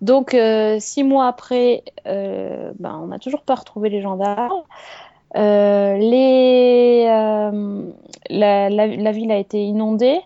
Donc, 0.01 0.35
six 0.79 1.03
mois 1.03 1.27
après, 1.27 1.83
ben, 2.05 2.99
on 3.01 3.07
n'a 3.07 3.19
toujours 3.19 3.43
pas 3.43 3.55
retrouvé 3.55 3.89
les 3.89 4.01
gendarmes. 4.01 4.63
Euh, 5.35 5.97
euh, 7.07 7.91
la, 8.29 9.11
ville 9.11 9.31
a 9.31 9.37
été 9.37 9.63
inondée. 9.63 10.19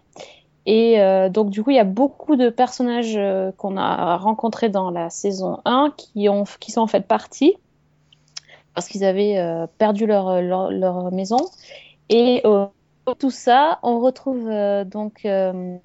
Et 0.66 1.00
euh, 1.00 1.30
donc, 1.30 1.50
du 1.50 1.64
coup, 1.64 1.70
il 1.70 1.78
y 1.78 1.80
a 1.80 1.86
beaucoup 1.86 2.36
de 2.36 2.50
personnages 2.50 3.18
qu'on 3.58 3.78
a 3.78 4.18
rencontrés 4.18 4.70
dans 4.70 4.92
la 4.92 5.10
saison 5.10 5.60
1 5.66 5.94
qui, 5.96 6.28
ont, 6.28 6.44
qui 6.60 6.72
sont 6.72 6.82
en 6.82 6.88
fait 6.88 7.08
partis 7.08 7.56
parce 8.74 8.88
qu'ils 8.90 9.06
avaient 9.06 9.42
perdu 9.80 10.06
leur, 10.06 10.42
leur, 10.42 10.70
leur 10.72 11.12
maison. 11.12 11.38
Et 12.10 12.44
tout 13.18 13.32
ça, 13.32 13.80
on 13.82 14.00
retrouve 14.00 14.52
donc 14.86 15.28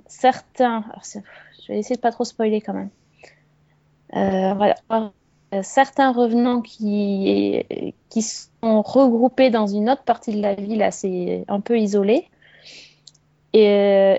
certains. 0.07 0.85
je 1.13 1.73
vais 1.73 1.79
essayer 1.79 1.97
de 1.97 2.01
pas 2.01 2.13
trop 2.13 2.25
spoiler 2.25 2.61
quand 2.61 2.75
même. 2.75 2.91
Voilà. 4.13 4.75
Euh, 5.53 5.61
Certains 5.63 6.13
revenants 6.13 6.63
qui, 6.63 7.63
qui 8.09 8.23
sont 8.23 8.83
regroupés 8.83 9.51
dans 9.51 9.67
une 9.67 9.91
autre 9.91 10.03
partie 10.03 10.33
de 10.33 10.41
la 10.41 10.55
ville 10.55 10.83
assez 10.83 11.45
un 11.49 11.61
peu 11.61 11.79
isolée. 11.79 12.29
Et, 13.53 13.69
euh, 13.69 14.17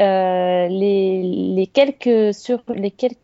euh, 0.00 0.68
les, 0.68 1.22
les 1.22 1.66
quelques 1.68 2.34
sur 2.34 2.62
les 2.68 2.90
quelques 2.90 3.16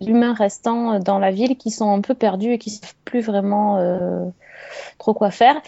humains 0.00 0.34
restants 0.34 0.98
dans 1.00 1.18
la 1.18 1.30
ville 1.30 1.56
qui 1.56 1.70
sont 1.70 1.90
un 1.90 2.00
peu 2.00 2.14
perdus 2.14 2.52
et 2.52 2.58
qui 2.58 2.70
ne 2.70 2.74
savent 2.74 2.94
plus 3.04 3.20
vraiment 3.20 4.32
trop 4.98 5.14
quoi 5.14 5.30
faire. 5.30 5.60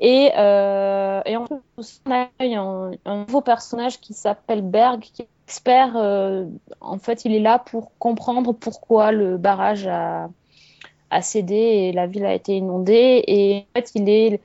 Et, 0.00 0.26
et 0.26 1.36
on 1.36 1.46
a 2.10 2.28
un, 2.40 2.90
un 3.04 3.16
nouveau 3.24 3.40
personnage 3.40 4.00
qui 4.00 4.14
s'appelle 4.14 4.62
Berg, 4.62 5.00
qui 5.00 5.22
est 5.22 5.28
expert. 5.46 5.96
en 6.80 6.98
fait, 6.98 7.24
il 7.24 7.34
est 7.34 7.40
là 7.40 7.58
pour 7.58 7.96
comprendre 7.98 8.52
pourquoi 8.52 9.12
le 9.12 9.36
barrage 9.36 9.86
a, 9.86 10.28
a 11.14 11.22
cédé 11.22 11.54
et 11.56 11.92
la 11.92 12.06
ville 12.06 12.26
a 12.26 12.34
été 12.34 12.56
inondée. 12.56 13.24
Et 13.28 13.66
en 13.76 13.80
fait, 13.80 13.92
il 13.94 14.08
est, 14.08 14.40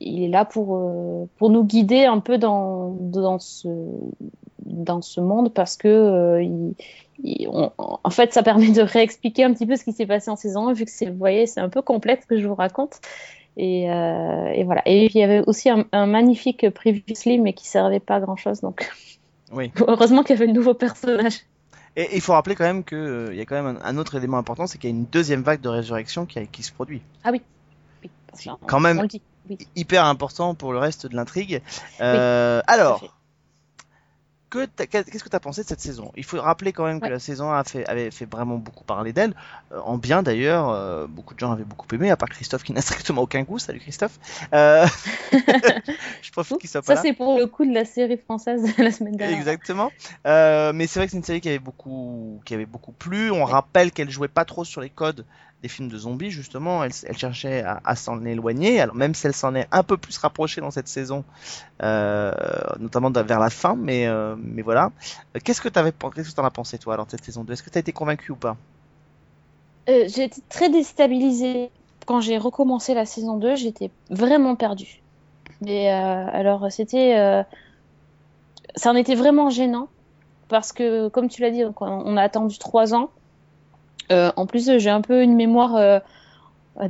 il 0.00 0.22
est 0.24 0.28
là 0.28 0.44
pour, 0.44 0.76
euh, 0.76 1.26
pour 1.38 1.50
nous 1.50 1.64
guider 1.64 2.04
un 2.04 2.20
peu 2.20 2.38
dans, 2.38 2.90
dans, 3.00 3.38
ce, 3.38 3.68
dans 4.64 5.02
ce 5.02 5.20
monde 5.20 5.52
parce 5.52 5.76
que 5.76 5.88
euh, 5.88 6.42
il, 6.42 6.74
il- 7.22 7.48
on- 7.48 7.70
en 7.78 8.10
fait, 8.10 8.32
ça 8.32 8.42
permet 8.42 8.70
de 8.70 8.82
réexpliquer 8.82 9.44
un 9.44 9.52
petit 9.52 9.66
peu 9.66 9.76
ce 9.76 9.84
qui 9.84 9.92
s'est 9.92 10.06
passé 10.06 10.30
en 10.30 10.36
saison 10.36 10.68
1, 10.68 10.72
vu 10.74 10.84
que 10.84 10.90
c'est, 10.90 11.06
vous 11.10 11.18
voyez, 11.18 11.46
c'est 11.46 11.60
un 11.60 11.68
peu 11.68 11.82
complexe 11.82 12.26
que 12.26 12.38
je 12.38 12.46
vous 12.46 12.54
raconte. 12.54 13.00
Et, 13.56 13.90
euh, 13.92 14.48
et 14.54 14.64
voilà. 14.64 14.82
Et 14.86 15.06
puis, 15.08 15.18
il 15.18 15.22
y 15.22 15.24
avait 15.24 15.42
aussi 15.46 15.70
un, 15.70 15.86
un 15.92 16.06
magnifique 16.06 16.70
Previously, 16.70 17.38
mais 17.38 17.52
qui 17.54 17.66
servait 17.68 18.00
pas 18.00 18.16
à 18.16 18.20
grand 18.20 18.36
chose. 18.36 18.60
Donc, 18.62 18.90
Oui. 19.52 19.72
heureusement 19.88 20.22
qu'il 20.22 20.30
y 20.36 20.38
avait 20.38 20.46
le 20.46 20.52
nouveau 20.52 20.74
personnage. 20.74 21.40
Et 21.96 22.08
il 22.16 22.20
faut 22.20 22.32
rappeler 22.32 22.54
quand 22.54 22.64
même 22.64 22.84
qu'il 22.84 23.32
y 23.34 23.40
a 23.40 23.44
quand 23.46 23.60
même 23.62 23.78
un, 23.82 23.84
un 23.84 23.98
autre 23.98 24.14
élément 24.16 24.38
important, 24.38 24.66
c'est 24.66 24.78
qu'il 24.78 24.90
y 24.90 24.92
a 24.92 24.96
une 24.96 25.06
deuxième 25.06 25.42
vague 25.42 25.60
de 25.60 25.68
résurrection 25.68 26.24
qui, 26.26 26.38
a- 26.38 26.46
qui 26.46 26.62
se 26.62 26.72
produit. 26.72 27.02
Oui, 27.30 27.42
parce 28.28 28.42
C'est 28.42 28.50
qu'on- 28.50 28.56
quand 28.66 28.80
même- 28.80 28.98
on 28.98 29.02
le 29.02 29.08
dit. 29.08 29.22
Oui. 29.48 29.58
Hyper 29.74 30.04
important 30.04 30.54
pour 30.54 30.72
le 30.72 30.78
reste 30.78 31.06
de 31.06 31.16
l'intrigue. 31.16 31.60
Euh, 32.00 32.60
alors. 32.66 33.16
Que 34.50 34.66
qu'est-ce 34.66 35.24
que 35.24 35.28
tu 35.28 35.36
as 35.36 35.40
pensé 35.40 35.62
de 35.62 35.68
cette 35.68 35.80
saison? 35.80 36.12
Il 36.16 36.24
faut 36.24 36.40
rappeler 36.40 36.72
quand 36.72 36.84
même 36.84 37.00
que 37.00 37.08
la 37.08 37.20
saison 37.20 37.50
1 37.50 37.58
a 37.60 37.64
fait, 37.64 37.86
avait 37.86 38.10
fait 38.10 38.26
vraiment 38.26 38.56
beaucoup 38.56 38.84
parler 38.84 39.12
d'elle, 39.12 39.32
euh, 39.72 39.80
en 39.84 39.96
bien 39.96 40.22
d'ailleurs. 40.22 40.68
euh, 40.70 41.06
beaucoup 41.06 41.34
de 41.34 41.38
gens 41.38 41.52
avaient 41.52 41.64
beaucoup 41.64 41.86
aimé, 41.94 42.10
à 42.10 42.16
part 42.16 42.28
Christophe 42.28 42.64
qui 42.64 42.72
n'a 42.72 42.80
strictement 42.82 43.22
aucun 43.22 43.42
goût. 43.42 43.58
Salut 43.58 43.80
Christophe. 43.80 44.18
Euh, 44.52 44.86
je 46.22 46.30
profite 46.32 46.58
qu'il 46.58 46.68
soit 46.68 46.82
pas 46.82 46.96
Ça, 46.96 47.02
c'est 47.02 47.12
pour 47.12 47.38
le 47.38 47.46
coup 47.46 47.64
de 47.64 47.72
la 47.72 47.84
série 47.84 48.18
française 48.18 48.62
de 48.76 48.82
la 48.82 48.90
semaine 48.90 49.16
dernière. 49.16 49.38
Exactement. 49.38 49.92
Mais 50.24 50.86
c'est 50.86 50.98
vrai 50.98 51.06
que 51.06 51.12
c'est 51.12 51.18
une 51.18 51.24
série 51.24 51.40
qui 51.40 51.48
avait 51.48 51.58
beaucoup, 51.58 52.40
qui 52.44 52.54
avait 52.54 52.66
beaucoup 52.66 52.92
plu. 52.92 53.30
On 53.30 53.44
rappelle 53.44 53.92
qu'elle 53.92 54.10
jouait 54.10 54.28
pas 54.28 54.44
trop 54.44 54.64
sur 54.64 54.80
les 54.80 54.90
codes 54.90 55.24
des 55.62 55.68
films 55.68 55.88
de 55.88 55.98
zombies 55.98 56.30
justement. 56.30 56.82
Elle, 56.84 56.92
cherchait 57.16 57.62
à, 57.62 57.96
s'en 57.96 58.24
éloigner. 58.24 58.80
Alors 58.80 58.94
même 58.94 59.14
si 59.14 59.26
elle 59.26 59.34
s'en 59.34 59.54
est 59.54 59.68
un 59.70 59.82
peu 59.82 59.96
plus 59.96 60.16
rapprochée 60.18 60.60
dans 60.60 60.70
cette 60.70 60.88
saison, 60.88 61.24
euh, 61.82 62.32
notamment 62.78 63.10
vers 63.10 63.40
la 63.40 63.50
fin. 63.50 63.76
Mais 63.76 64.06
euh, 64.06 64.36
voilà. 64.64 64.92
Euh, 65.36 65.40
Qu'est-ce 65.42 65.60
que 65.60 65.68
pen- 65.68 65.92
qu'est-ce 66.14 66.30
que 66.30 66.34
t'en 66.34 66.44
as 66.44 66.50
pensé 66.50 66.78
toi 66.78 66.96
de 66.96 67.10
cette 67.10 67.24
saison 67.24 67.44
2 67.44 67.52
Est-ce 67.52 67.62
que 67.62 67.70
t'as 67.70 67.80
été 67.80 67.92
convaincu 67.92 68.32
ou 68.32 68.36
pas? 68.36 68.56
J'ai 69.86 70.24
été 70.24 70.40
très 70.48 70.68
déstabilisée 70.68 71.70
quand 72.06 72.20
j'ai 72.20 72.38
recommencé 72.38 72.94
la 72.94 73.06
saison 73.06 73.36
2, 73.36 73.56
j'étais 73.56 73.90
vraiment 74.08 74.54
perdue. 74.54 75.02
Mais 75.62 75.88
alors 75.90 76.70
c'était 76.70 77.44
ça 78.76 78.90
en 78.90 78.94
était 78.94 79.16
vraiment 79.16 79.50
gênant 79.50 79.88
parce 80.48 80.72
que 80.72 81.08
comme 81.08 81.28
tu 81.28 81.42
l'as 81.42 81.50
dit, 81.50 81.64
on 81.80 82.16
a 82.16 82.22
attendu 82.22 82.58
trois 82.58 82.94
ans. 82.94 83.10
Euh, 84.10 84.32
en 84.36 84.46
plus, 84.46 84.78
j'ai 84.78 84.90
un 84.90 85.00
peu 85.00 85.22
une 85.22 85.34
mémoire. 85.34 85.76
euh, 85.76 85.98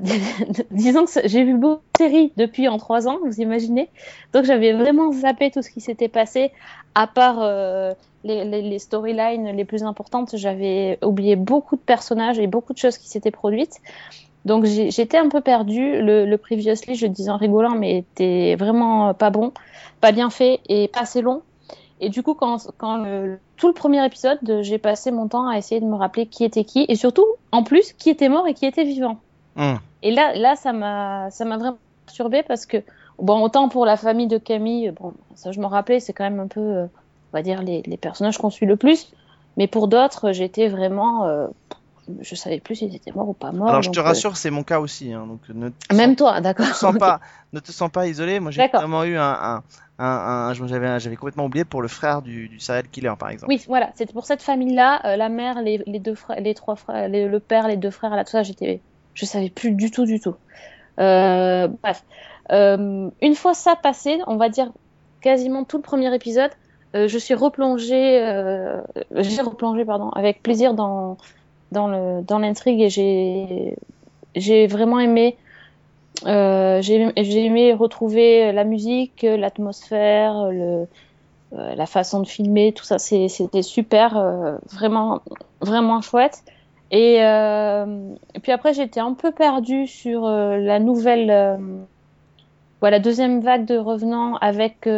disons 0.70 1.04
que 1.06 1.26
j'ai 1.26 1.42
vu 1.42 1.56
beaucoup 1.56 1.82
de 1.94 1.98
séries 1.98 2.32
depuis 2.36 2.68
en 2.68 2.78
trois 2.78 3.08
ans, 3.08 3.18
vous 3.24 3.40
imaginez. 3.40 3.88
Donc 4.32 4.44
j'avais 4.44 4.72
vraiment 4.72 5.10
zappé 5.12 5.50
tout 5.50 5.62
ce 5.62 5.70
qui 5.70 5.80
s'était 5.80 6.08
passé, 6.08 6.52
à 6.94 7.06
part 7.06 7.38
euh, 7.40 7.92
les, 8.22 8.78
storylines 8.78 9.48
les 9.56 9.64
plus 9.64 9.82
importantes. 9.82 10.36
J'avais 10.36 10.98
oublié 11.02 11.34
beaucoup 11.34 11.76
de 11.76 11.80
personnages 11.80 12.38
et 12.38 12.46
beaucoup 12.46 12.72
de 12.72 12.78
choses 12.78 12.98
qui 12.98 13.08
s'étaient 13.08 13.30
produites. 13.30 13.78
Donc 14.44 14.64
j'étais 14.64 15.18
un 15.18 15.28
peu 15.28 15.40
perdue. 15.40 16.00
Le, 16.00 16.24
le 16.24 16.38
Previously, 16.38 16.94
je 16.94 17.06
disais 17.06 17.30
en 17.30 17.36
rigolant, 17.36 17.74
mais 17.74 17.98
était 17.98 18.56
vraiment 18.56 19.12
pas 19.14 19.30
bon, 19.30 19.52
pas 20.00 20.12
bien 20.12 20.30
fait 20.30 20.60
et 20.68 20.88
pas 20.88 21.00
assez 21.00 21.20
long. 21.20 21.42
Et 22.00 22.08
du 22.08 22.22
coup, 22.22 22.34
quand, 22.34 22.70
quand 22.78 22.96
le- 22.96 23.38
tout 23.56 23.68
le 23.68 23.74
premier 23.74 24.04
épisode, 24.04 24.38
j'ai 24.62 24.78
passé 24.78 25.10
mon 25.10 25.28
temps 25.28 25.46
à 25.48 25.58
essayer 25.58 25.80
de 25.80 25.86
me 25.86 25.96
rappeler 25.96 26.26
qui 26.26 26.44
était 26.44 26.64
qui, 26.64 26.86
et 26.88 26.96
surtout, 26.96 27.26
en 27.52 27.62
plus, 27.62 27.92
qui 27.92 28.10
était 28.10 28.28
mort 28.28 28.46
et 28.48 28.54
qui 28.54 28.66
était 28.66 28.84
vivant. 28.84 29.18
Hum. 29.56 29.78
Et 30.02 30.10
là, 30.10 30.34
là, 30.34 30.56
ça 30.56 30.72
m'a, 30.72 31.30
ça 31.30 31.44
m'a 31.44 31.58
vraiment 31.58 31.78
perturbée 32.06 32.42
parce 32.42 32.64
que, 32.64 32.78
bon, 33.18 33.42
autant 33.42 33.68
pour 33.68 33.84
la 33.84 33.96
famille 33.96 34.28
de 34.28 34.38
Camille, 34.38 34.92
bon, 34.98 35.12
ça 35.34 35.52
je 35.52 35.60
me 35.60 35.66
rappelais, 35.66 36.00
c'est 36.00 36.12
quand 36.14 36.24
même 36.24 36.40
un 36.40 36.46
peu, 36.46 36.60
euh, 36.60 36.84
on 37.32 37.36
va 37.36 37.42
dire, 37.42 37.62
les, 37.62 37.82
les 37.82 37.96
personnages 37.98 38.38
qu'on 38.38 38.50
suit 38.50 38.66
le 38.66 38.76
plus. 38.76 39.12
Mais 39.56 39.66
pour 39.66 39.88
d'autres, 39.88 40.32
j'étais 40.32 40.68
vraiment, 40.68 41.26
euh, 41.26 41.48
je 42.20 42.34
savais 42.34 42.60
plus 42.60 42.76
s'ils 42.76 42.94
étaient 42.94 43.12
morts 43.12 43.28
ou 43.28 43.34
pas 43.34 43.52
morts. 43.52 43.68
Alors 43.68 43.82
je 43.82 43.90
te 43.90 43.98
euh, 43.98 44.02
rassure, 44.02 44.36
c'est 44.36 44.50
mon 44.50 44.62
cas 44.62 44.80
aussi. 44.80 45.12
Hein, 45.12 45.26
donc 45.26 45.48
ne 45.48 45.68
te 45.68 45.94
Même 45.94 46.10
sens- 46.10 46.16
toi, 46.16 46.40
d'accord. 46.40 46.66
ne 46.66 46.72
te 46.72 46.76
sens 46.76 46.92
Ok. 46.94 46.98
pas, 46.98 47.20
ne 47.52 47.60
te 47.60 47.72
sens 47.72 47.90
pas 47.90 48.06
isolé. 48.06 48.40
Moi 48.40 48.50
j'ai 48.50 48.66
vraiment 48.68 49.04
eu 49.04 49.16
un, 49.16 49.22
un, 49.32 49.62
un, 49.98 50.06
un- 50.48 50.54
j'avais, 50.54 50.98
j'avais 51.00 51.16
complètement 51.16 51.44
oublié 51.46 51.64
pour 51.64 51.82
le 51.82 51.88
frère 51.88 52.22
du, 52.22 52.48
du 52.48 52.58
serial 52.60 52.88
killer 52.88 53.12
par 53.18 53.30
exemple. 53.30 53.52
Oui, 53.52 53.62
voilà, 53.68 53.90
c'était 53.94 54.12
pour 54.12 54.26
cette 54.26 54.42
famille-là, 54.42 55.00
euh, 55.06 55.16
la 55.16 55.28
mère, 55.28 55.62
les, 55.62 55.82
les 55.86 55.98
deux 56.00 56.14
frères, 56.14 56.40
les 56.40 56.54
trois 56.54 56.76
frères, 56.76 57.08
les- 57.08 57.28
le 57.28 57.40
père, 57.40 57.68
les 57.68 57.76
deux 57.76 57.90
frères, 57.90 58.14
là, 58.16 58.24
tout 58.24 58.30
ça, 58.32 58.42
j'étais, 58.42 58.82
je 59.14 59.24
savais 59.26 59.50
plus 59.50 59.72
du 59.72 59.90
tout, 59.90 60.04
du 60.04 60.20
tout. 60.20 60.34
Euh, 61.00 61.68
bref, 61.82 62.04
Euh, 62.52 63.08
une 63.22 63.34
fois 63.36 63.54
ça 63.54 63.76
passé, 63.76 64.18
on 64.26 64.36
va 64.36 64.48
dire 64.48 64.72
quasiment 65.20 65.64
tout 65.64 65.76
le 65.76 65.82
premier 65.82 66.12
épisode, 66.14 66.50
je 66.94 67.18
suis 67.18 67.34
replongée, 67.34 68.18
j'ai 69.12 69.42
replongé 69.42 69.84
pardon, 69.84 70.08
avec 70.10 70.42
plaisir 70.42 70.74
dans 70.74 71.16
dans 71.72 71.88
le 71.88 72.22
dans 72.22 72.38
l'intrigue 72.38 72.80
et 72.80 72.90
j'ai 72.90 73.76
j'ai 74.34 74.66
vraiment 74.66 75.00
aimé. 75.00 75.36
Euh, 76.26 76.82
j'ai 76.82 77.44
aimé 77.44 77.72
retrouver 77.72 78.52
la 78.52 78.64
musique, 78.64 79.22
l'atmosphère, 79.22 80.50
le 80.50 80.86
euh, 81.52 81.74
la 81.74 81.86
façon 81.86 82.20
de 82.20 82.28
filmer, 82.28 82.72
tout 82.72 82.84
ça, 82.84 82.98
c'était 82.98 83.62
super, 83.62 84.16
euh, 84.16 84.56
vraiment 84.70 85.20
vraiment 85.60 86.00
chouette. 86.00 86.44
Et, 86.92 87.24
euh, 87.24 88.14
et 88.34 88.40
puis 88.40 88.52
après, 88.52 88.72
j'étais 88.72 89.00
un 89.00 89.14
peu 89.14 89.32
perdue 89.32 89.86
sur 89.86 90.28
la 90.28 90.78
nouvelle, 90.80 91.58
voilà, 92.80 92.98
deuxième 92.98 93.40
vague 93.40 93.64
de 93.64 93.76
revenants 93.76 94.36
avec 94.36 94.88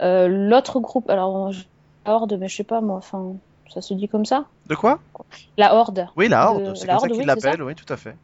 l'autre 0.00 0.80
groupe. 0.80 1.08
Alors, 1.10 1.50
la 1.50 2.12
Horde, 2.12 2.36
mais 2.38 2.48
je 2.48 2.56
sais 2.56 2.64
pas 2.64 2.80
moi, 2.80 2.96
enfin, 2.96 3.34
ça 3.72 3.80
se 3.82 3.94
dit 3.94 4.08
comme 4.08 4.24
ça? 4.24 4.46
De 4.66 4.74
quoi? 4.74 5.00
La 5.58 5.74
Horde. 5.74 6.08
Oui, 6.16 6.28
la 6.28 6.48
De- 6.48 6.48
Horde, 6.50 6.74
c'est 6.76 6.88
comme 6.88 6.98
ça 6.98 7.08
Horde, 7.08 7.10
qu'ils 7.10 7.20
oui, 7.20 7.26
l'appellent, 7.26 7.62
oui, 7.62 7.74
tout 7.74 7.92
à 7.92 7.96
fait. 7.96 8.16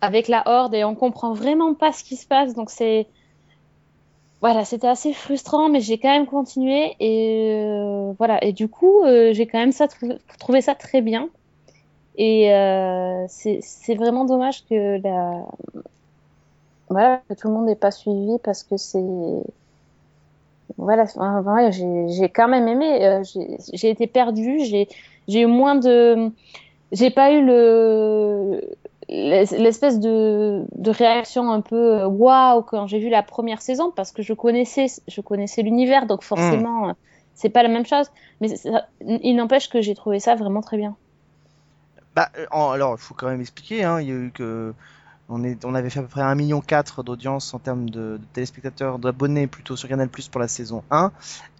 Avec 0.00 0.26
la 0.28 0.42
Horde 0.46 0.74
et 0.74 0.84
on 0.84 0.94
comprend 0.96 1.32
vraiment 1.34 1.74
pas 1.74 1.92
ce 1.92 2.02
qui 2.04 2.16
se 2.16 2.26
passe, 2.26 2.54
donc 2.54 2.70
c'est 2.70 3.08
voilà, 4.40 4.64
c'était 4.64 4.86
assez 4.86 5.12
frustrant, 5.12 5.68
mais 5.68 5.80
j'ai 5.80 5.98
quand 5.98 6.10
même 6.10 6.26
continué 6.26 6.94
et 7.00 7.54
euh, 7.60 8.12
voilà. 8.18 8.42
Et 8.44 8.52
du 8.52 8.68
coup, 8.68 9.02
euh, 9.04 9.32
j'ai 9.32 9.46
quand 9.48 9.58
même 9.58 9.72
ça 9.72 9.88
trouvé, 9.88 10.16
trouvé 10.38 10.60
ça 10.60 10.74
très 10.76 11.02
bien. 11.02 11.28
Et 12.16 12.52
euh, 12.54 13.26
c'est 13.28 13.60
c'est 13.62 13.96
vraiment 13.96 14.24
dommage 14.26 14.64
que 14.66 15.00
la 15.02 15.44
voilà 16.88 17.22
que 17.28 17.34
tout 17.34 17.48
le 17.48 17.54
monde 17.54 17.66
n'ait 17.66 17.76
pas 17.76 17.90
suivi 17.90 18.38
parce 18.42 18.62
que 18.62 18.76
c'est 18.76 18.98
voilà, 20.76 21.04
ouais, 21.42 21.72
j'ai 21.72 22.28
quand 22.28 22.48
même 22.48 22.68
aimé. 22.68 23.04
euh, 23.06 23.22
j'ai 23.72 23.90
été 23.90 24.06
perdue, 24.06 24.60
j'ai 24.64 24.88
eu 25.40 25.46
moins 25.46 25.74
de 25.76 26.30
j'ai 26.92 27.10
pas 27.10 27.32
eu 27.32 27.44
le 27.44 28.60
l'es- 29.08 29.46
l'espèce 29.58 30.00
de, 30.00 30.64
de 30.72 30.90
réaction 30.90 31.50
un 31.52 31.60
peu 31.62 32.02
euh, 32.02 32.08
waouh 32.08 32.62
quand 32.62 32.86
j'ai 32.86 32.98
vu 33.00 33.08
la 33.10 33.22
première 33.22 33.62
saison 33.62 33.92
parce 33.96 34.12
que 34.12 34.22
je 34.22 34.34
connaissais 34.34 34.86
je 35.08 35.20
connaissais 35.22 35.62
l'univers 35.62 36.06
donc 36.06 36.22
forcément 36.24 36.90
euh, 36.90 36.92
c'est 37.34 37.50
pas 37.50 37.62
la 37.62 37.68
même 37.70 37.86
chose 37.86 38.08
mais 38.40 38.48
ça- 38.56 38.88
il 39.02 39.36
n'empêche 39.36 39.68
que 39.70 39.80
j'ai 39.82 39.94
trouvé 39.94 40.20
ça 40.20 40.34
vraiment 40.36 40.60
très 40.62 40.76
bien 40.78 40.96
Bah, 42.14 42.30
alors, 42.50 42.94
il 42.94 42.98
faut 43.00 43.14
quand 43.14 43.28
même 43.28 43.40
expliquer, 43.40 43.84
hein, 43.84 44.00
il 44.00 44.08
y 44.08 44.12
a 44.12 44.14
eu 44.14 44.32
que. 44.32 44.74
On, 45.30 45.74
avait 45.74 45.90
fait 45.90 45.98
à 45.98 46.02
peu 46.02 46.08
près 46.08 46.22
1,4 46.22 46.36
million 46.36 46.62
d'audience 47.04 47.52
en 47.52 47.58
termes 47.58 47.90
de, 47.90 48.16
de 48.16 48.20
téléspectateurs, 48.32 48.98
d'abonnés 48.98 49.46
plutôt 49.46 49.76
sur 49.76 49.86
Canal 49.86 50.08
Plus 50.08 50.28
pour 50.28 50.40
la 50.40 50.48
saison 50.48 50.82
1. 50.90 51.12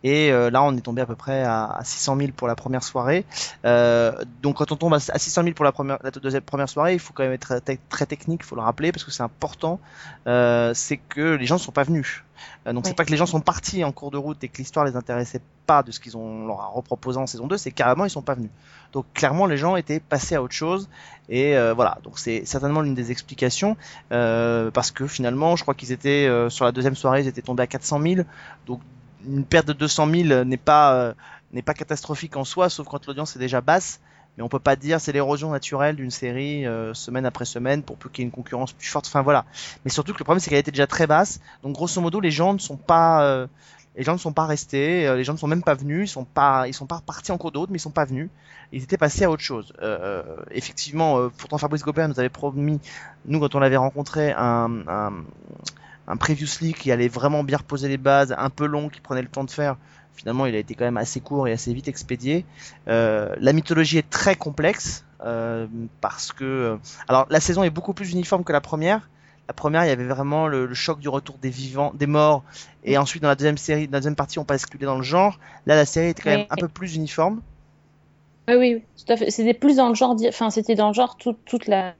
Et 0.05 0.31
euh, 0.31 0.51
là, 0.51 0.63
on 0.63 0.77
est 0.77 0.81
tombé 0.81 1.03
à 1.03 1.07
peu 1.07 1.17
près 1.17 1.43
à, 1.43 1.67
à 1.67 1.85
600 1.85 2.17
000 2.17 2.31
pour 2.37 2.49
la 2.49 2.55
première 2.55 2.83
soirée. 2.83 3.25
Euh, 3.65 4.13
donc, 4.43 4.57
quand 4.57 4.73
on 4.73 4.77
tombe 4.77 4.95
à, 4.95 4.97
à 4.97 5.19
600 5.19 5.43
000 5.43 5.55
pour 5.55 5.65
la, 5.65 5.73
première, 5.73 5.99
la 6.03 6.11
deuxième 6.11 6.43
première 6.43 6.69
soirée, 6.69 6.95
il 6.95 7.01
faut 7.01 7.13
quand 7.13 7.25
même 7.25 7.33
être 7.33 7.59
très, 7.61 7.79
très 7.89 8.07
technique, 8.07 8.41
il 8.45 8.47
faut 8.47 8.57
le 8.57 8.63
rappeler, 8.63 8.93
parce 8.93 9.05
que 9.05 9.11
c'est 9.11 9.23
important. 9.23 9.81
Euh, 10.27 10.73
c'est 10.75 10.99
que 10.99 11.35
les 11.35 11.47
gens 11.47 11.57
ne 11.57 11.61
sont 11.61 11.73
pas 11.73 11.85
venus. 11.85 12.25
Euh, 12.67 12.73
donc, 12.73 12.87
c'est 12.87 12.97
pas 12.97 13.05
que 13.05 13.11
les 13.11 13.17
gens 13.17 13.27
sont 13.27 13.41
partis 13.41 13.83
en 13.85 13.93
cours 13.93 14.11
de 14.11 14.19
route 14.19 14.43
et 14.45 14.49
que 14.49 14.59
l'histoire 14.59 14.85
les 14.85 14.97
intéressait 14.97 15.41
pas 15.69 15.83
de 15.83 15.93
ce 15.93 16.01
qu'ils 16.01 16.17
ont 16.17 16.47
leur 16.47 16.61
a 16.63 16.67
reproposé 16.69 17.19
en 17.19 17.27
saison 17.27 17.47
2, 17.47 17.59
c'est 17.59 17.71
carrément 17.71 18.07
ils 18.07 18.11
sont 18.11 18.23
pas 18.23 18.35
venus. 18.35 18.51
Donc 18.93 19.05
clairement 19.13 19.45
les 19.47 19.59
gens 19.59 19.77
étaient 19.77 20.01
passés 20.01 20.35
à 20.35 20.43
autre 20.43 20.55
chose 20.55 20.89
et 21.29 21.57
euh, 21.57 21.75
voilà 21.75 21.99
donc 22.03 22.19
c'est 22.19 22.47
certainement 22.47 22.81
l'une 22.81 22.95
des 22.95 23.11
explications 23.11 23.77
euh, 24.13 24.71
parce 24.71 24.91
que 24.91 25.07
finalement 25.07 25.57
je 25.57 25.63
crois 25.63 25.75
qu'ils 25.75 25.93
étaient 25.93 26.27
euh, 26.27 26.49
sur 26.49 26.65
la 26.65 26.73
deuxième 26.73 26.97
soirée 26.97 27.21
ils 27.21 27.29
étaient 27.29 27.43
tombés 27.43 27.65
à 27.65 27.67
400 27.67 28.01
000 28.01 28.23
donc 28.67 28.81
une 29.29 29.45
perte 29.45 29.67
de 29.69 29.73
200 29.73 30.09
000 30.11 30.45
n'est 30.45 30.57
pas 30.57 30.95
euh, 30.95 31.15
n'est 31.53 31.63
pas 31.63 31.75
catastrophique 31.75 32.37
en 32.37 32.45
soi 32.45 32.69
sauf 32.69 32.87
quand 32.89 33.07
l'audience 33.07 33.37
est 33.37 33.39
déjà 33.39 33.61
basse. 33.61 34.01
Mais 34.37 34.45
on 34.45 34.49
peut 34.49 34.61
pas 34.61 34.77
dire 34.77 35.01
c'est 35.01 35.13
l'érosion 35.13 35.51
naturelle 35.51 35.97
d'une 35.97 36.13
série 36.13 36.65
euh, 36.65 36.95
semaine 36.95 37.27
après 37.27 37.45
semaine 37.45 37.83
pour 37.83 37.97
peu 37.97 38.09
qu'il 38.09 38.23
y 38.23 38.25
ait 38.25 38.29
une 38.29 38.35
concurrence 38.35 38.73
plus 38.73 38.87
forte. 38.87 39.07
Enfin 39.07 39.23
voilà. 39.23 39.45
Mais 39.85 39.91
surtout 39.91 40.13
que 40.13 40.19
le 40.19 40.25
problème 40.25 40.41
c'est 40.41 40.51
qu'elle 40.51 40.61
était 40.61 40.71
déjà 40.71 40.87
très 40.87 41.07
basse. 41.07 41.41
Donc 41.63 41.75
grosso 41.75 42.01
modo 42.01 42.21
les 42.21 42.31
gens 42.31 42.53
ne 42.53 42.59
sont 42.59 42.77
pas 42.77 43.23
euh, 43.25 43.47
les 43.99 44.05
gens 44.05 44.13
ne 44.13 44.19
sont 44.19 44.33
pas 44.33 44.47
restés, 44.47 45.09
euh, 45.09 45.17
les 45.17 45.25
gens 45.25 45.33
ne 45.33 45.39
sont 45.39 45.49
même 45.49 45.65
pas 45.65 45.75
venus, 45.75 46.09
ils 46.09 46.13
sont 46.13 46.25
pas, 46.25 46.69
ils 46.69 46.73
sont 46.73 46.87
pas 46.87 46.97
repartis 46.97 47.33
en 47.33 47.37
cours 47.37 47.51
d'autre, 47.51 47.73
mais 47.73 47.79
ils 47.79 47.81
sont 47.83 47.91
pas 47.91 48.05
venus. 48.05 48.31
Ils 48.71 48.85
étaient 48.85 48.97
passés 48.97 49.25
à 49.25 49.31
autre 49.31 49.43
chose. 49.43 49.73
Euh, 49.83 50.23
effectivement, 50.53 51.19
euh, 51.19 51.31
pourtant 51.37 51.59
Fabrice 51.59 51.83
Gobert 51.83 52.09
nous 52.09 52.21
avait 52.21 52.29
promis, 52.29 52.81
nous 53.27 53.41
quand 53.41 53.57
on 53.57 53.59
l'avait 53.59 53.77
rencontré, 53.77 54.33
un, 54.33 54.83
un, 54.87 55.13
un 56.09 56.17
previously 56.17 56.75
qui 56.75 56.91
allait 56.93 57.09
vraiment 57.09 57.45
bien 57.45 57.59
reposer 57.59 57.89
les 57.89 57.99
bases, 57.99 58.35
un 58.37 58.51
peu 58.51 58.67
long, 58.67 58.89
qui 58.89 59.01
prenait 59.01 59.23
le 59.23 59.29
temps 59.29 59.45
de 59.45 59.51
faire. 59.51 59.77
Finalement, 60.15 60.47
il 60.47 60.55
a 60.55 60.59
été 60.59 60.75
quand 60.75 60.85
même 60.85 60.97
assez 60.97 61.21
court 61.21 61.47
et 61.47 61.53
assez 61.53 61.73
vite 61.73 61.87
expédié. 61.89 62.45
Euh, 62.89 63.35
la 63.39 63.53
mythologie 63.53 63.99
est 63.99 64.11
très 64.11 64.35
complexe 64.35 65.05
euh, 65.25 65.67
parce 66.01 66.33
que, 66.33 66.45
euh, 66.45 66.77
alors 67.09 67.27
la 67.31 67.41
saison 67.41 67.63
est 67.63 67.71
beaucoup 67.71 67.95
plus 67.95 68.13
uniforme 68.13 68.43
que 68.45 68.53
la 68.53 68.61
première. 68.61 69.09
La 69.47 69.55
première, 69.55 69.85
il 69.85 69.89
y 69.89 69.93
avait 69.93 70.05
vraiment 70.07 70.49
le, 70.49 70.67
le 70.67 70.75
choc 70.75 70.99
du 70.99 71.09
retour 71.09 71.37
des 71.39 71.51
vivants, 71.51 71.93
des 71.95 72.07
morts, 72.07 72.45
et 72.85 72.99
ensuite 72.99 73.23
dans 73.23 73.29
la 73.29 73.35
deuxième 73.37 73.59
série, 73.59 73.87
dans 73.87 73.93
la 73.93 74.01
deuxième 74.01 74.17
partie, 74.17 74.39
on 74.39 74.45
basculait 74.45 74.87
dans 74.87 74.97
le 74.97 75.03
genre. 75.03 75.39
Là, 75.67 75.77
la 75.77 75.87
série 75.87 76.09
était 76.09 76.23
quand 76.23 76.31
même 76.31 76.47
un 76.51 76.57
peu 76.57 76.69
plus 76.69 76.97
uniforme. 76.97 77.41
oui 78.49 78.55
oui 78.57 78.83
tout 78.97 79.13
à 79.13 79.17
fait 79.17 79.31
c'était 79.31 79.55
plus 79.55 79.77
dans 79.77 79.89
le 79.89 79.95
genre 79.95 80.17
enfin 80.29 80.51
c'était 80.51 80.75
dans 80.75 80.89
le 80.89 80.95
genre 80.95 81.17
tout- 81.17 81.37
toute 81.45 81.67
la 81.67 81.95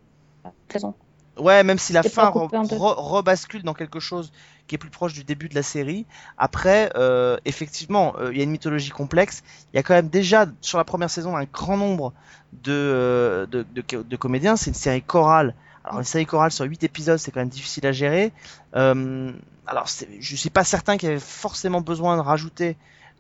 saison 0.71 0.95
Ouais, 1.39 1.63
même 1.63 1.79
si 1.79 1.93
la 1.93 2.03
fin 2.03 2.31
re- 2.31 2.49
re- 2.51 2.95
rebascule 2.97 3.63
dans 3.63 3.75
quelque 3.75 4.01
chose 4.01 4.33
qui 4.67 4.75
est 4.75 4.79
plus 4.79 4.91
proche 4.91 5.13
du 5.13 5.25
début 5.25 5.49
de 5.49 5.55
la 5.55 5.63
série. 5.63 6.05
Après, 6.37 6.91
euh, 6.97 7.39
effectivement, 7.45 8.15
euh, 8.19 8.31
il 8.33 8.39
y 8.39 8.41
a 8.41 8.45
une 8.45 8.51
mythologie 8.51 8.91
complexe. 8.91 9.43
Il 9.73 9.77
y 9.77 9.79
a 9.79 9.83
quand 9.83 9.95
même 9.95 10.09
déjà 10.09 10.47
sur 10.61 10.79
la 10.79 10.85
première 10.85 11.11
saison 11.11 11.37
un 11.37 11.45
grand 11.45 11.77
nombre 11.77 12.13
de 12.53 12.73
euh, 12.73 13.47
de, 13.47 13.65
de, 13.75 14.03
de 14.03 14.17
comédiens. 14.17 14.57
C'est 14.57 14.71
une 14.71 14.75
série 14.75 15.03
chorale. 15.03 15.55
Alors 15.85 15.99
une 16.01 16.05
série 16.05 16.27
chorale 16.27 16.51
sur 16.51 16.65
8 16.67 16.83
épisodes, 16.85 17.19
c'est 17.19 17.31
quand 17.31 17.41
même 17.41 17.49
difficile 17.49 17.87
à 17.87 17.93
gérer. 17.93 18.33
Euh, 18.77 19.33
alors 19.67 19.87
je 20.21 20.37
suis 20.37 20.51
pas 20.51 20.65
certain 20.65 20.97
qu'il 20.99 21.09
y 21.09 21.13
avait 21.13 21.21
forcément 21.21 21.81
besoin 21.81 22.17
de 22.17 22.23
rajouter 22.23 22.77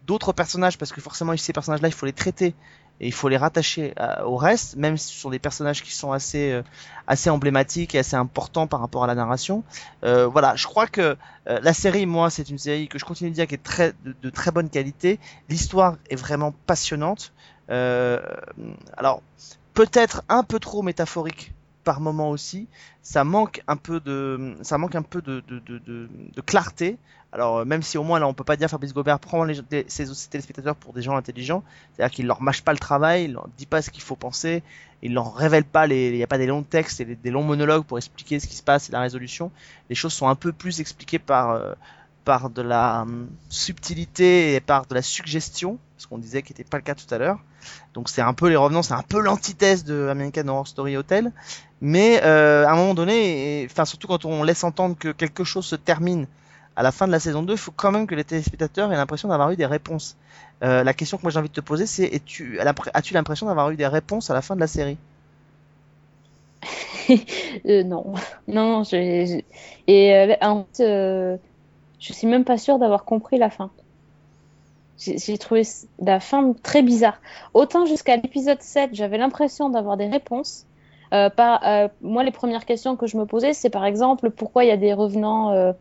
d'autres 0.06 0.32
personnages 0.32 0.76
parce 0.76 0.92
que 0.92 1.00
forcément 1.00 1.36
ces 1.36 1.52
personnages-là, 1.52 1.88
il 1.88 1.94
faut 1.94 2.06
les 2.06 2.12
traiter 2.12 2.54
et 3.00 3.06
il 3.06 3.12
faut 3.12 3.28
les 3.28 3.36
rattacher 3.36 3.92
à- 3.96 4.26
au 4.26 4.36
reste, 4.36 4.76
même 4.76 4.96
si 4.96 5.14
ce 5.14 5.20
sont 5.20 5.30
des 5.30 5.38
personnages 5.38 5.82
qui 5.82 5.92
sont 5.92 6.12
assez 6.12 6.52
euh, 6.52 6.62
assez 7.06 7.30
emblématique 7.30 7.94
et 7.94 7.98
assez 7.98 8.16
important 8.16 8.66
par 8.66 8.80
rapport 8.80 9.04
à 9.04 9.06
la 9.06 9.14
narration. 9.14 9.64
Euh, 10.04 10.26
voilà, 10.26 10.54
je 10.56 10.66
crois 10.66 10.86
que 10.86 11.16
euh, 11.48 11.60
la 11.62 11.72
série, 11.72 12.06
moi, 12.06 12.30
c'est 12.30 12.50
une 12.50 12.58
série 12.58 12.88
que 12.88 12.98
je 12.98 13.04
continue 13.04 13.30
de 13.30 13.34
dire 13.34 13.46
qui 13.46 13.54
est 13.54 13.62
très 13.62 13.92
de, 14.04 14.14
de 14.20 14.30
très 14.30 14.50
bonne 14.50 14.68
qualité. 14.70 15.18
L'histoire 15.48 15.96
est 16.10 16.16
vraiment 16.16 16.52
passionnante. 16.66 17.32
Euh, 17.70 18.20
alors 18.96 19.22
peut-être 19.74 20.22
un 20.28 20.42
peu 20.42 20.58
trop 20.58 20.82
métaphorique 20.82 21.52
par 21.84 22.00
moment 22.00 22.30
aussi. 22.30 22.68
Ça 23.02 23.24
manque 23.24 23.62
un 23.66 23.76
peu 23.76 24.00
de 24.00 24.56
ça 24.62 24.78
manque 24.78 24.94
un 24.94 25.02
peu 25.02 25.22
de 25.22 26.40
clarté. 26.46 26.98
Alors 27.32 27.58
euh, 27.58 27.64
même 27.66 27.82
si 27.82 27.98
au 27.98 28.04
moins 28.04 28.18
là 28.18 28.26
on 28.26 28.32
peut 28.34 28.44
pas 28.44 28.56
dire 28.56 28.70
Fabrice 28.70 28.94
Gobert 28.94 29.18
prend 29.20 29.44
les, 29.44 29.60
les- 29.70 29.84
ses, 29.88 30.06
téléspectateurs 30.30 30.74
pour 30.76 30.94
des 30.94 31.02
gens 31.02 31.14
intelligents, 31.16 31.62
c'est-à-dire 31.94 32.14
qu'il 32.14 32.26
leur 32.26 32.40
mâche 32.40 32.62
pas 32.62 32.72
le 32.72 32.78
travail, 32.78 33.24
il 33.24 33.32
leur 33.34 33.48
dit 33.58 33.66
pas 33.66 33.82
ce 33.82 33.90
qu'il 33.90 34.02
faut 34.02 34.16
penser, 34.16 34.62
il 35.02 35.12
leur 35.12 35.34
révèle 35.34 35.64
pas 35.64 35.86
les, 35.86 36.08
il 36.08 36.16
y 36.16 36.22
a 36.22 36.26
pas 36.26 36.38
des 36.38 36.46
longs 36.46 36.62
textes 36.62 37.00
et 37.00 37.04
des, 37.04 37.16
des 37.16 37.30
longs 37.30 37.42
monologues 37.44 37.84
pour 37.84 37.98
expliquer 37.98 38.40
ce 38.40 38.46
qui 38.46 38.56
se 38.56 38.62
passe 38.62 38.88
et 38.88 38.92
la 38.92 39.00
résolution. 39.00 39.50
Les 39.90 39.94
choses 39.94 40.14
sont 40.14 40.28
un 40.28 40.36
peu 40.36 40.52
plus 40.52 40.80
expliquées 40.80 41.18
par 41.18 41.50
euh, 41.50 41.74
par 42.24 42.48
de 42.50 42.62
la 42.62 43.02
hum, 43.02 43.28
subtilité 43.50 44.54
et 44.54 44.60
par 44.60 44.86
de 44.86 44.94
la 44.94 45.02
suggestion, 45.02 45.78
ce 45.98 46.06
qu'on 46.06 46.18
disait 46.18 46.42
qui 46.42 46.52
n'était 46.52 46.64
pas 46.64 46.78
le 46.78 46.84
cas 46.84 46.94
tout 46.94 47.12
à 47.14 47.18
l'heure. 47.18 47.38
Donc 47.94 48.08
c'est 48.08 48.22
un 48.22 48.34
peu 48.34 48.48
les 48.48 48.56
revenants, 48.56 48.82
c'est 48.82 48.94
un 48.94 49.02
peu 49.02 49.20
l'antithèse 49.20 49.84
de 49.84 50.08
American 50.08 50.48
Horror 50.48 50.66
Story 50.68 50.96
Hotel. 50.96 51.32
Mais 51.80 52.20
euh, 52.24 52.66
à 52.66 52.72
un 52.72 52.76
moment 52.76 52.94
donné, 52.94 53.66
enfin 53.70 53.84
surtout 53.84 54.06
quand 54.08 54.24
on 54.24 54.42
laisse 54.42 54.64
entendre 54.64 54.96
que 54.98 55.10
quelque 55.12 55.44
chose 55.44 55.66
se 55.66 55.76
termine 55.76 56.26
à 56.76 56.82
la 56.82 56.92
fin 56.92 57.06
de 57.06 57.12
la 57.12 57.20
saison 57.20 57.42
2, 57.42 57.54
il 57.54 57.58
faut 57.58 57.72
quand 57.72 57.92
même 57.92 58.06
que 58.06 58.14
les 58.14 58.24
téléspectateurs 58.24 58.92
aient 58.92 58.96
l'impression 58.96 59.28
d'avoir 59.28 59.50
eu 59.50 59.56
des 59.56 59.66
réponses. 59.66 60.16
Euh, 60.64 60.84
la 60.84 60.94
question 60.94 61.18
que 61.18 61.22
moi 61.22 61.30
j'ai 61.30 61.38
envie 61.38 61.48
de 61.48 61.54
te 61.54 61.60
poser, 61.60 61.86
c'est 61.86 62.12
as-tu 62.94 63.14
l'impression 63.14 63.46
d'avoir 63.46 63.70
eu 63.70 63.76
des 63.76 63.86
réponses 63.86 64.30
à 64.30 64.34
la 64.34 64.42
fin 64.42 64.54
de 64.54 64.60
la 64.60 64.66
série? 64.68 64.98
Euh, 67.66 67.82
non, 67.84 68.14
non, 68.48 68.82
j'ai- 68.84 69.26
j'ai- 69.26 69.46
et 69.86 70.36
en 70.42 70.66
fait, 70.74 71.38
je 72.00 72.12
suis 72.12 72.26
même 72.26 72.44
pas 72.44 72.58
sûre 72.58 72.78
d'avoir 72.78 73.04
compris 73.04 73.38
la 73.38 73.50
fin. 73.50 73.72
J'ai 74.98 75.38
trouvé 75.38 75.62
la 76.00 76.18
fin 76.18 76.52
très 76.62 76.82
bizarre. 76.82 77.20
Autant 77.54 77.86
jusqu'à 77.86 78.16
l'épisode 78.16 78.60
7, 78.60 78.90
j'avais 78.94 79.16
l'impression 79.16 79.70
d'avoir 79.70 79.96
des 79.96 80.08
réponses. 80.08 80.66
Euh, 81.14 81.30
par, 81.30 81.66
euh, 81.66 81.88
moi, 82.02 82.24
les 82.24 82.32
premières 82.32 82.66
questions 82.66 82.96
que 82.96 83.06
je 83.06 83.16
me 83.16 83.24
posais, 83.24 83.52
c'est 83.52 83.70
par 83.70 83.84
exemple 83.84 84.30
pourquoi 84.30 84.64
il 84.64 84.68
y 84.68 84.72
a 84.72 84.76
des 84.76 84.92
revenants 84.92 85.52
euh, 85.52 85.72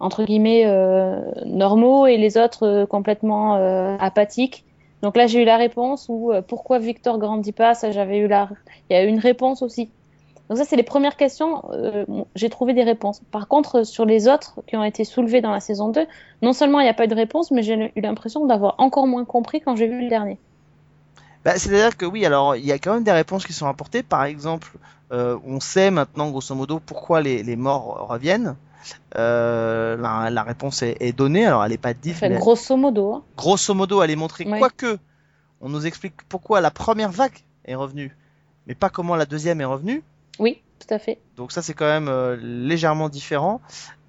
entre 0.00 0.24
guillemets 0.24 0.66
normaux 1.46 2.06
et 2.06 2.16
les 2.16 2.36
autres 2.36 2.84
complètement 2.84 3.54
apathiques. 3.98 4.64
Donc 5.02 5.16
là, 5.16 5.26
j'ai 5.26 5.42
eu 5.42 5.44
la 5.44 5.56
réponse 5.56 6.06
ou 6.08 6.32
pourquoi 6.46 6.78
Victor 6.78 7.18
grandit 7.18 7.52
pas, 7.52 7.74
ça 7.74 7.90
j'avais 7.90 8.18
eu 8.18 8.26
la, 8.26 8.48
il 8.90 8.94
y 8.94 8.96
a 8.96 9.04
eu 9.04 9.08
une 9.08 9.18
réponse 9.18 9.62
aussi. 9.62 9.90
Donc 10.54 10.62
ça, 10.62 10.70
c'est 10.70 10.76
les 10.76 10.84
premières 10.84 11.16
questions. 11.16 11.64
euh, 11.72 12.04
j'ai 12.36 12.48
trouvé 12.48 12.74
des 12.74 12.84
réponses. 12.84 13.20
Par 13.32 13.48
contre, 13.48 13.82
sur 13.82 14.04
les 14.04 14.28
autres 14.28 14.60
qui 14.68 14.76
ont 14.76 14.84
été 14.84 15.02
soulevées 15.04 15.40
dans 15.40 15.50
la 15.50 15.58
saison 15.58 15.88
2, 15.88 16.06
non 16.42 16.52
seulement 16.52 16.78
il 16.78 16.84
n'y 16.84 16.88
a 16.88 16.94
pas 16.94 17.06
eu 17.06 17.08
de 17.08 17.14
réponse, 17.16 17.50
mais 17.50 17.64
j'ai 17.64 17.92
eu 17.96 18.00
l'impression 18.00 18.46
d'avoir 18.46 18.76
encore 18.78 19.08
moins 19.08 19.24
compris 19.24 19.60
quand 19.60 19.74
j'ai 19.74 19.88
vu 19.88 20.00
le 20.02 20.08
dernier. 20.08 20.38
Bah, 21.44 21.58
C'est-à-dire 21.58 21.96
que 21.96 22.06
oui, 22.06 22.24
alors 22.24 22.54
il 22.54 22.64
y 22.64 22.70
a 22.70 22.78
quand 22.78 22.94
même 22.94 23.02
des 23.02 23.10
réponses 23.10 23.44
qui 23.44 23.52
sont 23.52 23.66
apportées. 23.66 24.04
Par 24.04 24.22
exemple, 24.22 24.70
euh, 25.10 25.36
on 25.44 25.58
sait 25.58 25.90
maintenant 25.90 26.30
grosso 26.30 26.54
modo 26.54 26.78
pourquoi 26.78 27.20
les, 27.20 27.42
les 27.42 27.56
morts 27.56 28.06
reviennent. 28.08 28.54
Euh, 29.16 29.96
la, 29.96 30.30
la 30.30 30.42
réponse 30.44 30.82
est, 30.82 30.96
est 31.00 31.12
donnée, 31.12 31.46
alors 31.46 31.64
elle 31.64 31.72
n'est 31.72 31.78
pas 31.78 31.94
dite, 31.94 32.14
Enfin, 32.14 32.28
mais 32.28 32.38
grosso 32.38 32.76
modo. 32.76 33.12
hein. 33.14 33.22
grosso 33.36 33.74
modo 33.74 34.02
elle 34.02 34.10
est 34.12 34.16
montrée. 34.16 34.44
Ouais. 34.48 34.60
Quoique, 34.60 34.98
on 35.60 35.68
nous 35.68 35.84
explique 35.84 36.14
pourquoi 36.28 36.60
la 36.60 36.70
première 36.70 37.10
vague 37.10 37.38
est 37.64 37.74
revenue, 37.74 38.16
mais 38.68 38.74
pas 38.76 38.90
comment 38.90 39.16
la 39.16 39.26
deuxième 39.26 39.60
est 39.60 39.64
revenue. 39.64 40.02
Oui, 40.38 40.62
tout 40.80 40.92
à 40.92 40.98
fait. 40.98 41.18
Donc 41.36 41.52
ça 41.52 41.62
c'est 41.62 41.74
quand 41.74 41.86
même 41.86 42.08
euh, 42.08 42.36
légèrement 42.36 43.08
différent. 43.08 43.60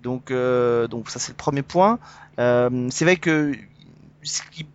Donc 0.02 0.32
euh, 0.32 0.88
donc 0.88 1.10
ça 1.10 1.20
c'est 1.20 1.32
le 1.32 1.38
premier 1.38 1.62
point. 1.62 2.00
Euh, 2.40 2.88
c'est 2.92 3.06
vrai 3.06 3.18
que 3.18 3.54
ce 4.24 4.42
qui 4.52 4.66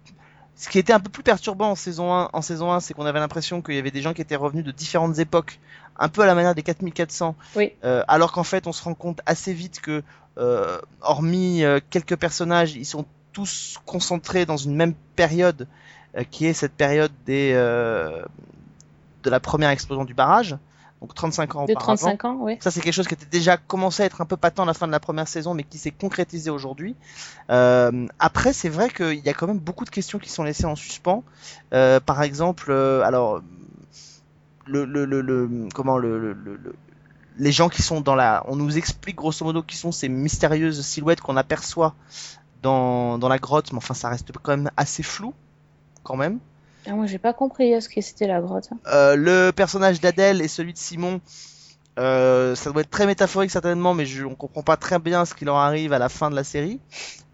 ce 0.57 0.69
qui 0.69 0.79
était 0.79 0.93
un 0.93 1.01
peu 1.01 1.11
plus 1.11 1.23
perturbant 1.23 1.71
en 1.71 1.75
saison 1.75 2.13
1, 2.13 2.31
en 2.33 2.43
saison 2.43 2.73
1, 2.73 2.81
c'est 2.81 2.93
qu'on 2.93 3.07
avait 3.07 3.19
l'impression 3.19 3.63
qu'il 3.63 3.75
y 3.75 3.79
avait 3.79 3.91
des 3.91 4.03
gens 4.03 4.13
qui 4.13 4.21
étaient 4.21 4.37
revenus 4.37 4.65
de 4.65 4.73
différentes 4.73 5.19
époques, 5.19 5.59
un 5.99 6.09
peu 6.09 6.21
à 6.21 6.27
la 6.27 6.35
manière 6.35 6.55
des 6.55 6.63
4400, 6.63 7.35
Oui. 7.57 7.73
alors 8.09 8.33
qu'en 8.33 8.45
fait 8.45 8.67
on 8.67 8.73
se 8.73 8.83
rend 8.85 8.93
compte 8.93 9.23
assez 9.25 9.55
vite 9.55 9.81
que, 9.81 10.03
hormis 11.01 11.63
quelques 11.89 12.17
personnages, 12.17 12.75
ils 12.75 12.85
sont 12.85 13.07
tous 13.33 13.79
concentrés 13.87 14.45
dans 14.45 14.59
une 14.59 14.77
même 14.77 14.93
période, 15.17 15.67
qui 16.31 16.45
est 16.45 16.53
cette 16.53 16.75
période 16.75 17.13
des 17.25 17.55
de 17.55 19.31
la 19.31 19.41
première 19.41 19.71
explosion 19.71 20.05
du 20.05 20.13
barrage, 20.13 20.59
donc 21.01 21.15
35 21.15 21.55
ans 21.57 21.65
De 21.65 21.73
auparavant. 21.73 21.97
35 21.97 22.25
ans, 22.27 22.37
oui. 22.41 22.59
Ça, 22.61 22.71
c'est 22.71 22.81
quelque 22.81 22.93
chose 22.95 23.09
qui 23.09 23.15
était 23.15 23.25
déjà 23.27 23.57
commencé 23.57 24.03
à 24.03 24.07
être 24.07 24.21
un 24.21 24.27
peu 24.27 24.37
patent 24.37 24.61
à 24.63 24.67
la 24.67 24.75
fin 24.75 24.87
de 24.87 24.93
la 24.93 25.01
première 25.01 25.29
saison, 25.29 25.55
mais 25.55 25.63
qui 25.65 25.79
s'est 25.79 25.91
concrétisé 25.93 26.51
aujourd'hui. 26.51 26.95
Euh, 27.51 28.07
après, 28.19 28.53
c'est 28.53 28.69
vrai 28.69 28.91
qu'il 28.91 29.19
y 29.25 29.29
a 29.29 29.35
quand 29.35 29.47
même 29.47 29.59
beaucoup 29.59 29.85
de 29.87 29.91
questions 29.91 30.19
qui 30.19 30.29
sont 30.29 30.43
laissées 30.45 30.67
en 30.67 30.77
suspens. 30.77 31.25
Euh, 31.73 32.01
par 32.01 32.23
exemple, 32.23 32.67
euh, 32.71 33.03
alors, 33.03 33.41
le, 34.67 34.85
le, 34.85 35.05
le, 35.05 35.21
le- 35.21 35.69
comment 35.75 35.97
le, 35.99 36.19
le, 36.21 36.33
le- 36.35 36.57
le- 36.57 36.75
les 37.39 37.53
gens 37.53 37.71
qui 37.71 37.81
sont 37.81 38.03
dans 38.03 38.15
la, 38.15 38.43
on 38.49 38.57
nous 38.57 38.77
explique 38.77 39.17
grosso 39.17 39.45
modo 39.45 39.63
qui 39.63 39.77
sont 39.77 39.93
ces 39.93 40.09
mystérieuses 40.11 40.85
silhouettes 40.85 41.23
qu'on 41.23 41.39
aperçoit 41.39 41.95
dans, 42.63 43.17
dans 43.17 43.29
la 43.29 43.39
grotte, 43.39 43.73
mais 43.73 43.79
enfin, 43.79 43.95
ça 43.95 44.11
reste 44.11 44.31
quand 44.43 44.51
même 44.55 44.71
assez 44.77 45.03
flou, 45.03 45.33
quand 46.03 46.17
même. 46.17 46.41
Ah, 46.87 46.93
moi, 46.93 47.07
j'ai 47.07 47.19
pas 47.19 47.33
compris 47.33 47.75
euh, 47.75 47.81
ce 47.81 47.89
que 47.89 48.01
c'était 48.01 48.27
la 48.27 48.41
grotte. 48.41 48.69
hein. 48.73 48.79
Euh, 48.93 49.17
le 49.17 49.51
personnage 49.53 50.01
d'Adèle 50.01 50.41
et 50.41 50.49
celui 50.49 50.73
de 50.73 50.79
Simon, 50.79 51.21
euh, 51.99 52.55
ça 52.55 52.71
doit 52.71 52.83
être 52.83 52.91
très 52.91 53.07
métaphorique 53.07 53.51
certainement, 53.51 53.95
mais 53.95 54.07
je, 54.07 54.25
on 54.25 54.35
comprend 54.35 54.63
pas 54.63 54.77
très 54.77 54.99
bien 54.99 55.25
ce 55.25 55.35
qui 55.35 55.45
leur 55.45 55.57
arrive 55.57 55.93
à 55.93 55.99
la 55.99 56.09
fin 56.09 56.31
de 56.31 56.37
la 56.37 56.45
série. 56.45 56.81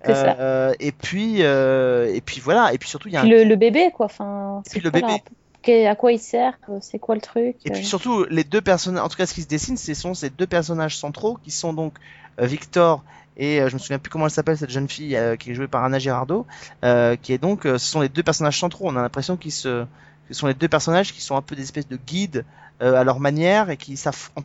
C'est 0.04 0.14
ça. 0.14 0.36
Euh, 0.38 0.72
et 0.78 0.92
puis, 0.92 1.38
euh, 1.40 2.12
et 2.14 2.20
puis 2.20 2.40
voilà, 2.40 2.72
et 2.72 2.78
puis 2.78 2.88
surtout 2.88 3.08
il 3.08 3.14
y 3.14 3.16
a 3.16 3.20
un... 3.20 3.22
Puis 3.24 3.30
le, 3.32 3.44
le 3.44 3.56
bébé, 3.56 3.90
quoi. 3.94 4.06
Enfin, 4.06 4.62
puis 4.64 4.74
c'est 4.74 4.84
le 4.84 4.90
bébé. 4.90 5.86
à 5.86 5.94
quoi 5.96 6.12
il 6.12 6.18
sert 6.20 6.56
euh, 6.68 6.78
C'est 6.80 6.98
quoi 6.98 7.14
le 7.16 7.20
truc 7.20 7.56
et 7.64 7.70
euh, 7.70 7.74
puis 7.74 7.84
surtout 7.84 8.24
les 8.30 8.44
deux 8.44 8.60
personnages, 8.60 9.02
en 9.04 9.08
tout 9.08 9.16
cas 9.16 9.26
ce 9.26 9.34
qui 9.34 9.42
se 9.42 9.48
dessine, 9.48 9.76
ce 9.76 9.94
sont 9.94 10.14
ces 10.14 10.30
deux 10.30 10.46
personnages 10.46 10.96
centraux 10.96 11.38
qui 11.42 11.50
sont 11.50 11.72
donc 11.72 11.94
euh, 12.40 12.46
Victor 12.46 13.02
et 13.36 13.60
euh, 13.60 13.68
je 13.68 13.74
me 13.74 13.78
souviens 13.78 13.98
plus 13.98 14.10
comment 14.10 14.24
elle 14.26 14.30
s'appelle 14.30 14.56
cette 14.58 14.70
jeune 14.70 14.88
fille 14.88 15.16
euh, 15.16 15.36
qui 15.36 15.50
est 15.50 15.54
jouée 15.54 15.68
par 15.68 15.84
Anna 15.84 15.98
Girardot, 15.98 16.46
euh, 16.84 17.16
qui 17.16 17.32
est 17.32 17.38
donc, 17.38 17.60
ce 17.64 17.78
sont 17.78 18.00
les 18.00 18.08
deux 18.08 18.22
personnages 18.22 18.58
centraux. 18.58 18.86
On 18.88 18.96
a 18.96 19.02
l'impression 19.02 19.36
qu'ils 19.36 19.52
se, 19.52 19.84
que 19.84 20.34
ce 20.34 20.34
sont 20.40 20.46
les 20.46 20.54
deux 20.54 20.68
personnages 20.68 21.12
qui 21.12 21.20
sont 21.20 21.36
un 21.36 21.42
peu 21.42 21.54
des 21.56 21.62
espèces 21.62 21.88
de 21.88 21.96
guides 21.96 22.44
euh, 22.82 22.94
à 22.94 23.04
leur 23.04 23.20
manière 23.20 23.70
et 23.70 23.76
qui 23.76 23.98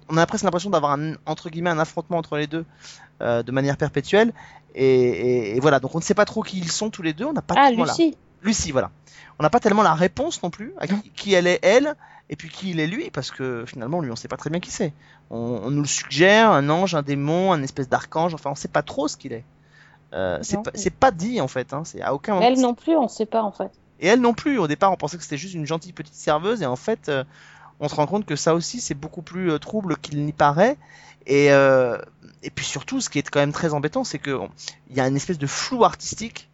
on 0.09 0.17
a 0.17 0.25
presque 0.25 0.43
l'impression 0.43 0.69
d'avoir 0.69 0.93
un 0.93 1.13
entre 1.25 1.49
guillemets 1.49 1.69
un 1.69 1.79
affrontement 1.79 2.17
entre 2.17 2.37
les 2.37 2.47
deux 2.47 2.65
euh, 3.21 3.43
de 3.43 3.51
manière 3.51 3.77
perpétuelle. 3.77 4.31
Et, 4.73 4.85
et- 4.85 5.55
et 5.57 5.59
voilà, 5.59 5.79
donc 5.81 5.93
on 5.95 5.97
ne 5.97 6.03
sait 6.03 6.13
pas 6.13 6.23
trop 6.25 6.41
qui 6.43 6.57
ils 6.59 6.71
sont 6.71 6.89
tous 6.89 7.01
les 7.01 7.11
deux. 7.13 7.25
On 7.25 7.33
n'a 7.33 7.41
pas 7.41 7.55
Ah, 7.57 7.69
la- 7.87 7.93
Lucie 8.43 8.71
voilà. 8.71 8.91
On 9.39 9.43
n'a 9.43 9.49
pas 9.49 9.59
tellement 9.59 9.83
la 9.83 9.93
réponse 9.93 10.41
non 10.43 10.49
plus 10.49 10.73
à 10.77 10.87
qui, 10.87 11.09
qui 11.15 11.33
elle 11.33 11.47
est 11.47 11.59
elle 11.63 11.95
et 12.29 12.35
puis 12.35 12.49
qui 12.49 12.71
il 12.71 12.79
est 12.79 12.87
lui 12.87 13.09
parce 13.09 13.31
que 13.31 13.65
finalement 13.65 13.99
lui 14.01 14.11
on 14.11 14.15
sait 14.15 14.27
pas 14.27 14.37
très 14.37 14.49
bien 14.49 14.59
qui 14.59 14.71
c'est. 14.71 14.93
On, 15.29 15.61
on 15.63 15.71
nous 15.71 15.81
le 15.81 15.87
suggère, 15.87 16.51
un 16.51 16.69
ange, 16.69 16.93
un 16.95 17.01
démon, 17.01 17.51
un 17.53 17.63
espèce 17.63 17.89
d'archange. 17.89 18.33
Enfin 18.33 18.51
on 18.51 18.55
sait 18.55 18.67
pas 18.67 18.83
trop 18.83 19.07
ce 19.07 19.17
qu'il 19.17 19.33
est. 19.33 19.43
Euh, 20.13 20.39
c'est 20.41 20.89
pas, 20.91 21.11
dit 21.11 21.39
en 21.41 21.47
fait. 21.47 21.73
Hein. 21.73 21.83
C'est 21.85 22.01
à 22.01 22.13
aucun 22.13 22.33
moment. 22.35 22.45
Elle 22.45 22.59
non 22.59 22.73
plus, 22.73 22.95
on 22.97 23.07
sait 23.07 23.25
pas 23.25 23.41
en 23.43 23.51
fait. 23.51 23.71
Et 23.99 24.07
elle 24.07 24.19
non 24.21 24.33
plus. 24.33 24.57
Au 24.59 24.67
départ 24.67 24.91
on 24.91 24.97
pensait 24.97 25.17
que 25.17 25.23
c'était 25.23 25.37
juste 25.37 25.53
une 25.53 25.65
gentille 25.65 25.93
petite 25.93 26.15
serveuse 26.15 26.61
et 26.61 26.65
en 26.65 26.75
fait 26.75 27.07
euh, 27.09 27.23
on 27.79 27.87
se 27.87 27.95
rend 27.95 28.07
compte 28.07 28.25
que 28.25 28.35
ça 28.35 28.53
aussi 28.53 28.79
c'est 28.81 28.93
beaucoup 28.95 29.21
plus 29.21 29.51
euh, 29.51 29.57
trouble 29.59 29.97
qu'il 29.97 30.23
n'y 30.25 30.33
paraît. 30.33 30.77
Et 31.27 31.51
euh, 31.51 31.97
et 32.43 32.49
puis 32.49 32.65
surtout 32.65 32.99
ce 33.01 33.09
qui 33.09 33.19
est 33.19 33.29
quand 33.29 33.39
même 33.39 33.53
très 33.53 33.73
embêtant 33.73 34.03
c'est 34.03 34.19
que 34.19 34.31
on- 34.31 34.49
il 34.89 34.95
y 34.97 34.99
a 34.99 35.07
une 35.07 35.15
espèce 35.15 35.37
de 35.37 35.47
flou 35.47 35.83
artistique 35.85 36.49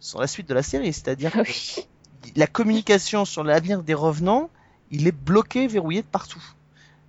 sur 0.00 0.20
la 0.20 0.26
suite 0.26 0.48
de 0.48 0.54
la 0.54 0.62
série. 0.62 0.92
C'est-à-dire 0.92 1.30
Ah 1.34 1.44
que 1.44 1.48
oui. 1.48 1.86
la 2.34 2.46
communication 2.46 3.24
sur 3.24 3.44
l'avenir 3.44 3.82
des 3.82 3.94
revenants, 3.94 4.50
il 4.90 5.06
est 5.06 5.12
bloqué, 5.12 5.66
verrouillé 5.66 6.02
de 6.02 6.06
partout. 6.06 6.42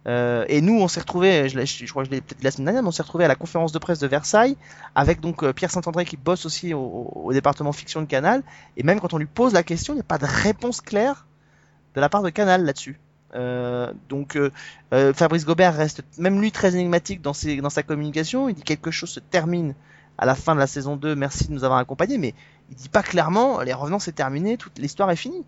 Euh, 0.07 0.45
et 0.47 0.61
nous, 0.61 0.79
on 0.79 0.87
s'est 0.87 0.99
retrouvé, 0.99 1.47
je, 1.47 1.85
crois 1.89 2.03
que 2.03 2.09
je 2.09 2.15
l'ai 2.15 2.21
peut-être 2.21 2.43
la 2.43 2.51
semaine 2.51 2.65
dernière, 2.65 2.83
mais 2.83 2.89
on 2.89 2.91
s'est 2.91 3.03
retrouvé 3.03 3.25
à 3.25 3.27
la 3.27 3.35
conférence 3.35 3.71
de 3.71 3.77
presse 3.77 3.99
de 3.99 4.07
Versailles 4.07 4.57
avec 4.95 5.19
donc 5.19 5.43
euh, 5.43 5.53
Pierre 5.53 5.69
Saint-André 5.69 6.05
qui 6.05 6.17
bosse 6.17 6.45
aussi 6.45 6.73
au, 6.73 7.29
département 7.31 7.71
fiction 7.71 8.01
de 8.01 8.07
Canal. 8.07 8.43
Et 8.77 8.83
même 8.83 8.99
quand 8.99 9.13
on 9.13 9.17
lui 9.17 9.27
pose 9.27 9.53
la 9.53 9.63
question, 9.63 9.93
il 9.93 9.97
n'y 9.97 10.01
a 10.01 10.05
pas 10.05 10.17
de 10.17 10.25
réponse 10.25 10.81
claire 10.81 11.27
de 11.95 12.01
la 12.01 12.09
part 12.09 12.23
de 12.23 12.29
Canal 12.29 12.65
là-dessus. 12.65 12.99
Euh, 13.33 13.93
donc 14.09 14.37
Fabrice 14.91 15.45
Gobert 15.45 15.75
reste 15.75 16.03
même 16.17 16.41
lui 16.41 16.51
très 16.51 16.75
énigmatique 16.75 17.21
dans, 17.21 17.33
ses, 17.33 17.57
dans 17.57 17.69
sa 17.69 17.83
communication. 17.83 18.49
Il 18.49 18.55
dit 18.55 18.63
quelque 18.63 18.91
chose 18.91 19.09
se 19.09 19.19
termine 19.19 19.75
à 20.21 20.25
la 20.25 20.35
fin 20.35 20.55
de 20.55 20.59
la 20.59 20.67
saison 20.67 20.95
2, 20.95 21.15
merci 21.15 21.47
de 21.47 21.51
nous 21.53 21.63
avoir 21.65 21.79
accompagnés, 21.79 22.17
mais 22.17 22.33
il 22.69 22.75
dit 22.75 22.87
pas 22.89 23.03
clairement 23.03 23.59
les 23.61 23.73
revenants 23.73 23.99
c'est 23.99 24.13
terminé, 24.13 24.55
toute 24.57 24.79
l'histoire 24.79 25.11
est 25.11 25.15
finie. 25.17 25.43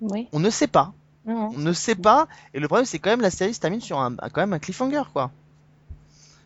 Oui. 0.00 0.28
On 0.32 0.40
ne 0.40 0.50
sait 0.50 0.66
pas. 0.66 0.92
On 1.26 1.52
ne 1.58 1.72
sait 1.72 1.94
pas. 1.96 2.28
Et 2.54 2.60
le 2.60 2.68
problème, 2.68 2.86
c'est 2.86 2.98
quand 3.00 3.10
même 3.10 3.20
la 3.20 3.30
série 3.30 3.52
se 3.54 3.60
termine 3.60 3.80
sur 3.80 3.98
un, 3.98 4.14
quand 4.16 4.40
même 4.40 4.52
un 4.52 4.58
cliffhanger, 4.60 5.02
quoi. 5.12 5.30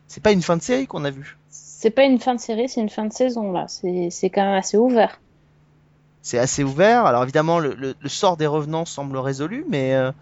C'est 0.06 0.22
pas 0.22 0.32
une 0.32 0.42
fin 0.42 0.56
de 0.56 0.62
série 0.62 0.86
qu'on 0.86 1.04
a 1.04 1.10
vue. 1.10 1.36
C'est 1.50 1.90
pas 1.90 2.04
une 2.04 2.18
fin 2.18 2.34
de 2.34 2.40
série, 2.40 2.68
c'est 2.68 2.80
une 2.80 2.88
fin 2.90 3.04
de 3.04 3.12
saison 3.12 3.52
là. 3.52 3.66
C'est 3.68 4.30
quand 4.30 4.42
même 4.42 4.54
assez 4.54 4.76
ouvert. 4.76 5.20
C'est 6.22 6.38
assez 6.38 6.64
ouvert. 6.64 7.06
Alors 7.06 7.22
évidemment, 7.22 7.58
le, 7.58 7.74
le- 7.74 7.94
le 7.98 8.08
sort 8.08 8.36
des 8.36 8.46
revenants 8.46 8.84
semble 8.84 9.16
résolu, 9.18 9.64
mais 9.68 9.94
euh, 9.94 10.12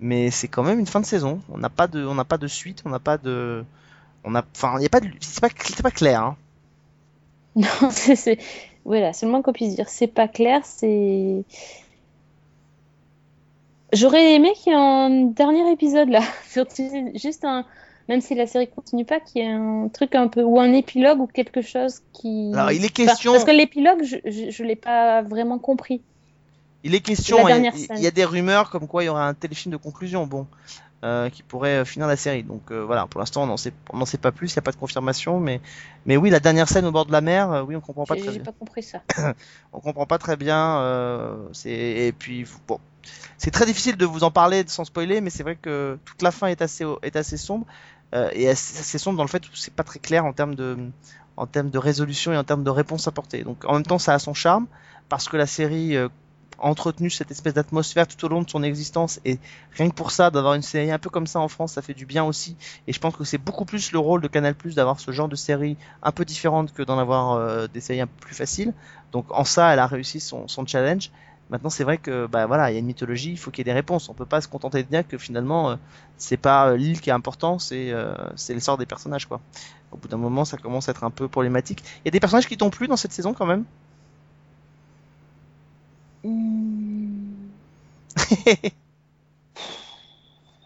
mais 0.00 0.30
c'est 0.30 0.48
quand 0.48 0.62
même 0.62 0.78
une 0.78 0.86
fin 0.86 1.00
de 1.00 1.06
saison. 1.06 1.40
On 1.50 1.58
n'a 1.58 1.68
pas 1.70 1.86
de, 1.86 2.04
on 2.04 2.14
n'a 2.14 2.24
pas 2.24 2.38
de 2.38 2.46
suite, 2.46 2.82
on 2.84 2.90
n'a 2.90 2.98
pas 2.98 3.18
de, 3.18 3.64
on 4.24 4.34
a, 4.34 4.44
enfin, 4.54 4.74
il 4.78 4.82
y 4.82 4.86
a 4.86 4.88
pas 4.88 5.00
de, 5.00 5.08
c'est 5.20 5.40
pas, 5.40 5.48
c'est 5.58 5.82
pas 5.82 5.90
clair. 5.90 6.22
Hein. 6.22 6.36
Non, 7.54 7.90
c'est 7.90 8.16
c'est 8.16 8.38
voilà, 8.84 9.12
c'est 9.12 9.26
le 9.26 9.32
moins 9.32 9.42
qu'on 9.42 9.52
puisse 9.52 9.74
dire. 9.74 9.88
C'est 9.88 10.06
pas 10.06 10.28
clair, 10.28 10.62
c'est. 10.64 11.44
J'aurais 13.92 14.34
aimé 14.34 14.52
qu'il 14.54 14.72
y 14.72 14.74
ait 14.74 14.78
un 14.78 15.10
dernier 15.26 15.70
épisode 15.70 16.08
là, 16.08 16.22
juste 17.14 17.44
un, 17.44 17.66
même 18.08 18.22
si 18.22 18.34
la 18.34 18.46
série 18.46 18.68
continue 18.68 19.04
pas, 19.04 19.20
qu'il 19.20 19.42
y 19.42 19.44
ait 19.44 19.50
un 19.50 19.88
truc 19.92 20.14
un 20.14 20.28
peu 20.28 20.42
ou 20.42 20.58
un 20.58 20.72
épilogue 20.72 21.20
ou 21.20 21.26
quelque 21.26 21.60
chose 21.60 22.00
qui. 22.14 22.52
Alors 22.54 22.72
il 22.72 22.84
est 22.84 22.90
Enfin, 22.98 23.10
question, 23.10 23.32
parce 23.32 23.44
que 23.44 23.50
l'épilogue, 23.50 24.02
je, 24.02 24.16
je, 24.24 24.50
je 24.50 24.64
l'ai 24.64 24.76
pas 24.76 25.22
vraiment 25.22 25.58
compris. 25.58 26.00
Il 26.84 26.94
est 26.94 27.00
question, 27.00 27.36
la 27.38 27.42
il 27.42 27.46
y 27.46 27.52
a- 27.52 27.54
dernière 27.54 27.72
il 27.76 27.86
scène. 27.86 27.98
y, 28.02 28.06
a 28.06 28.10
des 28.10 28.24
rumeurs 28.24 28.70
comme 28.70 28.86
quoi 28.88 29.02
il 29.02 29.06
y 29.06 29.08
aurait 29.08 29.22
un 29.22 29.34
téléfilm 29.34 29.72
de 29.72 29.76
conclusion, 29.76 30.26
bon, 30.26 30.46
euh, 31.04 31.28
qui 31.30 31.42
pourrait 31.42 31.78
euh, 31.78 31.84
finir 31.84 32.06
la 32.06 32.16
série. 32.16 32.42
Donc 32.44 32.70
euh, 32.70 32.84
voilà, 32.84 33.06
pour 33.06 33.18
l'instant 33.20 33.42
on 33.42 33.46
n'en 33.46 33.56
sait, 33.56 33.72
sait 34.06 34.18
pas 34.18 34.32
plus, 34.32 34.52
il 34.52 34.56
n'y 34.56 34.58
a 34.60 34.62
pas 34.62 34.70
de 34.72 34.76
confirmation, 34.76 35.40
mais 35.40 35.60
mais 36.06 36.16
oui, 36.16 36.30
la 36.30 36.40
dernière 36.40 36.68
scène 36.68 36.84
au 36.86 36.92
bord 36.92 37.06
de 37.06 37.12
la 37.12 37.20
mer, 37.20 37.50
euh, 37.52 37.62
oui, 37.62 37.74
on 37.76 37.80
comprend 37.80 38.04
pas 38.04 38.14
J'ai 38.16 38.20
très 38.22 38.32
j'ai 38.32 38.38
bien. 38.38 38.44
pas 38.44 38.52
compris 38.58 38.82
ça. 38.82 39.02
on 39.72 39.80
comprend 39.80 40.06
pas 40.06 40.18
très 40.18 40.36
bien. 40.36 40.80
Et 41.64 42.12
puis 42.18 42.46
bon, 42.68 42.78
c'est 43.38 43.50
très 43.50 43.66
difficile 43.66 43.96
de 43.96 44.04
vous 44.06 44.24
en 44.24 44.30
parler 44.30 44.64
sans 44.66 44.84
spoiler, 44.84 45.20
mais 45.20 45.30
c'est 45.30 45.42
vrai 45.42 45.56
que 45.56 45.98
toute 46.04 46.22
la 46.22 46.30
fin 46.30 46.46
est 46.48 46.62
assez 46.62 46.84
est 47.02 47.16
assez 47.16 47.36
sombre 47.36 47.66
et 48.32 48.48
assez, 48.48 48.78
assez 48.78 48.98
sombre 48.98 49.16
dans 49.16 49.24
le 49.24 49.28
fait 49.28 49.44
où 49.46 49.50
c'est 49.54 49.72
pas 49.74 49.84
très 49.84 49.98
clair 49.98 50.24
en 50.24 50.32
termes 50.32 50.54
de 50.54 50.76
en 51.38 51.46
termes 51.46 51.70
de 51.70 51.78
résolution 51.78 52.32
et 52.32 52.36
en 52.36 52.44
termes 52.44 52.62
de 52.62 52.70
réponse 52.70 53.08
apportée. 53.08 53.42
Donc 53.42 53.64
en 53.64 53.72
même 53.72 53.84
temps, 53.86 53.98
ça 53.98 54.12
a 54.14 54.18
son 54.18 54.34
charme 54.34 54.66
parce 55.08 55.28
que 55.28 55.36
la 55.38 55.46
série 55.46 55.96
entretenu 56.58 57.10
cette 57.10 57.30
espèce 57.30 57.54
d'atmosphère 57.54 58.06
tout 58.06 58.24
au 58.24 58.28
long 58.28 58.42
de 58.42 58.50
son 58.50 58.62
existence 58.62 59.20
et 59.24 59.38
rien 59.72 59.88
que 59.88 59.94
pour 59.94 60.10
ça 60.10 60.30
d'avoir 60.30 60.54
une 60.54 60.62
série 60.62 60.90
un 60.90 60.98
peu 60.98 61.10
comme 61.10 61.26
ça 61.26 61.40
en 61.40 61.48
France 61.48 61.72
ça 61.72 61.82
fait 61.82 61.94
du 61.94 62.06
bien 62.06 62.24
aussi 62.24 62.56
et 62.86 62.92
je 62.92 63.00
pense 63.00 63.16
que 63.16 63.24
c'est 63.24 63.38
beaucoup 63.38 63.64
plus 63.64 63.92
le 63.92 63.98
rôle 63.98 64.20
de 64.20 64.28
Canal 64.28 64.54
Plus 64.54 64.74
d'avoir 64.74 65.00
ce 65.00 65.10
genre 65.10 65.28
de 65.28 65.36
série 65.36 65.76
un 66.02 66.12
peu 66.12 66.24
différente 66.24 66.72
que 66.72 66.82
d'en 66.82 66.98
avoir 66.98 67.32
euh, 67.32 67.66
des 67.66 67.80
séries 67.80 68.00
un 68.00 68.06
peu 68.06 68.20
plus 68.20 68.34
faciles 68.34 68.72
donc 69.12 69.26
en 69.30 69.44
ça, 69.44 69.72
elle 69.72 69.78
a 69.78 69.86
réussi 69.86 70.18
son, 70.20 70.46
challenge. 70.66 71.10
Maintenant, 71.50 71.68
c'est 71.68 71.84
vrai 71.84 71.98
que 71.98 72.26
bah 72.26 72.46
voilà, 72.46 72.70
il 72.70 72.74
y 72.74 72.76
a 72.76 72.80
une 72.80 72.86
mythologie, 72.86 73.30
il 73.30 73.36
faut 73.36 73.50
qu'il 73.50 73.58
y 73.58 73.62
ait 73.62 73.72
des 73.72 73.78
réponses. 73.78 74.08
On 74.08 74.14
peut 74.14 74.24
pas 74.24 74.40
se 74.40 74.48
contenter 74.48 74.82
de 74.82 74.88
dire 74.88 75.06
que 75.06 75.18
finalement, 75.18 75.70
euh, 75.70 75.76
c'est 76.16 76.38
pas 76.38 76.68
euh, 76.68 76.76
l'île 76.78 77.00
qui 77.00 77.10
est 77.10 77.12
important, 77.12 77.58
c'est 77.58 77.92
c'est 78.36 78.54
le 78.54 78.60
sort 78.60 78.78
des 78.78 78.86
personnages 78.86 79.26
quoi. 79.26 79.40
Au 79.90 79.98
bout 79.98 80.08
d'un 80.08 80.16
moment, 80.16 80.46
ça 80.46 80.56
commence 80.56 80.88
à 80.88 80.92
être 80.92 81.04
un 81.04 81.10
peu 81.10 81.28
problématique. 81.28 81.84
Il 81.98 82.06
y 82.06 82.08
a 82.08 82.10
des 82.10 82.20
personnages 82.20 82.48
qui 82.48 82.56
t'ont 82.56 82.70
plu 82.70 82.88
dans 82.88 82.96
cette 82.96 83.12
saison 83.12 83.34
quand 83.34 83.44
même. 83.44 83.64
Hmm. 86.24 87.52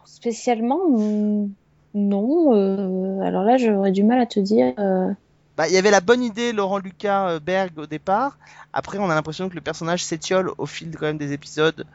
spécialement, 0.05 0.89
mm, 0.89 1.51
non. 1.95 2.55
euh, 2.55 3.21
alors 3.21 3.45
là, 3.45 3.57
j'aurais 3.57 3.93
du 3.93 4.03
mal 4.05 4.21
à 4.21 4.27
te 4.27 4.41
dire. 4.41 4.73
euh, 4.79 5.13
Bah, 5.57 5.69
il 5.69 5.75
y 5.75 5.79
avait 5.79 5.91
la 5.91 6.01
bonne 6.01 6.23
idée 6.23 6.53
Laurent 6.53 6.79
Lucas 6.79 7.29
euh, 7.31 7.41
Berg 7.41 7.79
au 7.79 7.87
départ. 7.87 8.39
Après, 8.73 8.99
on 8.99 9.09
a 9.11 9.15
l'impression 9.15 9.49
que 9.49 9.55
le 9.55 9.61
personnage 9.61 10.05
s'étiole 10.05 10.51
au 10.59 10.67
fil 10.67 10.95
quand 10.97 11.07
même 11.07 11.19
des 11.19 11.33
épisodes. 11.33 11.87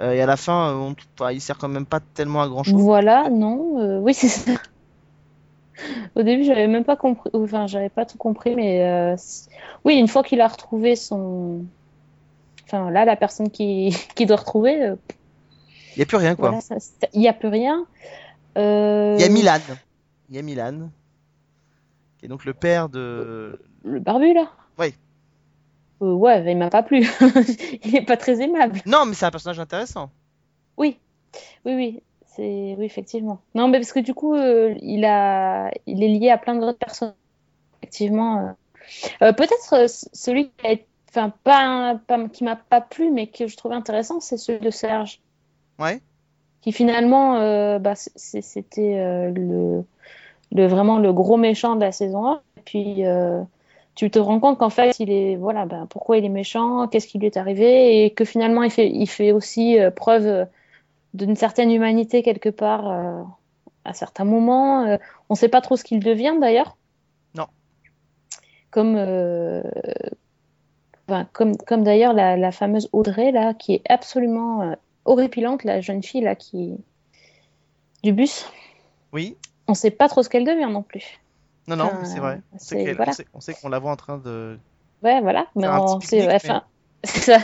Euh, 0.00 0.12
et 0.12 0.22
à 0.22 0.26
la 0.26 0.36
fin, 0.36 0.74
on- 0.74 0.96
enfin, 1.18 1.32
il 1.32 1.40
sert 1.40 1.58
quand 1.58 1.68
même 1.68 1.86
pas 1.86 2.00
tellement 2.14 2.42
à 2.42 2.48
grand 2.48 2.64
chose. 2.64 2.74
Voilà, 2.74 3.28
non. 3.30 4.00
oui, 4.02 4.14
c'est 4.14 4.28
ça. 4.28 4.52
Au 6.14 6.22
début, 6.22 6.44
j'avais 6.44 6.68
même 6.68 6.84
pas 6.84 6.96
compris. 6.96 7.30
Enfin, 7.34 7.66
j'avais 7.66 7.88
pas 7.88 8.04
tout 8.06 8.18
compris, 8.18 8.54
mais 8.54 9.14
oui, 9.84 9.96
une 9.96 10.08
fois 10.08 10.22
qu'il 10.22 10.40
a 10.40 10.48
retrouvé 10.48 10.96
son. 10.96 11.64
Enfin, 12.72 12.90
là, 12.90 13.04
la 13.04 13.16
personne 13.16 13.50
qui, 13.50 13.94
qui 14.14 14.24
doit 14.24 14.36
retrouver, 14.38 14.82
euh, 14.82 14.96
Il 15.94 15.98
y 15.98 16.02
a 16.02 16.06
plus 16.06 16.16
rien 16.16 16.34
quoi. 16.34 16.50
voilà, 16.50 16.80
il 17.12 17.20
n'y 17.20 17.28
a 17.28 17.34
plus 17.34 17.48
rien. 17.48 17.86
Euh, 18.56 19.14
Il 19.18 19.22
y 19.22 19.24
a 19.24 19.28
Milan. 19.28 19.58
Il 20.30 20.36
y 20.36 20.38
a 20.38 20.42
Milan. 20.42 20.90
Qui 22.18 22.26
est 22.26 22.28
donc 22.28 22.44
le 22.46 22.54
père 22.54 22.88
de. 22.88 23.60
Le 23.84 24.00
barbu, 24.00 24.32
là? 24.32 24.50
Oui. 24.78 24.94
Euh, 26.00 26.12
ouais, 26.14 26.50
il 26.50 26.56
m'a 26.56 26.70
pas 26.70 26.82
plu. 26.82 27.06
Il 27.84 27.94
est 27.96 28.06
pas 28.06 28.16
très 28.16 28.40
aimable. 28.40 28.80
Non, 28.86 29.04
mais 29.04 29.14
c'est 29.14 29.26
un 29.26 29.30
personnage 29.30 29.60
intéressant. 29.60 30.10
Oui, 30.78 30.98
oui, 31.66 31.74
oui, 31.74 32.02
c'est 32.26 32.74
oui 32.78 32.84
effectivement. 32.84 33.40
Non, 33.54 33.68
mais 33.68 33.78
parce 33.78 33.92
que 33.92 34.00
du 34.00 34.14
coup, 34.14 34.34
euh, 34.34 34.74
il 34.80 35.04
a, 35.04 35.70
il 35.86 36.02
est 36.02 36.08
lié 36.08 36.30
à 36.30 36.38
plein 36.38 36.54
d'autres 36.54 36.78
personnes. 36.78 37.14
Effectivement, 37.82 38.54
peut-être 39.20 39.86
celui 40.12 40.50
qui 40.50 40.66
a, 40.66 40.76
enfin 41.14 41.32
pas, 41.44 42.00
pas 42.06 42.28
qui 42.28 42.44
m'a 42.44 42.56
pas 42.56 42.80
plu, 42.80 43.10
mais 43.10 43.26
que 43.26 43.46
je 43.46 43.56
trouvais 43.56 43.74
intéressant, 43.74 44.20
c'est 44.20 44.36
celui 44.38 44.60
de 44.60 44.70
Serge, 44.70 45.20
Ouais. 45.78 46.00
qui 46.62 46.72
finalement, 46.72 47.36
euh, 47.36 47.78
bah, 47.78 47.94
c'était 47.94 48.96
euh, 48.98 49.30
le, 49.30 49.84
le 50.52 50.66
vraiment 50.66 50.98
le 50.98 51.12
gros 51.12 51.36
méchant 51.36 51.76
de 51.76 51.80
la 51.80 51.92
saison 51.92 52.26
1. 52.26 52.40
Et 52.56 52.60
puis 52.64 53.06
euh, 53.06 53.42
tu 53.94 54.10
te 54.10 54.18
rends 54.18 54.40
compte 54.40 54.58
qu'en 54.58 54.70
fait, 54.70 54.98
il 55.00 55.10
est 55.10 55.36
voilà, 55.36 55.66
ben, 55.66 55.86
pourquoi 55.90 56.16
il 56.16 56.24
est 56.24 56.30
méchant, 56.30 56.88
qu'est-ce 56.88 57.06
qui 57.06 57.18
lui 57.18 57.26
est 57.26 57.36
arrivé, 57.36 58.04
et 58.04 58.10
que 58.10 58.24
finalement, 58.24 58.62
il 58.62 58.70
fait, 58.70 58.88
il 58.90 59.06
fait 59.06 59.32
aussi 59.32 59.76
preuve 59.96 60.46
d'une 61.12 61.36
certaine 61.36 61.70
humanité 61.70 62.22
quelque 62.22 62.48
part 62.48 62.86
à 63.84 63.92
certains 63.92 64.24
moments. 64.24 64.84
On 65.28 65.34
ne 65.34 65.36
sait 65.36 65.50
pas 65.50 65.60
trop 65.60 65.76
ce 65.76 65.84
qu'il 65.84 66.00
devient 66.00 66.36
d'ailleurs. 66.40 66.78
Non. 67.34 67.46
Comme, 68.70 68.96
enfin, 71.08 71.26
comme, 71.32 71.56
comme 71.56 71.82
d'ailleurs 71.82 72.12
la, 72.12 72.36
la 72.36 72.52
fameuse 72.52 72.88
Audrey 72.92 73.32
là, 73.32 73.54
qui 73.54 73.74
est 73.74 73.82
absolument 73.88 74.62
euh, 74.62 74.74
horripilante, 75.04 75.64
la 75.64 75.80
jeune 75.80 76.02
fille 76.02 76.22
là 76.22 76.34
qui 76.34 76.76
du 78.02 78.12
bus. 78.12 78.46
Oui. 79.12 79.36
On 79.68 79.72
ne 79.72 79.76
sait 79.76 79.90
pas 79.90 80.08
trop 80.08 80.22
ce 80.22 80.28
qu'elle 80.28 80.44
devient 80.44 80.70
non 80.70 80.82
plus. 80.82 81.20
Non, 81.68 81.76
non, 81.76 81.84
Enfin, 81.84 82.04
c'est 82.04 82.18
vrai. 82.18 82.40
On 82.52 82.58
sait 82.58 82.94
voilà. 82.94 83.12
qu'on 83.60 83.68
la 83.68 83.78
voit 83.78 83.92
en 83.92 83.96
train 83.96 84.18
de. 84.18 84.58
Ouais, 85.02 85.20
voilà. 85.20 85.46
Mais 85.54 85.68
on 85.68 86.00
sait, 86.00 86.26
ouais, 86.26 86.38
mais- 86.42 86.60
ça. 87.04 87.38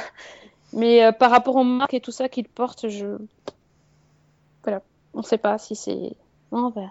Euh, 0.74 1.12
par 1.12 1.30
rapport 1.30 1.56
aux 1.56 1.64
marques 1.64 1.94
et 1.94 2.00
tout 2.00 2.10
ça 2.10 2.28
qu'il 2.28 2.48
porte, 2.48 2.88
je. 2.88 3.18
Voilà. 4.64 4.82
On 5.14 5.22
sait 5.22 5.38
pas 5.38 5.58
si 5.58 5.76
c'est. 5.76 6.16
Non, 6.50 6.70
voilà. 6.70 6.90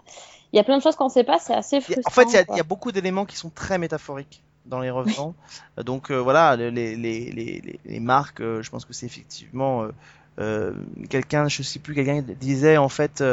Il 0.53 0.55
y 0.55 0.59
a 0.59 0.63
plein 0.63 0.77
de 0.77 0.81
choses 0.81 0.95
qu'on 0.95 1.09
sait 1.09 1.25
pas, 1.25 1.39
c'est 1.39 1.53
assez 1.53 1.81
frustrant. 1.81 2.03
En 2.05 2.11
fait, 2.11 2.37
y 2.37 2.45
il 2.51 2.57
y, 2.57 2.59
a 2.59 2.63
beaucoup 2.63 2.91
d'éléments 2.93 3.25
qui 3.25 3.35
sont 3.35 3.49
très 3.49 3.77
métaphoriques 3.77 4.43
dans 4.67 4.79
les 4.79 4.89
revenants. 4.91 5.35
Euh, 5.79 5.83
Donc 5.83 6.11
euh, 6.11 6.17
voilà, 6.19 6.55
le- 6.55 6.69
les, 6.69 6.95
les, 6.95 7.31
les, 7.31 7.79
les, 7.85 7.99
marques, 7.99 8.41
euh, 8.41 8.61
je 8.63 8.69
pense 8.69 8.85
que 8.85 8.93
c'est 8.93 9.05
effectivement 9.05 9.87
quelqu'un, 11.09 11.47
je 11.47 11.63
sais 11.63 11.79
plus, 11.79 11.95
quelqu'un 11.95 12.21
disait 12.21 12.77
en 12.77 12.89
fait, 12.89 13.23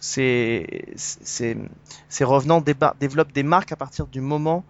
c'est 0.00 0.66
ces 2.08 2.24
revenants 2.24 2.60
développent 2.60 3.32
des 3.32 3.42
marques 3.42 3.72
à 3.72 3.76
partir 3.76 4.06
du 4.06 4.20
moment. 4.20 4.64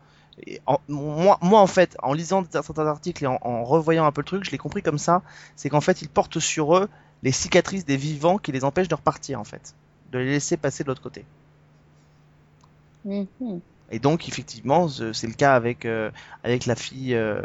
et 0.47 0.61
en- 0.67 0.81
moi, 0.89 1.39
moi, 1.43 1.61
en 1.61 1.67
fait, 1.67 1.97
en 2.03 2.13
lisant 2.13 2.45
certains 2.51 2.87
articles 2.87 3.23
et 3.25 3.27
en, 3.29 3.39
en 3.43 3.65
revoyant 3.65 4.05
un 4.07 4.13
peu 4.13 4.21
le 4.23 4.27
truc, 4.27 4.45
je 4.45 4.51
l'ai 4.51 4.59
compris 4.59 4.83
comme 4.83 4.99
ça. 4.99 5.23
C'est 5.57 5.69
qu'en 5.71 5.81
fait, 5.81 6.03
ils 6.03 6.09
portent 6.09 6.41
sur 6.41 6.77
eux 6.77 6.89
les 7.23 7.33
cicatrices 7.33 7.85
des 7.85 7.97
vivants 7.97 8.39
qui 8.39 8.53
les 8.53 8.65
empêchent 8.65 8.89
de 8.89 8.95
repartir, 8.97 9.41
en 9.41 9.45
fait, 9.45 9.75
de 10.13 10.19
les 10.19 10.27
laisser 10.27 10.57
passer 10.57 10.83
de 10.85 10.89
l'autre 10.89 11.03
côté. 11.03 11.25
Mhm. 13.05 13.63
Et 13.91 13.99
donc, 13.99 14.29
effectivement, 14.29 14.89
ce- 14.89 15.13
c'est 15.13 15.27
le 15.27 15.35
cas 15.35 15.55
avec, 15.55 15.85
euh, 15.85 16.11
avec 16.43 16.67
la 16.67 16.75
fille, 16.75 17.15
euh, 17.15 17.41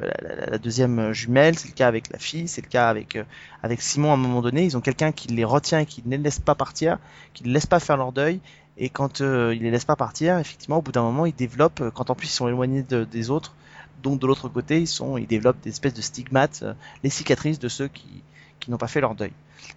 la, 0.49 0.57
deuxième 0.57 1.11
jumelle, 1.11 1.57
c'est 1.59 1.67
le 1.67 1.73
cas 1.73 1.87
avec 1.87 2.09
la 2.11 2.17
fille, 2.17 2.47
c'est 2.47 2.61
le 2.61 2.67
cas 2.69 2.89
avec, 2.89 3.15
euh, 3.17 3.23
avec 3.61 3.81
Simon 3.81 4.11
à 4.11 4.13
un 4.13 4.17
moment 4.17 4.41
donné. 4.41 4.63
Ils 4.63 4.77
ont 4.77 4.81
quelqu'un 4.81 5.11
qui 5.11 5.27
les 5.27 5.43
retient 5.43 5.79
et 5.79 5.85
qui 5.85 6.01
ne 6.05 6.11
les 6.11 6.17
laisse 6.17 6.39
pas 6.39 6.55
partir, 6.55 6.97
qui 7.33 7.43
ne 7.43 7.49
les 7.49 7.53
laisse 7.55 7.65
pas 7.67 7.79
faire 7.79 7.97
leur 7.97 8.11
deuil. 8.13 8.39
Et 8.77 8.89
quand 8.89 9.19
euh, 9.21 9.53
il 9.53 9.63
les 9.63 9.71
laisse 9.71 9.83
pas 9.85 9.97
partir, 9.97 10.37
effectivement, 10.39 10.77
au 10.77 10.81
bout 10.81 10.93
d'un 10.93 11.01
moment, 11.03 11.25
ils 11.25 11.35
développent, 11.35 11.83
quand 11.93 12.09
en 12.09 12.15
plus 12.15 12.27
ils 12.27 12.31
sont 12.31 12.47
éloignés 12.47 12.83
de- 12.83 13.03
des 13.03 13.29
autres, 13.29 13.53
donc 14.01 14.19
de 14.19 14.25
l'autre 14.27 14.47
côté, 14.47 14.79
ils, 14.79 14.87
sont, 14.87 15.17
ils 15.17 15.27
développent 15.27 15.59
des 15.61 15.69
espèces 15.71 15.93
de 15.93 16.01
stigmates, 16.01 16.63
les 17.03 17.09
cicatrices 17.09 17.59
de 17.59 17.67
ceux 17.67 17.89
qui, 17.89 18.23
qui 18.61 18.71
n'ont 18.71 18.77
pas 18.77 18.87
fait 18.87 19.01
leur 19.01 19.13
deuil. 19.15 19.33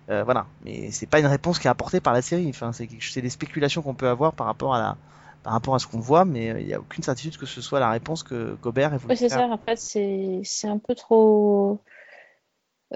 Voilà, 0.08 0.46
mais 0.64 0.90
c'est 0.92 1.06
pas 1.06 1.18
une 1.20 1.26
réponse 1.26 1.58
qui 1.58 1.66
est 1.66 1.70
apportée 1.70 2.00
par 2.00 2.12
la 2.12 2.22
série. 2.22 2.48
Enfin, 2.48 2.70
c'est 2.72 3.20
des 3.20 3.30
spéculations 3.30 3.82
qu'on 3.82 3.94
peut 3.94 4.08
avoir 4.08 4.32
par 4.32 4.46
rapport 4.46 4.74
à 4.74 4.78
la, 4.78 4.96
par 5.42 5.52
rapport 5.54 5.74
à 5.74 5.78
ce 5.78 5.86
qu'on 5.86 5.98
voit, 6.00 6.24
mais 6.24 6.50
euh, 6.50 6.60
il 6.60 6.66
n'y 6.66 6.74
a 6.74 6.80
aucune 6.80 7.02
certitude 7.02 7.36
que 7.36 7.46
ce 7.46 7.60
soit 7.60 7.80
la 7.80 7.90
réponse 7.90 8.22
que 8.22 8.54
Gobert 8.62 8.94
ait 8.94 8.98
voulu 8.98 9.12
Oui, 9.12 9.16
c'est 9.16 9.28
ça. 9.28 9.46
En 9.46 9.58
fait, 9.58 9.76
c'est 9.78 10.68
un 10.68 10.78
peu 10.78 10.94
trop. 10.94 11.80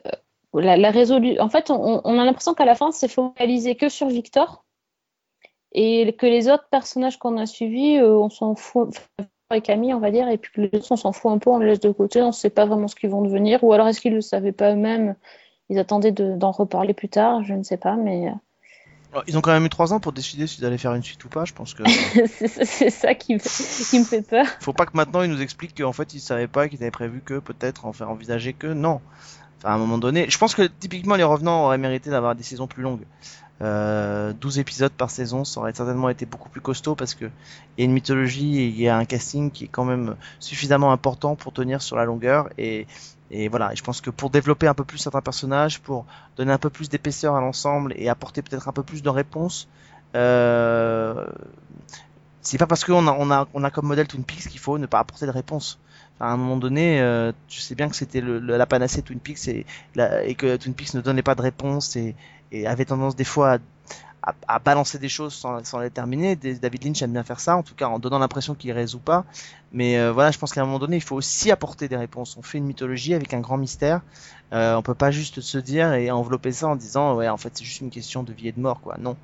euh, 0.07 0.11
La, 0.55 0.76
la 0.76 0.90
résolu... 0.90 1.38
En 1.40 1.49
fait, 1.49 1.70
on, 1.70 2.01
on 2.05 2.18
a 2.18 2.24
l'impression 2.24 2.55
qu'à 2.55 2.64
la 2.64 2.74
fin, 2.74 2.92
c'est 2.92 3.09
focalisé 3.09 3.74
que 3.74 3.88
sur 3.88 4.09
Victor 4.09 4.64
et 5.72 6.14
que 6.14 6.26
les 6.26 6.49
autres 6.49 6.68
personnages 6.70 7.18
qu'on 7.18 7.36
a 7.36 7.47
suivis, 7.47 7.99
euh, 7.99 8.16
on 8.16 8.30
s'en 8.30 8.55
fout. 8.55 8.88
Enfin, 8.88 9.28
et 9.55 9.61
Camille, 9.61 9.94
on 9.94 10.01
va 10.01 10.11
dire, 10.11 10.28
et 10.28 10.38
puis 10.38 10.51
que 10.53 10.61
les 10.62 10.70
autres, 10.78 10.90
on 10.92 10.97
s'en 10.97 11.12
fout 11.12 11.30
un 11.30 11.38
peu, 11.38 11.51
on 11.51 11.59
les 11.59 11.66
laisse 11.66 11.80
de 11.80 11.90
côté, 11.92 12.22
on 12.22 12.28
ne 12.28 12.32
sait 12.32 12.51
pas 12.51 12.64
vraiment 12.66 12.88
ce 12.88 12.97
qu'ils 12.97 13.11
vont 13.11 13.22
devenir, 13.22 13.62
ou 13.62 13.72
alors 13.72 13.86
est-ce 13.88 14.01
qu'ils 14.01 14.12
ne 14.12 14.16
le 14.16 14.22
savaient 14.22 14.53
pas 14.53 14.72
eux-mêmes 14.72 15.14
Ils 15.68 15.78
attendaient 15.78 16.12
de- 16.12 16.34
d'en 16.36 16.51
reparler 16.51 16.94
plus 16.94 17.09
tard, 17.09 17.42
je 17.44 17.53
ne 17.55 17.62
sais 17.62 17.76
pas, 17.76 17.97
mais 17.97 18.32
Ils 19.26 19.36
ont 19.38 19.40
quand 19.40 19.52
même 19.52 19.64
eu 19.64 19.68
trois 19.70 19.92
ans 19.92 20.00
pour 20.00 20.12
décider 20.12 20.46
s'ils 20.46 20.64
allaient 20.64 20.78
faire 20.78 20.94
une 20.94 21.02
suite 21.02 21.24
ou 21.24 21.28
pas. 21.28 21.44
Je 21.44 21.52
pense 21.52 21.74
que 21.74 21.82
c'est 22.26 22.48
ça- 22.48 22.64
c'est 22.64 22.90
ça 22.90 23.14
qui, 23.14 23.34
me- 23.34 23.88
qui 23.90 23.98
me 23.98 24.04
fait 24.04 24.22
peur. 24.22 24.46
faut 24.60 24.72
pas 24.72 24.86
que 24.86 24.96
maintenant 24.96 25.22
ils 25.22 25.30
nous 25.30 25.40
expliquent 25.40 25.76
qu'en 25.80 25.92
fait 25.92 26.14
ils 26.14 26.20
savaient 26.20 26.48
pas, 26.48 26.68
qu'ils 26.68 26.82
avaient 26.82 26.90
prévu 26.90 27.22
que 27.24 27.38
peut-être 27.38 27.86
en 27.86 27.92
faire 27.92 28.10
envisager 28.10 28.52
que 28.52 28.66
non. 28.68 29.00
Enfin, 29.58 29.70
à 29.70 29.72
un 29.74 29.78
moment 29.78 29.98
donné, 29.98 30.26
je 30.28 30.36
pense 30.38 30.54
que 30.54 30.62
typiquement 30.62 31.16
les 31.16 31.24
revenants 31.24 31.64
auraient 31.64 31.78
mérité 31.78 32.10
d'avoir 32.10 32.34
des 32.34 32.42
saisons 32.42 32.66
plus 32.66 32.82
longues. 32.82 33.04
Euh, 33.62 34.34
12 34.38 34.58
épisodes 34.58 34.92
par 34.92 35.10
saison, 35.10 35.44
ça 35.46 35.60
aurait 35.60 35.72
certainement 35.72 36.10
été 36.10 36.26
beaucoup 36.26 36.50
plus 36.50 36.60
costaud 36.60 36.94
parce 36.94 37.14
que 37.14 37.24
il 37.24 37.80
y 37.80 37.82
a 37.82 37.84
une 37.86 37.92
mythologie 37.92 38.58
et 38.60 38.66
il 38.66 38.78
y 38.78 38.86
a 38.86 38.98
un 38.98 39.06
casting 39.06 39.50
qui 39.50 39.64
est 39.64 39.68
quand 39.68 39.84
même 39.86 40.14
suffisamment 40.40 40.92
important 40.92 41.36
pour 41.36 41.54
tenir 41.54 41.80
sur 41.80 41.96
la 41.96 42.04
longueur 42.04 42.50
et 42.58 42.86
et 43.31 43.49
voilà, 43.49 43.74
je 43.74 43.83
pense 43.83 44.01
que 44.01 44.11
pour 44.11 44.31
développer 44.31 44.68
un 44.68 44.74
peu 44.74 44.85
plus 44.85 44.99
certains 44.99 45.20
personnages, 45.22 45.81
pour 45.81 46.07
donner 46.37 46.53
un 46.53 46.59
peu 46.59 46.70
plus 46.70 46.89
d'épaisseur 46.89 47.35
à 47.35 47.41
l'ensemble 47.41 47.93
et 47.97 48.09
apporter 48.09 48.43
peut-être 48.43 48.68
un 48.68 48.72
peu 48.72 48.83
plus 48.83 49.03
de 49.03 49.09
réponses, 49.09 49.68
euh, 50.14 51.27
c'est 52.41 52.59
pas 52.59 52.66
parce 52.66 52.85
qu'on 52.85 53.07
a, 53.09 53.12
on 53.18 53.31
a, 53.31 53.49
on 53.55 53.64
a 53.64 53.70
comme 53.70 53.87
modèle 53.87 54.07
Twin 54.07 54.24
Peaks 54.24 54.49
qu'il 54.49 54.61
faut 54.61 54.79
ne 54.79 54.87
pas 54.87 55.01
apporter 55.01 55.27
de 55.27 55.31
réponse. 55.31 55.79
Enfin, 56.16 56.31
à 56.31 56.33
un 56.35 56.37
moment 56.37 56.57
donné, 56.57 57.01
euh, 57.01 57.33
tu 57.49 57.61
sais 57.61 57.74
bien 57.74 57.89
que 57.89 57.97
c'était 57.97 58.20
le, 58.20 58.39
le- 58.39 58.57
la 58.57 58.66
panacée 58.66 59.03
Twin 59.03 59.18
Peaks 59.20 59.49
et, 59.49 59.66
la- 59.95 60.24
et 60.24 60.35
que 60.35 60.57
Twin 60.57 60.74
Peaks 60.74 60.95
ne 60.95 61.01
donnait 61.01 61.22
pas 61.22 61.35
de 61.35 61.43
réponse 61.43 61.97
et, 61.97 62.14
et 62.53 62.66
avait 62.66 62.85
tendance 62.85 63.16
des 63.16 63.24
fois 63.24 63.55
à, 63.55 63.59
à, 64.27 64.35
à 64.49 64.59
balancer 64.59 64.99
des 64.99 65.09
choses 65.09 65.35
sans, 65.35 65.64
sans 65.64 65.79
les 65.81 65.91
terminer. 65.91 66.37
David 66.37 66.85
Lynch 66.85 67.03
aime 67.03 67.12
bien 67.12 67.22
faire 67.24 67.41
ça, 67.41 67.57
en 67.57 67.62
tout 67.62 67.74
cas 67.74 67.87
en 67.89 67.99
donnant 67.99 68.18
l'impression 68.18 68.55
qu'il 68.55 68.72
résout 68.72 68.99
pas. 68.99 69.24
Mais 69.72 69.99
euh, 69.99 70.12
voilà, 70.12 70.31
je 70.31 70.39
pense 70.39 70.53
qu'à 70.53 70.62
un 70.62 70.66
moment 70.66 70.79
donné, 70.79 70.97
il 70.97 71.03
faut 71.03 71.16
aussi 71.16 71.51
apporter 71.51 71.89
des 71.89 71.97
réponses. 71.97 72.37
On 72.37 72.43
fait 72.43 72.59
une 72.59 72.66
mythologie 72.66 73.14
avec 73.14 73.33
un 73.35 73.41
grand 73.41 73.57
mystère. 73.57 74.01
Euh, 74.53 74.74
on 74.77 74.83
peut 74.83 74.95
pas 74.95 75.11
juste 75.11 75.41
se 75.41 75.59
dire 75.59 75.95
et 75.95 76.11
envelopper 76.11 76.53
ça 76.53 76.68
en 76.68 76.77
disant 76.77 77.14
ouais, 77.14 77.29
en 77.29 77.37
fait, 77.37 77.51
c'est 77.55 77.64
juste 77.64 77.81
une 77.81 77.91
question 77.91 78.22
de 78.22 78.33
vie 78.33 78.49
et 78.49 78.53
de 78.53 78.61
mort, 78.61 78.81
quoi. 78.81 78.97
Non 78.99 79.16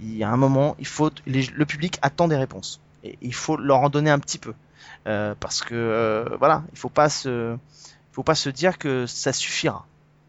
il 0.00 0.16
y 0.16 0.22
a 0.22 0.30
un 0.30 0.36
moment, 0.36 0.76
il 0.78 0.86
faut 0.86 1.10
le 1.26 1.64
public 1.64 1.98
attend 2.02 2.28
des 2.28 2.36
réponses 2.36 2.80
et 3.02 3.18
il 3.20 3.34
faut 3.34 3.56
leur 3.56 3.80
en 3.80 3.88
donner 3.90 4.10
un 4.10 4.18
petit 4.20 4.38
peu 4.38 4.54
Euh, 5.06 5.34
parce 5.38 5.62
que 5.62 5.74
euh, 5.74 6.36
voilà, 6.38 6.62
il 6.72 6.78
faut 6.78 6.88
pas 6.90 7.08
se, 7.08 7.56
faut 8.12 8.22
pas 8.24 8.34
se 8.34 8.50
dire 8.50 8.78
que 8.78 9.06
ça 9.06 9.32
suffira. 9.32 9.86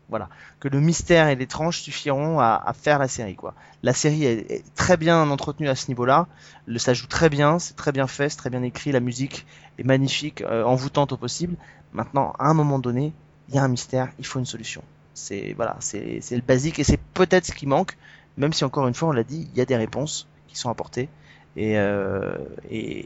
Voilà, 0.10 0.30
que 0.60 0.68
le 0.68 0.80
mystère 0.80 1.28
et 1.28 1.36
l'étrange 1.36 1.80
suffiront 1.80 2.40
à, 2.40 2.62
à 2.66 2.74
faire 2.74 2.98
la 2.98 3.08
série 3.08 3.36
quoi. 3.36 3.54
La 3.84 3.94
série 3.94 4.26
est, 4.26 4.52
est 4.52 4.76
très 4.76 4.98
bien 4.98 5.30
entretenue 5.30 5.70
à 5.70 5.76
ce 5.76 5.88
niveau-là, 5.88 6.28
le 6.66 6.80
ça 6.80 6.94
joue 6.94 7.08
très 7.08 7.30
bien, 7.30 7.60
c'est 7.60 7.76
très 7.76 7.92
bien 7.92 8.08
fait, 8.08 8.30
c'est 8.30 8.38
très 8.38 8.50
bien 8.50 8.64
écrit, 8.64 8.92
la 8.92 9.00
musique 9.00 9.46
est 9.78 9.84
magnifique, 9.84 10.42
euh, 10.42 10.64
envoûtante 10.64 11.12
au 11.12 11.18
possible. 11.18 11.56
Maintenant, 11.94 12.34
à 12.40 12.48
un 12.48 12.54
moment 12.54 12.80
donné, 12.80 13.14
il 13.50 13.56
y 13.56 13.58
a 13.60 13.64
un 13.64 13.68
mystère, 13.68 14.10
il 14.18 14.26
faut 14.26 14.40
une 14.40 14.46
solution. 14.46 14.84
C'est 15.14 15.54
voilà, 15.56 15.76
c'est 15.80 16.22
le 16.32 16.42
basique 16.42 16.80
et 16.80 16.84
c'est 16.84 17.00
peut-être 17.14 17.46
ce 17.46 17.52
qui 17.52 17.68
manque 17.68 17.96
même 18.40 18.54
si 18.54 18.64
encore 18.64 18.88
une 18.88 18.94
fois 18.94 19.10
on 19.10 19.12
l'a 19.12 19.24
dit, 19.24 19.48
il 19.52 19.58
y 19.58 19.62
a 19.62 19.66
des 19.66 19.76
réponses 19.76 20.28
qui 20.48 20.58
sont 20.58 20.70
apportées. 20.70 21.10
Et, 21.56 21.78
euh, 21.78 22.36
et, 22.72 23.06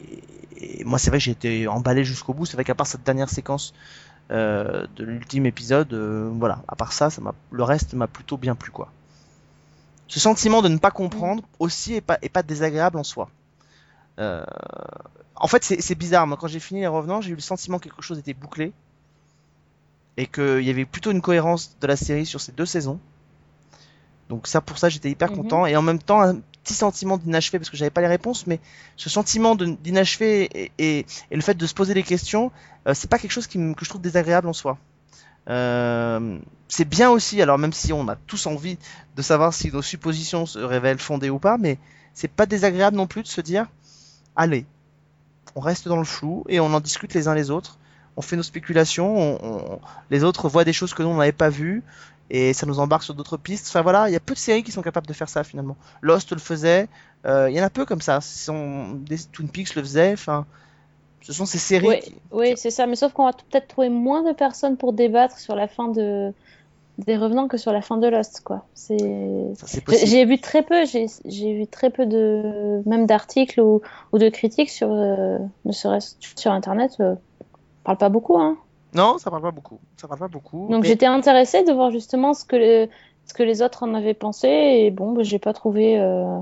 et 0.58 0.84
moi 0.84 1.00
c'est 1.00 1.10
vrai 1.10 1.18
que 1.18 1.24
j'ai 1.24 1.32
été 1.32 1.68
emballé 1.68 2.04
jusqu'au 2.04 2.34
bout. 2.34 2.46
C'est 2.46 2.56
vrai 2.56 2.64
qu'à 2.64 2.76
part 2.76 2.88
cette 2.88 3.04
dernière 3.04 3.30
séquence 3.30 3.74
euh, 4.32 4.88
de 4.96 5.04
l'ultime 5.04 5.46
épisode, 5.46 5.94
euh, 5.94 6.30
voilà, 6.34 6.64
à 6.68 6.76
part 6.76 6.94
ça, 6.94 7.10
ça 7.10 7.22
le 7.52 7.64
reste 7.64 7.94
m'a 7.94 8.08
plutôt 8.08 8.38
bien 8.38 8.56
plu 8.56 8.72
quoi. 8.72 8.92
ce 10.08 10.20
sentiment 10.20 10.62
de 10.62 10.70
ne 10.70 10.78
pas 10.78 10.92
comprendre 10.92 11.44
aussi 11.60 11.96
est 11.96 12.02
pas, 12.02 12.18
est 12.22 12.30
pas 12.30 12.44
désagréable 12.44 12.98
en 12.98 13.04
soi. 13.04 13.30
Euh, 14.20 14.44
en 15.36 15.48
fait, 15.48 15.64
c'est 15.64 15.82
c'est 15.82 15.96
bizarre. 15.96 16.28
Moi, 16.28 16.38
quand 16.38 16.48
j'ai 16.48 16.60
fini 16.60 16.82
Les 16.82 16.88
Revenants, 16.88 17.22
j'ai 17.22 17.32
eu 17.32 17.36
le 17.36 17.42
sentiment 17.42 17.80
que 17.80 17.86
quelque 17.86 18.02
chose 18.04 18.20
était 18.20 18.34
bouclé 18.36 18.72
et 20.18 20.28
qu'il 20.28 20.62
y 20.62 20.70
avait 20.70 20.86
plutôt 20.86 21.12
une 21.12 21.22
cohérence 21.22 21.76
de 21.82 21.88
la 21.88 21.96
série 21.96 22.26
sur 22.26 22.40
ces 22.40 22.52
deux 22.52 22.66
saisons. 22.68 23.00
Donc 24.30 24.48
ça, 24.48 24.62
pour 24.62 24.78
ça, 24.78 24.90
j'étais 24.90 25.10
hyper 25.10 25.32
Mhm. 25.32 25.36
content. 25.38 25.66
Et 25.66 25.76
en 25.76 25.82
même 25.82 26.00
temps, 26.00 26.34
petit 26.64 26.74
sentiment 26.74 27.18
d'inachevé 27.18 27.60
parce 27.60 27.70
que 27.70 27.78
j'avais 27.78 27.92
pas 27.92 28.02
les 28.02 28.08
réponses, 28.08 28.48
mais 28.48 28.60
ce 28.96 29.10
sentiment 29.10 29.56
d'inachevé 29.56 30.72
et, 30.78 31.06
le 31.32 31.42
fait 31.42 31.56
de 31.56 31.68
se 31.68 31.74
poser 31.74 31.94
des 31.94 32.04
questions, 32.04 32.52
euh, 32.88 32.94
c'est 32.94 33.10
pas 33.10 33.20
quelque 33.20 33.32
chose 33.32 33.48
que 33.48 33.60
je 33.60 33.90
trouve 33.90 34.02
désagréable 34.02 34.48
en 34.48 34.54
soi. 34.54 34.78
Euh, 35.50 36.40
c'est 36.70 36.88
bien 36.88 37.10
aussi, 37.10 37.42
alors 37.42 37.58
même 37.58 37.74
si 37.74 37.92
on 37.92 38.08
a 38.08 38.16
tous 38.16 38.46
envie 38.48 38.78
de 39.16 39.22
savoir 39.22 39.54
si 39.54 39.72
nos 39.72 39.82
suppositions 39.82 40.46
se 40.46 40.60
révèlent 40.60 41.00
fondées 41.00 41.30
ou 41.30 41.40
pas, 41.40 41.58
mais 41.58 41.78
c'est 42.14 42.32
pas 42.32 42.46
désagréable 42.46 42.96
non 42.96 43.08
plus 43.08 43.24
de 43.24 43.28
se 43.28 43.42
dire, 43.42 43.68
allez, 44.36 44.66
on 45.56 45.60
reste 45.60 45.88
dans 45.88 45.98
le 45.98 46.06
flou 46.06 46.46
et 46.48 46.60
on 46.60 46.74
en 46.74 46.80
discute 46.80 47.14
les 47.14 47.28
uns 47.28 47.36
les 47.36 47.52
autres. 47.52 47.78
On 48.16 48.22
fait 48.22 48.36
nos 48.36 48.44
spéculations, 48.44 49.18
on, 49.18 49.40
on- 49.44 49.82
les 50.12 50.24
autres 50.24 50.48
voient 50.48 50.64
des 50.64 50.74
choses 50.74 50.94
que 50.94 51.04
nous 51.04 51.10
on 51.10 51.18
n'avait 51.18 51.32
pas 51.32 51.50
vues 51.50 51.84
et 52.30 52.54
ça 52.54 52.66
nous 52.66 52.80
embarque 52.80 53.04
sur 53.04 53.14
d'autres 53.14 53.38
pistes. 53.38 53.68
Enfin 53.70 53.82
voilà, 53.82 54.10
il 54.10 54.14
y 54.14 54.16
a 54.16 54.20
peu 54.20 54.34
de 54.34 54.40
séries 54.40 54.64
qui 54.64 54.72
sont 54.72 54.82
capables 54.82 55.08
de 55.08 55.14
faire 55.14 55.30
ça 55.30 55.44
finalement. 55.44 55.78
Lost 56.02 56.32
le 56.32 56.40
faisait, 56.40 56.88
euh, 57.26 57.50
il 57.50 57.56
y 57.56 57.62
en 57.62 57.66
a 57.66 57.70
peu 57.70 57.86
comme 57.86 58.02
ça. 58.02 58.22
Sont 58.22 58.92
des 58.96 59.18
Twin 59.20 59.50
Peaks 59.50 59.76
le 59.76 59.82
faisait. 59.84 60.14
Enfin, 60.14 60.46
ce 61.22 61.34
sont 61.34 61.46
ces 61.46 61.58
séries. 61.58 61.88
Ouais, 61.88 62.00
qui- 62.00 62.16
Oui, 62.32 62.54
c'est 62.58 62.72
ça, 62.72 62.88
mais 62.88 62.96
sauf 62.96 63.14
qu'on 63.14 63.26
va 63.26 63.34
peut-être 63.34 63.68
trouver 63.68 63.90
moins 63.90 64.24
de 64.24 64.34
personnes 64.36 64.78
pour 64.78 64.94
débattre 64.94 65.38
sur 65.40 65.56
la 65.56 65.68
fin 65.68 65.88
de 65.90 66.34
des 67.00 67.18
Revenants 67.18 67.48
que 67.48 67.58
sur 67.58 67.72
la 67.74 67.82
fin 67.82 67.98
de 67.98 68.08
Lost, 68.08 68.42
quoi. 68.44 68.68
C'est 68.76 68.98
J'ai 70.06 70.26
vu 70.26 70.40
très 70.40 70.62
peu, 70.62 70.86
j'ai 70.86 71.08
j'ai 71.26 71.54
vu 71.56 71.68
très 71.68 71.90
peu 71.90 72.06
de 72.06 72.82
même 72.86 73.08
d'articles 73.08 73.60
ou, 73.62 73.82
ou 74.12 74.18
de 74.20 74.30
critiques 74.30 74.70
sur 74.70 74.92
euh, 74.92 75.40
ne 75.66 75.72
serait-ce 75.72 76.16
sur 76.38 76.52
internet. 76.52 76.92
euh, 77.00 77.16
on 77.16 77.84
parle 77.84 77.98
pas 77.98 78.10
beaucoup, 78.10 78.38
hein. 78.40 78.58
Non, 78.96 79.18
ça 79.18 79.30
parle 79.30 79.42
pas 79.44 79.52
beaucoup. 79.52 79.80
Ça 79.98 80.08
parle 80.08 80.20
pas 80.20 80.28
beaucoup. 80.28 80.68
Donc 80.70 80.84
mais- 80.84 80.88
j'étais 80.88 81.06
intéressée 81.06 81.64
de 81.64 81.72
voir 81.72 81.92
justement 81.92 82.34
ce 82.34 82.46
que 82.46 82.56
le- 82.56 82.90
ce 83.26 83.34
que 83.34 83.44
les 83.44 83.62
autres 83.62 83.84
en 83.84 83.94
avaient 83.94 84.14
pensé 84.14 84.48
et 84.50 84.92
bon, 84.92 85.14
bah, 85.14 85.24
j'ai 85.24 85.40
pas 85.40 85.54
trouvé 85.54 85.98
euh, 86.00 86.38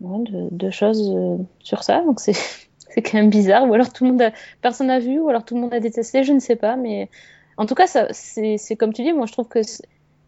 ouais, 0.00 0.24
de, 0.30 0.48
de 0.50 0.70
choses 0.70 1.10
euh, 1.14 1.36
sur 1.60 1.82
ça, 1.82 2.02
donc 2.02 2.20
c'est 2.20 2.32
c'est 2.78 3.02
quand 3.02 3.14
même 3.18 3.30
bizarre. 3.30 3.68
Ou 3.68 3.74
alors 3.74 3.92
tout 3.92 4.04
le 4.04 4.10
monde 4.12 4.22
a, 4.22 4.32
personne 4.62 4.88
n'a 4.88 4.98
vu, 4.98 5.18
ou 5.20 5.28
alors 5.28 5.44
tout 5.44 5.54
le 5.54 5.60
monde 5.60 5.74
a 5.74 5.80
détesté, 5.80 6.24
je 6.24 6.32
ne 6.32 6.40
sais 6.40 6.56
pas, 6.56 6.76
mais 6.76 7.08
en 7.56 7.66
tout 7.66 7.74
cas 7.74 7.86
ça 7.86 8.08
c'est 8.12 8.58
c'est 8.58 8.76
comme 8.76 8.92
tu 8.92 9.02
dis, 9.02 9.12
moi 9.12 9.26
je 9.26 9.32
trouve 9.32 9.48
que 9.48 9.60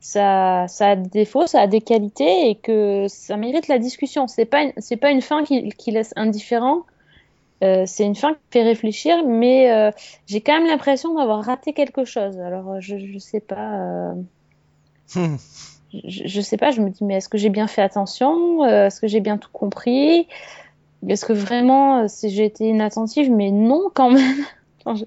ça 0.00 0.66
ça 0.68 0.88
a 0.90 0.96
des 0.96 1.08
défauts, 1.08 1.46
ça 1.46 1.60
a 1.60 1.66
des 1.66 1.80
qualités 1.80 2.50
et 2.50 2.54
que 2.56 3.06
ça 3.08 3.36
mérite 3.36 3.68
la 3.68 3.78
discussion. 3.78 4.28
C'est 4.28 4.44
pas 4.46 4.62
une, 4.62 4.72
c'est 4.78 4.96
pas 4.96 5.10
une 5.10 5.22
fin 5.22 5.44
qui, 5.44 5.68
qui 5.70 5.90
laisse 5.90 6.12
indifférent. 6.16 6.82
Euh, 7.64 7.84
c'est 7.86 8.04
une 8.04 8.14
fin 8.14 8.34
qui 8.34 8.40
fait 8.52 8.62
réfléchir, 8.62 9.24
mais 9.26 9.70
euh, 9.72 9.90
j'ai 10.26 10.40
quand 10.42 10.54
même 10.58 10.66
l'impression 10.68 11.14
d'avoir 11.14 11.44
raté 11.44 11.72
quelque 11.72 12.04
chose. 12.04 12.38
Alors, 12.40 12.72
euh, 12.72 12.80
je, 12.80 12.98
je 12.98 13.18
sais 13.18 13.40
pas. 13.40 13.80
euh, 14.12 14.14
Hmm. 15.14 15.36
je, 15.92 16.26
je 16.26 16.40
sais 16.40 16.56
pas, 16.56 16.70
je 16.70 16.80
me 16.80 16.90
dis, 16.90 17.04
mais 17.04 17.16
est-ce 17.16 17.28
que 17.28 17.38
j'ai 17.38 17.48
bien 17.50 17.66
fait 17.66 17.82
attention? 17.82 18.64
Est-ce 18.64 19.00
que 19.00 19.06
j'ai 19.06 19.20
bien 19.20 19.38
tout 19.38 19.50
compris? 19.52 20.28
Est-ce 21.08 21.26
que 21.26 21.32
vraiment, 21.32 22.06
j'ai 22.24 22.44
été 22.44 22.68
inattentive? 22.68 23.30
Mais 23.32 23.50
non, 23.50 23.90
quand 23.94 24.10
même. 24.10 24.44
Je, 24.86 25.04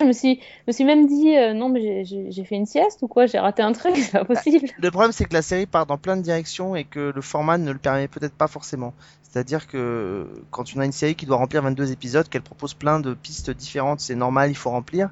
je 0.00 0.04
me 0.06 0.12
suis, 0.12 0.40
je 0.40 0.62
me 0.68 0.72
suis 0.72 0.84
même 0.84 1.06
dit, 1.06 1.36
euh, 1.36 1.52
non, 1.54 1.68
mais 1.68 2.04
j'ai- 2.04 2.44
fait 2.44 2.56
une 2.56 2.66
sieste 2.66 3.00
ou 3.02 3.08
quoi? 3.08 3.26
J'ai 3.26 3.38
raté 3.38 3.62
un 3.62 3.72
truc, 3.72 3.94
c'est 3.98 4.10
pas 4.12 4.24
possible. 4.24 4.68
Le 4.78 4.90
problème, 4.90 5.12
c'est 5.12 5.24
que 5.26 5.34
la 5.34 5.42
série 5.42 5.66
part 5.66 5.86
dans 5.86 5.98
plein 5.98 6.16
de 6.16 6.22
directions 6.22 6.74
et 6.74 6.84
que 6.84 7.12
le 7.14 7.22
format 7.22 7.58
ne 7.58 7.70
le 7.70 7.78
permet 7.78 8.08
peut-être 8.08 8.34
pas 8.34 8.48
forcément. 8.48 8.92
C'est-à-dire 9.34 9.66
que 9.66 10.28
quand 10.52 10.76
on 10.76 10.80
a 10.80 10.84
une 10.84 10.92
série 10.92 11.16
qui 11.16 11.26
doit 11.26 11.38
remplir 11.38 11.60
22 11.60 11.90
épisodes, 11.90 12.28
qu'elle 12.28 12.42
propose 12.42 12.72
plein 12.72 13.00
de 13.00 13.14
pistes 13.14 13.50
différentes, 13.50 13.98
c'est 13.98 14.14
normal, 14.14 14.48
il 14.48 14.54
faut 14.54 14.70
remplir. 14.70 15.10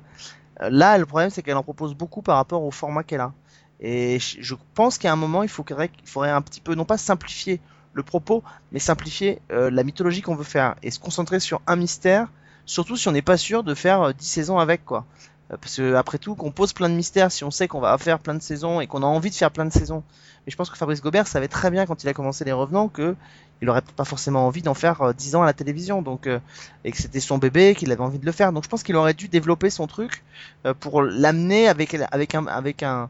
Euh, 0.61 0.69
Là, 0.71 0.97
le 0.97 1.07
problème, 1.07 1.31
c'est 1.31 1.43
qu'elle 1.43 1.57
en 1.57 1.65
propose 1.65 1.97
beaucoup 1.97 2.23
par 2.23 2.37
rapport 2.37 2.63
au 2.63 2.71
format 2.71 3.03
qu'elle 3.03 3.21
a. 3.21 3.33
Et 3.81 4.21
je 4.21 4.55
pense 4.75 4.97
qu'à 4.99 5.13
un 5.13 5.17
moment, 5.17 5.43
il 5.43 5.49
faudrait, 5.49 5.91
un 6.15 6.41
petit 6.41 6.61
peu, 6.61 6.77
non 6.77 6.85
pas 6.85 6.99
simplifier 6.99 7.61
le 7.95 8.05
propos, 8.05 8.45
mais 8.71 8.79
simplifier 8.79 9.43
euh, 9.51 9.73
la 9.73 9.83
mythologie 9.83 10.23
qu'on 10.23 10.37
veut 10.37 10.45
faire 10.45 10.77
et 10.85 10.93
se 10.93 11.01
concentrer 11.01 11.41
sur 11.41 11.61
un 11.67 11.75
mystère, 11.75 12.29
surtout 12.65 12.97
si 12.97 13.09
on 13.09 13.13
n'est 13.13 13.23
pas 13.23 13.37
sûr 13.37 13.65
de 13.65 13.75
faire 13.75 14.03
euh, 14.03 14.13
10 14.13 14.25
saisons 14.25 14.59
avec, 14.61 14.85
quoi. 14.85 15.05
Euh, 15.53 15.57
Parce 15.61 15.77
que 15.77 15.95
après 15.95 16.19
tout, 16.19 16.35
qu'on 16.35 16.51
pose 16.51 16.73
plein 16.73 16.89
de 16.89 16.95
mystères, 16.95 17.31
si 17.33 17.45
on 17.45 17.51
sait 17.51 17.69
qu'on 17.69 17.81
va 17.81 17.97
faire 17.99 18.19
plein 18.19 18.35
de 18.35 18.43
saisons 18.43 18.81
et 18.81 18.87
qu'on 18.87 19.03
a 19.03 19.07
envie 19.07 19.31
de 19.31 19.35
faire 19.35 19.51
plein 19.51 19.65
de 19.65 19.73
saisons. 19.73 20.03
Mais 20.47 20.51
je 20.51 20.57
pense 20.57 20.71
que 20.71 20.77
Fabrice 20.77 21.01
Gobert 21.01 21.27
savait 21.27 21.49
très 21.49 21.71
bien 21.71 21.87
quand 21.87 22.03
il 22.03 22.09
a 22.09 22.15
commencé 22.15 22.45
Les 22.45 22.53
Revenants 22.53 22.89
que 22.89 23.15
il 23.61 23.71
aurait 23.71 23.81
pas 23.81 24.05
forcément 24.05 24.45
envie 24.47 24.63
d'en 24.63 24.75
faire 24.75 25.01
euh, 25.03 25.13
10 25.13 25.37
ans 25.37 25.43
à 25.43 25.47
la 25.47 25.53
télévision, 25.53 26.03
donc 26.03 26.27
euh, 26.27 26.41
et 26.85 26.91
que 26.91 26.99
c'était 26.99 27.21
son 27.21 27.39
bébé, 27.39 27.77
qu'il 27.77 27.93
avait 27.93 28.03
envie 28.03 28.19
de 28.19 28.27
le 28.27 28.33
faire. 28.33 28.53
Donc 28.53 28.65
je 28.65 28.69
pense 28.69 28.83
qu'il 28.83 28.97
aurait 28.97 29.15
dû 29.15 29.29
développer 29.29 29.71
son 29.71 29.87
truc 29.87 30.25
euh, 30.67 30.75
pour 30.75 31.01
l'amener 31.03 31.69
avec 31.69 31.95
avec 32.11 32.35
un 32.35 32.47
avec 32.47 32.83
un 32.83 33.09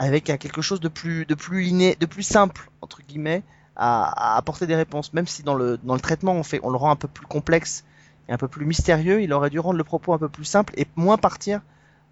avec 0.00 0.30
un 0.30 0.36
quelque 0.36 0.62
chose 0.62 0.80
de 0.80 0.88
plus 0.88 1.26
de 1.26 1.34
plus 1.34 1.62
liné, 1.62 1.96
de 2.00 2.06
plus 2.06 2.24
simple 2.24 2.70
entre 2.80 3.02
guillemets 3.02 3.44
à, 3.76 4.34
à 4.34 4.36
apporter 4.36 4.66
des 4.66 4.74
réponses. 4.74 5.12
Même 5.12 5.28
si 5.28 5.44
dans 5.44 5.54
le 5.54 5.78
dans 5.78 5.94
le 5.94 6.00
traitement 6.00 6.32
on 6.32 6.42
fait 6.42 6.58
on 6.64 6.70
le 6.70 6.76
rend 6.76 6.90
un 6.90 6.96
peu 6.96 7.08
plus 7.08 7.26
complexe 7.26 7.84
et 8.28 8.32
un 8.32 8.36
peu 8.36 8.48
plus 8.48 8.66
mystérieux, 8.66 9.22
il 9.22 9.32
aurait 9.32 9.50
dû 9.50 9.58
rendre 9.60 9.78
le 9.78 9.84
propos 9.84 10.12
un 10.12 10.18
peu 10.18 10.28
plus 10.28 10.44
simple 10.44 10.72
et 10.76 10.86
moins 10.96 11.16
partir 11.16 11.60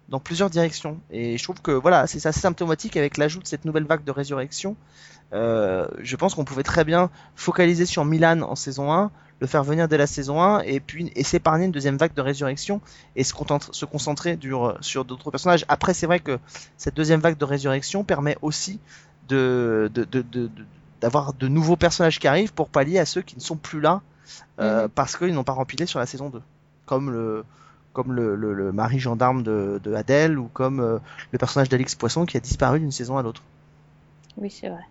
dans 0.09 0.19
plusieurs 0.19 0.49
directions. 0.49 0.99
Et 1.11 1.37
je 1.37 1.43
trouve 1.43 1.61
que 1.61 1.71
voilà, 1.71 2.07
c'est 2.07 2.25
assez 2.25 2.39
symptomatique 2.39 2.95
avec 2.97 3.17
l'ajout 3.17 3.41
de 3.41 3.47
cette 3.47 3.65
nouvelle 3.65 3.85
vague 3.85 4.03
de 4.03 4.11
résurrection. 4.11 4.75
Euh, 5.33 5.87
je 5.99 6.15
pense 6.15 6.35
qu'on 6.35 6.45
pouvait 6.45 6.63
très 6.63 6.83
bien 6.83 7.09
focaliser 7.35 7.85
sur 7.85 8.05
Milan 8.05 8.41
en 8.41 8.55
saison 8.55 8.93
1, 8.93 9.11
le 9.39 9.47
faire 9.47 9.63
venir 9.63 9.87
dès 9.87 9.97
la 9.97 10.07
saison 10.07 10.41
1 10.41 10.61
et 10.61 10.79
puis 10.79 11.11
et 11.15 11.23
s'épargner 11.23 11.65
une 11.65 11.71
deuxième 11.71 11.97
vague 11.97 12.13
de 12.13 12.21
résurrection 12.21 12.81
et 13.15 13.23
se, 13.23 13.33
concentrer 13.85 14.37
sur 14.81 15.05
d'autres 15.05 15.31
personnages. 15.31 15.65
Après, 15.67 15.93
c'est 15.93 16.05
vrai 16.05 16.19
que 16.19 16.39
cette 16.77 16.95
deuxième 16.95 17.19
vague 17.19 17.37
de 17.37 17.45
résurrection 17.45 18.03
permet 18.03 18.37
aussi 18.41 18.79
de- 19.27 19.89
de- 19.93 20.03
de- 20.05 20.49
d'avoir 21.01 21.33
de, 21.33 21.47
nouveaux 21.47 21.75
personnages 21.75 22.19
qui 22.19 22.27
arrivent 22.27 22.53
pour 22.53 22.69
pallier 22.69 22.99
à 22.99 23.05
ceux 23.05 23.21
qui 23.21 23.35
ne 23.35 23.41
sont 23.41 23.57
plus 23.57 23.81
là 23.81 24.01
euh, 24.59 24.83
Mhm. 24.83 24.89
parce 24.89 25.17
qu'ils 25.17 25.33
n'ont 25.33 25.43
pas 25.43 25.53
rempilé 25.53 25.85
sur 25.85 25.99
la 25.99 26.05
saison 26.05 26.29
2. 26.29 26.41
Comme 26.85 27.11
le 27.11 27.43
comme 27.93 28.11
le, 28.13 28.35
le, 28.35 28.53
le 28.53 28.73
mari 28.73 28.99
gendarme 28.99 29.41
de, 29.41 29.79
de 29.81 29.93
Adèle 29.93 30.37
ou 30.37 30.49
comme 30.51 30.81
euh, 30.81 30.97
le 31.31 31.37
personnage 31.37 31.69
d'Alix 31.69 31.95
Poisson 31.95 32.25
qui 32.25 32.35
a 32.35 32.41
disparu 32.41 32.79
d'une 32.81 32.91
saison 32.91 33.17
à 33.17 33.23
l'autre. 33.23 33.41
Oui, 34.37 34.51
c'est 34.51 34.67
vrai. 34.67 34.83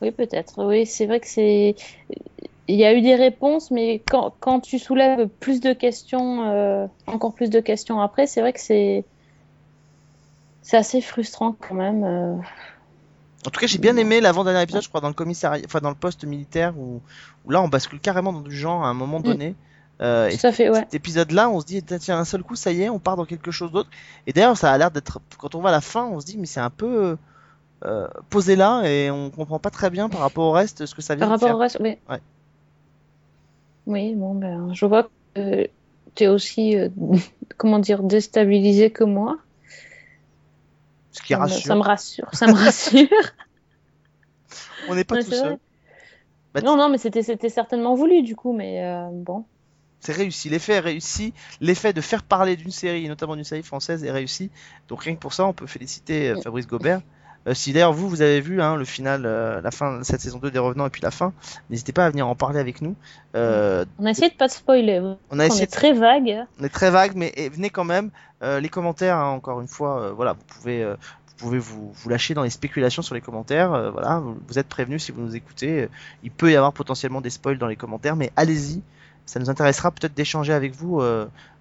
Oui, 0.00 0.10
peut-être. 0.10 0.64
Oui, 0.64 0.86
c'est 0.86 1.06
vrai 1.06 1.20
que 1.20 1.28
c'est. 1.28 1.76
Il 2.66 2.76
y 2.76 2.84
a 2.84 2.94
eu 2.94 3.00
des 3.00 3.14
réponses, 3.14 3.70
mais 3.70 4.02
quand, 4.08 4.34
quand 4.40 4.58
tu 4.60 4.78
soulèves 4.80 5.28
plus 5.28 5.60
de 5.60 5.72
questions, 5.72 6.42
euh, 6.50 6.86
encore 7.06 7.32
plus 7.34 7.50
de 7.50 7.60
questions 7.60 8.00
après, 8.00 8.26
c'est 8.26 8.40
vrai 8.40 8.52
que 8.52 8.60
c'est. 8.60 9.04
C'est 10.62 10.76
assez 10.76 11.00
frustrant 11.00 11.52
quand 11.52 11.74
même. 11.74 12.42
Euh. 13.42 13.48
En 13.48 13.50
tout 13.50 13.60
cas, 13.60 13.66
j'ai 13.66 13.78
bien 13.78 13.96
aimé 13.96 14.20
l'avant-dernier 14.20 14.62
épisode, 14.62 14.82
je 14.82 14.88
crois, 14.88 15.00
dans 15.00 15.08
le 15.08 15.14
commissariat, 15.14 15.62
enfin 15.66 15.80
dans 15.80 15.90
le 15.90 15.94
poste 15.96 16.24
militaire 16.24 16.78
où, 16.78 17.00
où 17.44 17.50
là 17.50 17.60
on 17.62 17.68
bascule 17.68 18.00
carrément 18.00 18.32
dans 18.32 18.40
du 18.40 18.56
genre 18.56 18.84
à 18.84 18.88
un 18.88 18.94
moment 18.94 19.20
donné. 19.20 19.54
Euh, 20.00 20.28
et 20.28 20.36
Tout 20.36 20.46
à 20.46 20.52
fait, 20.52 20.68
ouais. 20.68 20.80
cet 20.80 20.94
épisode-là, 20.94 21.48
on 21.48 21.60
se 21.60 21.66
dit, 21.66 21.82
tiens, 21.82 22.18
un 22.18 22.24
seul 22.24 22.42
coup, 22.42 22.56
ça 22.56 22.72
y 22.72 22.82
est, 22.82 22.88
on 22.88 22.98
part 22.98 23.16
dans 23.16 23.24
quelque 23.24 23.50
chose 23.52 23.70
d'autre. 23.70 23.88
Et 24.26 24.32
d'ailleurs, 24.32 24.56
ça 24.56 24.72
a 24.72 24.78
l'air 24.78 24.90
d'être, 24.90 25.20
quand 25.38 25.54
on 25.54 25.60
voit 25.60 25.70
la 25.70 25.80
fin, 25.80 26.04
on 26.06 26.18
se 26.20 26.26
dit, 26.26 26.38
mais 26.38 26.46
c'est 26.46 26.60
un 26.60 26.70
peu 26.70 27.16
euh, 27.84 28.08
posé 28.30 28.56
là 28.56 28.82
et 28.84 29.10
on 29.10 29.30
comprend 29.30 29.58
pas 29.58 29.70
très 29.70 29.90
bien 29.90 30.08
par 30.08 30.20
rapport 30.20 30.44
au 30.44 30.52
reste 30.52 30.86
ce 30.86 30.94
que 30.94 31.02
ça 31.02 31.14
vient 31.14 31.26
Par 31.28 31.38
de 31.38 31.44
rapport 31.44 31.48
faire. 31.48 31.56
au 31.56 31.60
reste, 31.60 31.78
oui. 31.80 31.98
Ouais. 32.08 32.20
Oui, 33.86 34.14
bon, 34.14 34.34
ben, 34.34 34.72
je 34.72 34.86
vois 34.86 35.08
que 35.34 35.68
tu 36.14 36.24
es 36.24 36.28
aussi, 36.28 36.76
euh, 36.76 36.88
comment 37.56 37.78
dire, 37.78 38.02
déstabilisé 38.02 38.90
que 38.90 39.04
moi. 39.04 39.38
Ce 41.12 41.22
qui 41.22 41.34
Ça 41.34 41.36
me- 41.38 41.42
rassure. 41.42 41.66
Ça 41.66 41.74
me 41.76 41.82
rassure. 41.82 42.28
Ça 42.32 42.46
me 42.48 42.52
rassure. 42.54 43.08
On 44.88 44.94
n'est 44.94 45.04
pas 45.04 45.16
Ouais, 45.16 45.24
tout 45.24 45.30
seul. 45.30 45.58
Bah, 46.54 46.60
Non, 46.62 46.76
non, 46.76 46.88
mais 46.88 46.98
c'était 46.98 47.22
certainement 47.48 47.94
voulu 47.94 48.22
du 48.22 48.34
coup, 48.36 48.52
mais 48.52 48.84
euh, 48.84 49.08
bon. 49.12 49.44
C'est 50.00 50.12
réussi, 50.12 50.48
l'effet 50.48 50.72
est 50.74 50.80
réussi, 50.80 51.32
l'effet 51.60 51.92
de 51.92 52.00
faire 52.00 52.24
parler 52.24 52.56
d'une 52.56 52.72
série, 52.72 53.06
notamment 53.08 53.36
d'une 53.36 53.44
série 53.44 53.62
française, 53.62 54.02
est 54.02 54.10
réussi. 54.10 54.50
Donc 54.88 55.04
rien 55.04 55.14
que 55.14 55.20
pour 55.20 55.32
ça, 55.32 55.46
on 55.46 55.52
peut 55.52 55.68
féliciter 55.68 56.30
euh, 56.30 56.34
Mm. 56.36 56.42
Fabrice 56.42 56.66
Gobert. 56.66 57.00
Euh, 57.48 57.54
si 57.54 57.72
d'ailleurs 57.72 57.92
vous, 57.92 58.08
vous 58.08 58.22
avez 58.22 58.40
vu 58.40 58.62
hein, 58.62 58.76
le 58.76 58.84
final, 58.84 59.22
euh, 59.26 59.60
la 59.60 59.70
fin 59.70 59.98
de 59.98 60.04
cette 60.04 60.20
saison 60.20 60.38
2 60.38 60.50
des 60.50 60.58
Revenants 60.58 60.86
et 60.86 60.90
puis 60.90 61.02
la 61.02 61.10
fin, 61.10 61.32
n'hésitez 61.70 61.92
pas 61.92 62.06
à 62.06 62.10
venir 62.10 62.28
en 62.28 62.34
parler 62.34 62.60
avec 62.60 62.80
nous. 62.82 62.94
Euh, 63.34 63.84
On 63.98 64.06
a 64.06 64.10
essayé 64.10 64.30
de 64.30 64.36
pas 64.36 64.48
spoiler. 64.48 65.00
on 65.30 65.38
a 65.38 65.44
On 65.44 65.46
essayé, 65.46 65.64
est 65.64 65.66
très 65.66 65.92
vague. 65.92 66.46
on 66.60 66.64
est 66.64 66.68
très 66.68 66.90
vague, 66.90 67.12
mais 67.16 67.32
venez 67.52 67.70
quand 67.70 67.84
même. 67.84 68.10
Les 68.42 68.68
commentaires, 68.68 69.18
hein, 69.18 69.30
encore 69.30 69.60
une 69.60 69.68
fois, 69.68 70.12
voilà, 70.12 70.32
vous 70.32 70.42
pouvez, 70.48 70.84
vous 70.84 71.34
pouvez 71.36 71.58
vous, 71.58 71.92
vous 71.92 72.08
lâcher 72.08 72.34
dans 72.34 72.42
les 72.42 72.50
spéculations 72.50 73.00
sur 73.02 73.14
les 73.14 73.20
commentaires. 73.20 73.92
voilà, 73.92 74.18
vous, 74.18 74.36
vous 74.48 74.58
êtes 74.58 74.68
prévenus 74.68 75.04
si 75.04 75.12
vous 75.12 75.20
nous 75.22 75.36
écoutez. 75.36 75.88
il 76.24 76.30
peut 76.32 76.50
y 76.50 76.56
avoir 76.56 76.72
potentiellement 76.72 77.20
des 77.20 77.30
spoils 77.30 77.58
dans 77.58 77.68
les 77.68 77.76
commentaires, 77.76 78.16
mais 78.16 78.32
allez-y. 78.34 78.82
ça 79.26 79.38
nous 79.38 79.48
intéressera 79.48 79.92
peut-être 79.92 80.14
d'échanger 80.14 80.52
avec 80.52 80.74
vous 80.74 81.00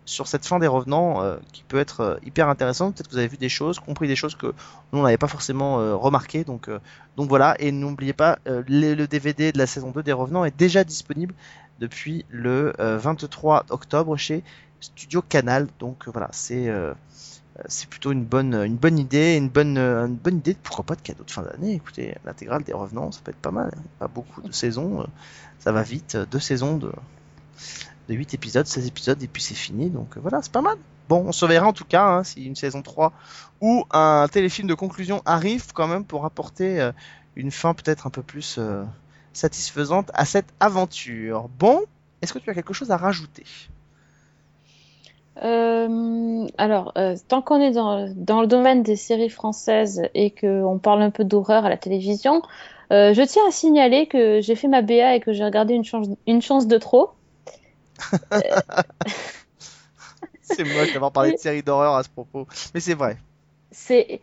sur 0.06 0.28
cette 0.28 0.46
fin 0.46 0.60
des 0.60 0.68
revenants 0.68 1.22
euh, 1.22 1.38
qui 1.52 1.64
peut 1.64 1.80
être 1.80 2.02
euh, 2.02 2.16
hyper 2.26 2.50
intéressante. 2.50 2.96
Peut-être 2.96 3.08
que 3.08 3.14
vous 3.14 3.20
avez 3.20 3.28
vu 3.28 3.38
des 3.38 3.50
choses, 3.50 3.80
compris 3.80 4.08
des 4.08 4.16
choses 4.16 4.36
que 4.36 4.54
nous 4.92 5.00
on 5.00 5.18
pas 5.18 5.28
forcément 5.28 5.80
euh, 5.80 5.96
remarquées. 5.96 6.44
Donc, 6.44 6.68
euh, 6.68 6.80
donc 7.18 7.30
voilà, 7.30 7.56
et 7.60 7.72
n'oubliez 7.72 8.14
pas, 8.14 8.40
le, 8.46 9.06
DVD 9.06 9.52
de 9.52 9.58
la 9.58 9.68
saison 9.68 9.92
2 9.92 10.04
des 10.04 10.12
revenants 10.12 10.46
est 10.46 10.58
déjà 10.58 10.84
disponible 10.84 11.34
depuis 11.80 12.26
le 12.30 12.74
euh, 12.80 12.98
23 12.98 13.66
octobre 13.70 14.18
chez 14.18 14.44
Studio 14.80 15.22
Canal. 15.22 15.68
Donc 15.80 16.08
voilà, 16.08 16.30
c'est 16.32 16.70
plutôt 17.90 18.12
une 18.12 18.24
bonne, 18.24 18.98
idée, 18.98 19.36
une 19.38 19.50
bonne, 19.50 19.78
une 19.78 20.16
bonne 20.16 20.38
idée, 20.38 20.56
pourquoi 20.62 20.86
pas 20.86 20.96
de 20.96 21.02
cadeau 21.02 21.24
de 21.24 21.32
fin 21.32 21.44
d'année. 21.44 21.74
Écoutez, 21.74 22.16
l'intégrale 22.26 22.64
des 22.64 22.74
revenants, 22.74 23.12
ça 23.12 23.22
peut 23.24 23.32
être 23.32 23.38
pas 23.38 23.52
mal. 23.52 23.72
Pas 24.00 24.08
beaucoup 24.08 24.42
de 24.42 24.52
saisons, 24.52 25.06
ça 25.60 25.72
va 25.72 25.84
vite. 25.84 26.18
Deux 26.32 26.40
saisons 26.40 26.78
de, 26.78 26.92
de 28.12 28.18
8 28.18 28.34
épisodes, 28.34 28.66
16 28.66 28.88
épisodes, 28.88 29.24
et 29.24 29.28
puis 29.28 29.42
c'est 29.42 29.56
fini. 29.56 29.90
Donc 29.90 30.18
euh, 30.18 30.20
voilà, 30.20 30.42
c'est 30.42 30.52
pas 30.52 30.62
mal. 30.62 30.78
Bon, 31.10 31.24
on 31.28 31.32
se 31.32 31.46
verra 31.46 31.68
en 31.68 31.74
tout 31.74 31.86
cas 31.86 32.06
hein, 32.06 32.24
si 32.24 32.46
une 32.46 32.56
saison 32.56 32.82
3 32.82 33.12
ou 33.62 33.86
un 33.92 34.28
téléfilm 34.32 34.68
de 34.68 34.74
conclusion 34.74 35.22
arrive 35.26 35.74
quand 35.74 35.88
même 35.88 36.06
pour 36.06 36.26
apporter 36.26 36.80
euh, 36.80 36.92
une 37.36 37.52
fin 37.52 37.74
peut-être 37.74 38.08
un 38.08 38.10
peu 38.10 38.22
plus 38.22 38.58
euh, 38.58 38.84
satisfaisante 39.34 40.12
à 40.14 40.26
cette 40.26 40.54
aventure. 40.60 41.50
Bon, 41.58 41.82
est-ce 42.22 42.34
que 42.34 42.40
tu 42.40 42.50
as 42.50 42.54
quelque 42.54 42.74
chose 42.74 42.92
à 42.92 42.98
rajouter? 42.98 43.46
Alors, 46.58 46.94
tant 47.28 47.42
qu'on 47.42 47.60
est 47.62 47.72
dans, 47.72 48.06
le 48.06 48.46
domaine 48.46 48.84
des 48.84 48.96
séries 48.96 49.30
françaises 49.30 50.04
et 50.14 50.30
qu'on 50.30 50.78
parle 50.78 51.02
un 51.02 51.10
peu 51.10 51.24
d'horreur 51.24 51.66
à 51.66 51.70
la 51.70 51.78
télévision, 51.78 52.44
je 52.92 53.26
tiens 53.26 53.42
à 53.48 53.52
signaler 53.52 54.06
que 54.06 54.40
j'ai 54.42 54.54
fait 54.54 54.68
ma 54.68 54.84
BA 54.84 55.16
et 55.16 55.20
que 55.20 55.34
j'ai 55.34 55.44
regardé 55.44 55.74
une 55.74 56.42
chance 56.44 56.68
de 56.68 56.78
trop. 56.78 57.12
C'est 60.42 60.64
moche 60.64 60.94
d'avoir 60.94 61.12
parlé 61.12 61.32
de 61.32 61.38
séries 61.38 61.64
d'horreur 61.64 61.96
à 61.96 62.04
ce 62.04 62.10
propos, 62.10 62.48
mais 62.74 62.80
c'est 62.80 62.94
vrai. 62.94 63.18
C'est. 63.72 64.22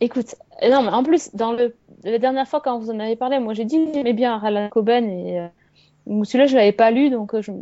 Écoute, 0.00 0.34
non, 0.62 0.82
mais 0.82 0.90
en 0.90 1.02
plus, 1.02 1.34
dans 1.34 1.52
le... 1.52 1.74
la 2.02 2.18
dernière 2.18 2.46
fois 2.46 2.60
quand 2.60 2.78
vous 2.78 2.90
en 2.90 3.00
avez 3.00 3.16
parlé, 3.16 3.38
moi 3.38 3.54
j'ai 3.54 3.64
dit 3.64 3.78
j'aimais 3.94 4.12
bien 4.12 4.38
Alan 4.38 4.68
Coben 4.68 5.08
et 5.08 5.40
euh, 5.40 6.24
celui-là 6.24 6.46
je 6.46 6.56
l'avais 6.56 6.72
pas 6.72 6.90
lu 6.90 7.10
donc 7.10 7.34
euh, 7.34 7.42
je... 7.42 7.52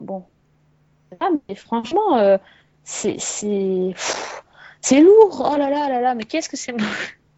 bon. 0.00 0.24
Ah, 1.20 1.30
mais 1.48 1.54
franchement, 1.54 2.18
euh, 2.18 2.36
c'est 2.84 3.16
c'est 3.18 5.00
lourd. 5.00 5.50
Oh 5.52 5.56
là 5.56 5.70
là 5.70 5.88
là 5.88 6.00
là, 6.00 6.14
mais 6.14 6.24
qu'est-ce 6.24 6.48
que 6.48 6.56
c'est. 6.56 6.74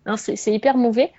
Non, 0.06 0.16
c'est 0.16 0.52
hyper 0.52 0.78
mauvais. 0.78 1.12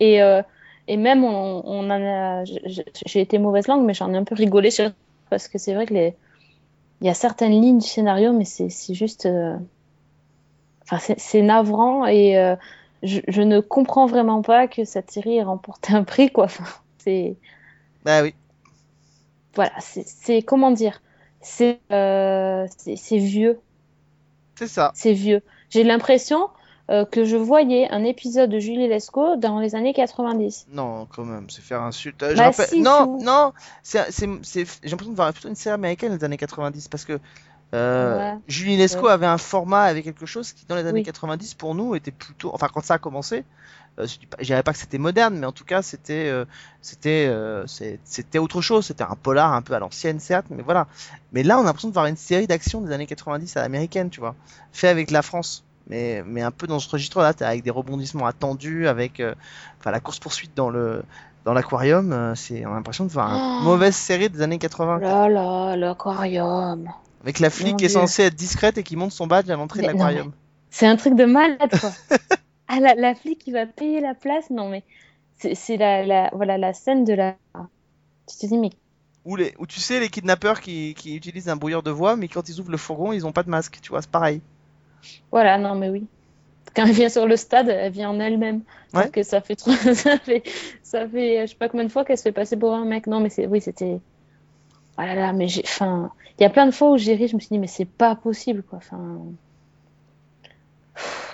Et, 0.00 0.22
euh, 0.22 0.40
et 0.88 0.96
même 0.96 1.22
on, 1.22 1.62
on 1.66 1.90
en 1.90 1.90
a. 1.90 2.44
J'ai 2.44 3.20
été 3.20 3.38
mauvaise 3.38 3.68
langue, 3.68 3.84
mais 3.84 3.92
j'en 3.92 4.12
ai 4.14 4.16
un 4.16 4.24
peu 4.24 4.34
rigolé 4.34 4.70
sur 4.70 4.90
parce 5.32 5.48
que 5.48 5.58
c'est 5.58 5.74
vrai 5.74 5.86
que 5.86 5.94
les 5.94 6.16
il 7.02 7.08
y 7.08 7.10
a 7.10 7.14
certaines 7.14 7.52
lignes 7.52 7.78
du 7.80 7.86
scénario, 7.88 8.32
mais 8.34 8.44
c'est 8.46 8.94
juste. 8.94 9.26
euh, 9.26 9.56
Enfin, 10.90 10.98
c'est- 11.18 11.42
navrant 11.42 12.06
et 12.06 12.38
euh, 12.38 12.56
je, 13.02 13.20
je 13.28 13.42
ne 13.42 13.60
comprends 13.60 14.06
vraiment 14.06 14.42
pas 14.42 14.68
que 14.68 14.84
cette 14.84 15.10
série 15.10 15.36
ait 15.36 15.42
remporté 15.42 15.92
un 15.94 16.04
prix, 16.04 16.30
quoi. 16.30 16.44
Enfin, 16.44 16.64
c'est 16.98 17.38
Bah 18.04 18.22
oui. 18.22 18.34
voilà, 19.54 19.72
c'est 19.80 20.42
comment 20.42 20.70
dire, 20.70 21.02
c'est 21.40 21.80
euh, 21.92 22.66
c'est 22.78 22.96
c'est 22.96 23.18
vieux, 23.18 23.60
C'est 24.54 24.68
ça. 24.68 24.94
c'est 24.94 25.12
vieux. 25.12 25.42
J'ai 25.70 25.84
l'impression 25.84 26.48
euh, 26.92 27.04
que 27.06 27.24
je 27.24 27.36
voyais 27.36 27.88
un 27.90 28.04
épisode 28.04 28.50
de 28.50 28.58
Julie 28.58 28.86
Lescaut 28.86 29.36
dans 29.36 29.58
les 29.60 29.74
années 29.74 29.94
90. 29.94 30.66
Non, 30.72 31.06
quand 31.14 31.24
même, 31.24 31.48
c'est 31.48 31.62
faire 31.62 31.82
insulte. 31.82 32.22
Euh, 32.22 32.34
Bah 32.36 32.44
rappelle- 32.44 32.66
si, 32.68 32.80
non, 32.80 33.18
tu- 33.18 33.24
non, 33.24 33.52
j'ai 33.84 33.98
l'impression 33.98 35.10
de 35.10 35.16
voir 35.16 35.32
plutôt 35.32 35.48
une 35.48 35.54
série 35.56 35.74
américaine 35.74 36.16
des 36.16 36.24
années 36.24 36.36
90 36.36 36.88
parce 36.88 37.04
que 37.04 37.18
euh, 37.74 38.34
Ouais. 38.34 38.38
Julie 38.48 38.76
Lescaut 38.76 39.06
Ouais. 39.06 39.12
avait 39.12 39.24
un 39.26 39.38
format 39.38 39.84
avec 39.84 40.04
quelque 40.04 40.26
chose 40.26 40.52
qui 40.52 40.66
dans 40.66 40.74
les 40.76 40.82
années 40.86 41.00
Oui. 41.00 41.04
90 41.04 41.54
pour 41.54 41.74
nous 41.74 41.94
était 41.94 42.10
plutôt, 42.10 42.50
enfin 42.52 42.68
quand 42.70 42.84
ça 42.84 42.94
a 42.94 42.98
commencé, 42.98 43.44
euh, 43.98 44.06
je 44.38 44.44
dirais 44.44 44.62
pas 44.62 44.72
que 44.74 44.78
c'était 44.78 44.98
moderne, 44.98 45.38
mais 45.38 45.46
en 45.46 45.52
tout 45.52 45.64
cas 45.64 45.80
c'était, 45.80 46.28
euh, 46.28 46.44
c'était, 46.82 47.26
euh, 47.30 47.64
autre 48.38 48.60
chose. 48.60 48.84
C'était 48.84 49.04
un 49.04 49.16
polar 49.16 49.54
un 49.54 49.62
peu 49.62 49.72
à 49.72 49.78
l'ancienne 49.78 50.20
certes, 50.20 50.46
mais 50.50 50.62
voilà. 50.62 50.86
Mais 51.32 51.42
là 51.42 51.56
on 51.56 51.62
a 51.62 51.64
l'impression 51.64 51.88
de 51.88 51.94
voir 51.94 52.04
une 52.04 52.16
série 52.18 52.46
d'action 52.46 52.82
des 52.82 52.92
années 52.92 53.06
90 53.06 53.56
à 53.56 53.62
l'américaine, 53.62 54.10
tu 54.10 54.20
vois, 54.20 54.34
fait 54.72 54.88
avec 54.88 55.10
la 55.10 55.22
France. 55.22 55.64
Mais, 55.92 56.22
mais 56.26 56.40
un 56.42 56.50
peu 56.50 56.66
dans 56.66 56.78
ce 56.78 56.88
registre-là, 56.88 57.32
avec 57.40 57.62
des 57.62 57.70
rebondissements 57.70 58.26
attendus, 58.26 58.88
avec 58.88 59.20
euh, 59.20 59.34
la 59.84 60.00
course-poursuite 60.00 60.52
dans 60.56 60.70
le 60.70 61.02
dans 61.44 61.52
l'aquarium, 61.52 62.12
euh, 62.12 62.34
c'est 62.34 62.64
on 62.64 62.70
a 62.72 62.76
l'impression 62.76 63.04
de 63.04 63.10
voir 63.10 63.28
une 63.30 63.40
Oh. 63.60 63.64
mauvaise 63.64 63.94
série 63.96 64.30
des 64.30 64.40
années 64.42 64.58
Oh 64.58 64.58
80. 64.58 64.98
là 65.00 65.28
là, 65.28 65.76
l'aquarium. 65.76 66.88
Avec 67.22 67.40
la 67.40 67.50
flic 67.50 67.76
qui 67.76 67.84
est 67.84 67.88
censée 67.88 68.22
être 68.22 68.34
discrète 68.34 68.78
et 68.78 68.82
qui 68.82 68.96
monte 68.96 69.12
son 69.12 69.26
badge 69.26 69.50
à 69.50 69.56
l'entrée 69.56 69.80
de 69.82 69.86
Mais 69.86 69.92
l'aquarium. 69.92 70.32
C'est 70.70 70.86
un 70.86 70.96
truc 70.96 71.14
de 71.14 71.24
malade, 71.24 71.70
quoi. 71.80 71.90
ah, 72.68 72.80
la, 72.80 72.94
la 72.94 73.14
flic 73.14 73.38
qui 73.38 73.52
va 73.52 73.66
payer 73.66 74.00
la 74.00 74.14
place, 74.14 74.48
non 74.50 74.68
mais 74.70 74.82
c'est 75.38 75.76
la, 75.76 76.06
la 76.06 76.30
voilà 76.32 76.56
la 76.58 76.72
scène 76.72 77.04
de 77.04 77.12
la. 77.12 77.34
Tu 78.28 78.36
te 78.38 78.46
dis 78.46 78.56
mais 78.58 78.70
Ou, 79.24 79.36
les, 79.36 79.54
ou 79.58 79.66
tu 79.66 79.80
sais, 79.80 80.00
les 80.00 80.08
kidnappeurs 80.08 80.60
qui, 80.60 80.94
qui 80.94 81.16
utilisent 81.16 81.48
un 81.48 81.56
brouilleur 81.56 81.82
de 81.82 81.90
voix, 81.90 82.16
mais 82.16 82.28
quand 82.28 82.48
ils 82.48 82.60
ouvrent 82.60 82.70
le 82.70 82.76
fourgon, 82.76 83.12
ils 83.12 83.26
ont 83.26 83.32
pas 83.32 83.42
de 83.42 83.50
masque, 83.50 83.78
tu 83.82 83.90
vois, 83.90 84.00
c'est 84.00 84.10
pareil. 84.10 84.40
Voilà, 85.30 85.58
non, 85.58 85.74
mais 85.74 85.88
oui. 85.90 86.06
Quand 86.76 86.86
elle 86.86 86.92
vient 86.92 87.08
sur 87.10 87.26
le 87.26 87.36
stade, 87.36 87.68
elle 87.68 87.92
vient 87.92 88.10
en 88.10 88.20
elle-même. 88.20 88.62
Ouais. 88.94 89.10
que 89.10 89.22
ça 89.22 89.40
fait 89.40 89.56
trop... 89.56 89.72
ça 89.94 90.18
fait, 90.18 90.42
ça 90.82 91.08
fait, 91.08 91.42
je 91.46 91.52
sais 91.52 91.56
pas 91.56 91.68
combien 91.68 91.86
de 91.86 91.92
fois 91.92 92.04
qu'elle 92.04 92.18
se 92.18 92.22
fait 92.22 92.32
passer 92.32 92.56
pour 92.58 92.72
un 92.74 92.84
mec. 92.84 93.06
Non, 93.06 93.20
mais 93.20 93.28
c'est, 93.30 93.46
oui, 93.46 93.60
c'était. 93.60 94.00
Oh 94.98 95.02
là 95.02 95.14
là, 95.14 95.32
mais 95.32 95.48
j'ai, 95.48 95.62
enfin, 95.64 96.10
il 96.38 96.42
y 96.42 96.46
a 96.46 96.50
plein 96.50 96.66
de 96.66 96.70
fois 96.72 96.90
où 96.92 96.96
j'ai 96.98 97.14
ri, 97.14 97.28
je 97.28 97.34
me 97.36 97.40
suis 97.40 97.48
dit, 97.50 97.58
mais 97.58 97.66
c'est 97.66 97.86
pas 97.86 98.14
possible, 98.16 98.62
quoi. 98.62 98.78
Enfin, 98.78 99.18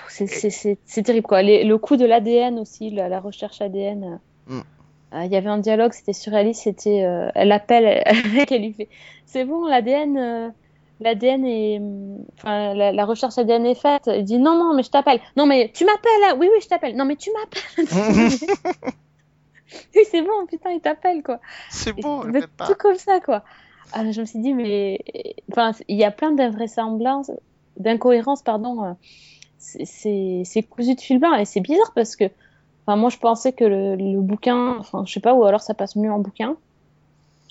c'est, 0.08 0.26
c'est, 0.26 0.50
c'est, 0.50 0.78
c'est 0.84 1.02
terrible, 1.02 1.26
quoi. 1.26 1.42
Les- 1.42 1.64
le 1.64 1.78
coup 1.78 1.96
de 1.96 2.04
l'ADN 2.04 2.58
aussi, 2.58 2.90
la, 2.90 3.08
la 3.08 3.20
recherche 3.20 3.60
ADN. 3.60 4.04
euh, 4.04 4.16
Mm. 4.50 4.60
euh, 5.14 5.24
Il 5.24 5.32
y 5.32 5.36
avait 5.36 5.48
un 5.50 5.58
dialogue, 5.58 5.92
c'était 5.92 6.12
surréaliste, 6.14 6.62
c'était, 6.62 7.04
euh, 7.04 7.30
elle 7.34 7.52
appelle, 7.52 7.84
elle, 8.06 8.46
elle 8.50 8.62
lui 8.62 8.72
fait, 8.72 8.88
c'est 9.26 9.44
bon, 9.44 9.66
l'ADN, 9.66 10.16
euh, 10.16 10.48
l'ADN 11.00 11.44
est, 11.44 11.80
enfin, 12.38 12.74
la, 12.74 12.92
la 12.92 13.04
recherche 13.04 13.38
ADN 13.38 13.66
est 13.66 13.74
faite. 13.74 14.08
Il 14.14 14.24
dit 14.24 14.38
non, 14.38 14.56
non, 14.56 14.74
mais 14.74 14.82
je 14.82 14.90
t'appelle. 14.90 15.20
Non, 15.36 15.46
mais 15.46 15.70
tu 15.74 15.84
m'appelles, 15.84 16.10
hein. 16.24 16.36
oui, 16.38 16.48
oui, 16.52 16.58
je 16.62 16.68
t'appelle. 16.68 16.96
Non, 16.96 17.04
mais 17.04 17.16
tu 17.16 17.30
m'appelles. 17.32 17.86
oui, 19.94 20.02
c'est 20.10 20.22
bon, 20.22 20.46
putain, 20.48 20.70
il 20.70 20.80
t'appelle, 20.80 21.22
quoi. 21.22 21.40
c'est 21.70 21.92
bon, 21.92 22.22
pas. 22.56 22.64
trucs 22.64 22.78
comme 22.78 22.96
ça, 22.96 23.20
quoi. 23.20 23.44
Alors, 23.92 24.12
je 24.12 24.20
me 24.20 24.26
suis 24.26 24.40
dit, 24.40 24.54
mais, 24.54 25.00
enfin, 25.50 25.72
il 25.88 25.96
y 25.96 26.04
a 26.04 26.10
plein 26.10 26.32
d'invraisemblances, 26.32 27.30
d'incohérences, 27.76 28.42
pardon. 28.42 28.84
euh, 28.84 28.92
c'est 29.58 30.62
cousu 30.68 30.94
de 30.94 31.00
fil 31.00 31.18
blanc 31.18 31.34
et 31.34 31.44
c'est 31.44 31.60
bizarre 31.60 31.92
parce 31.94 32.16
que, 32.16 32.24
enfin, 32.86 32.96
moi, 32.96 33.10
je 33.10 33.18
pensais 33.18 33.52
que 33.52 33.64
le, 33.64 33.96
le 33.96 34.20
bouquin, 34.20 34.76
enfin, 34.78 35.04
je 35.06 35.12
sais 35.12 35.20
pas, 35.20 35.34
ou 35.34 35.44
alors 35.44 35.60
ça 35.62 35.74
passe 35.74 35.96
mieux 35.96 36.12
en 36.12 36.18
bouquin. 36.18 36.56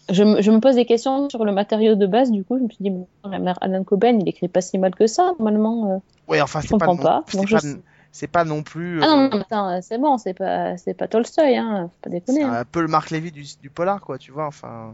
Je, 0.09 0.23
me- 0.23 0.41
je 0.41 0.51
me 0.51 0.59
pose 0.59 0.75
des 0.75 0.85
questions 0.85 1.29
sur 1.29 1.43
le 1.45 1.51
matériau 1.51 1.95
de 1.95 2.05
base, 2.07 2.31
du 2.31 2.43
coup, 2.43 2.57
je 2.57 2.63
me 2.63 2.69
suis 2.69 2.83
dit, 2.83 2.89
bon, 2.89 3.07
la 3.25 3.39
mère 3.39 3.57
Alan 3.61 3.83
Coben, 3.83 4.21
il 4.21 4.27
écrit 4.29 4.47
pas 4.47 4.61
si 4.61 4.77
mal 4.77 4.95
que 4.95 5.07
ça, 5.07 5.33
normalement. 5.39 5.91
euh. 5.91 5.97
Ouais, 6.27 6.41
enfin, 6.41 6.61
Je 6.61 6.67
pas, 6.69 6.77
comprends 6.77 6.95
non, 6.95 7.03
pas, 7.03 7.23
c'est 8.11 8.27
pas, 8.27 8.43
non 8.45 8.63
plus. 8.63 9.03
Ah 9.03 9.07
non, 9.07 9.29
euh, 9.33 9.41
non, 9.51 9.69
euh, 9.69 9.79
c'est 9.81 9.97
bon, 9.97 10.17
c'est 10.17 10.33
pas, 10.33 10.77
c'est 10.77 10.93
pas 10.93 11.07
Tolstoy, 11.07 11.57
hein, 11.57 11.89
faut 11.93 12.01
pas 12.03 12.09
déconner. 12.09 12.41
c'est 12.41 12.45
hein. 12.45 12.53
un 12.61 12.65
peu 12.65 12.81
le 12.81 12.87
Marc 12.87 13.09
Lévy 13.11 13.31
du, 13.31 13.43
du 13.61 13.69
polar, 13.69 14.01
quoi, 14.01 14.17
tu 14.17 14.31
vois, 14.31 14.47
enfin. 14.47 14.93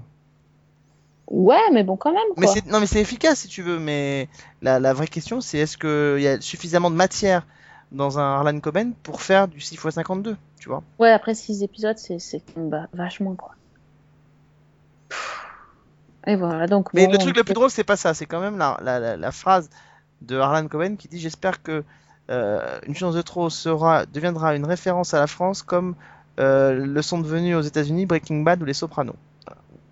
Ouais, 1.30 1.72
mais 1.72 1.84
bon, 1.84 1.96
quand 1.96 2.12
même, 2.12 2.22
Mais 2.38 2.48
quoi. 2.48 2.56
non, 2.70 2.80
mais 2.80 2.86
c'est 2.86 3.00
efficace 3.02 3.40
si 3.40 3.48
tu 3.48 3.62
veux, 3.62 3.80
mais 3.80 4.28
la, 4.62 4.80
la 4.80 4.94
vraie 4.94 5.08
question 5.08 5.40
c'est 5.42 5.60
est-ce 5.60 5.78
qu'il 5.78 6.22
y 6.22 6.28
a 6.28 6.40
suffisamment 6.42 6.92
de 6.92 6.96
matière 6.96 7.46
dans 7.92 8.20
un 8.20 8.36
Harlan 8.38 8.60
Coben 8.60 8.94
pour 9.04 9.22
faire 9.22 9.48
du 9.48 9.60
6x52, 9.60 10.36
tu 10.60 10.70
vois? 10.70 10.84
Ouais, 11.00 11.12
après 11.12 11.36
six 11.36 11.64
épisodes, 11.64 11.98
c'est, 11.98 12.18
bah, 12.56 12.88
vachement, 12.94 13.36
quoi. 13.36 13.52
Et 16.26 16.36
voilà, 16.36 16.68
donc. 16.68 16.94
Mais 16.94 17.06
bon, 17.06 17.14
le 17.14 17.18
truc 17.18 17.36
le 17.36 17.44
plus 17.44 17.54
drôle, 17.54 17.70
c'est 17.70 17.84
pas 17.84 17.98
ça, 17.98 18.14
c'est 18.14 18.26
quand 18.26 18.40
même 18.40 18.58
la, 18.58 18.80
la, 18.82 19.00
la, 19.00 19.18
la 19.18 19.32
phrase 19.32 19.70
de 20.22 20.38
Harlan 20.38 20.68
Coben 20.68 20.98
qui 20.98 21.08
dit 21.08 21.20
J'espère 21.20 21.62
que 21.62 21.84
euh, 22.30 22.80
Une 22.88 22.96
chance 22.96 23.16
de 23.16 23.22
trop 23.22 23.50
sera, 23.50 24.06
deviendra 24.06 24.56
une 24.56 24.66
référence 24.66 25.14
à 25.14 25.20
la 25.20 25.28
France 25.28 25.62
comme 25.62 25.96
euh, 26.40 26.74
le 26.74 27.02
sont 27.02 27.20
devenus 27.20 27.56
aux 27.56 27.62
États-Unis 27.62 28.06
Breaking 28.06 28.42
Bad 28.42 28.62
ou 28.62 28.66
Les 28.66 28.74
Sopranos. 28.74 29.16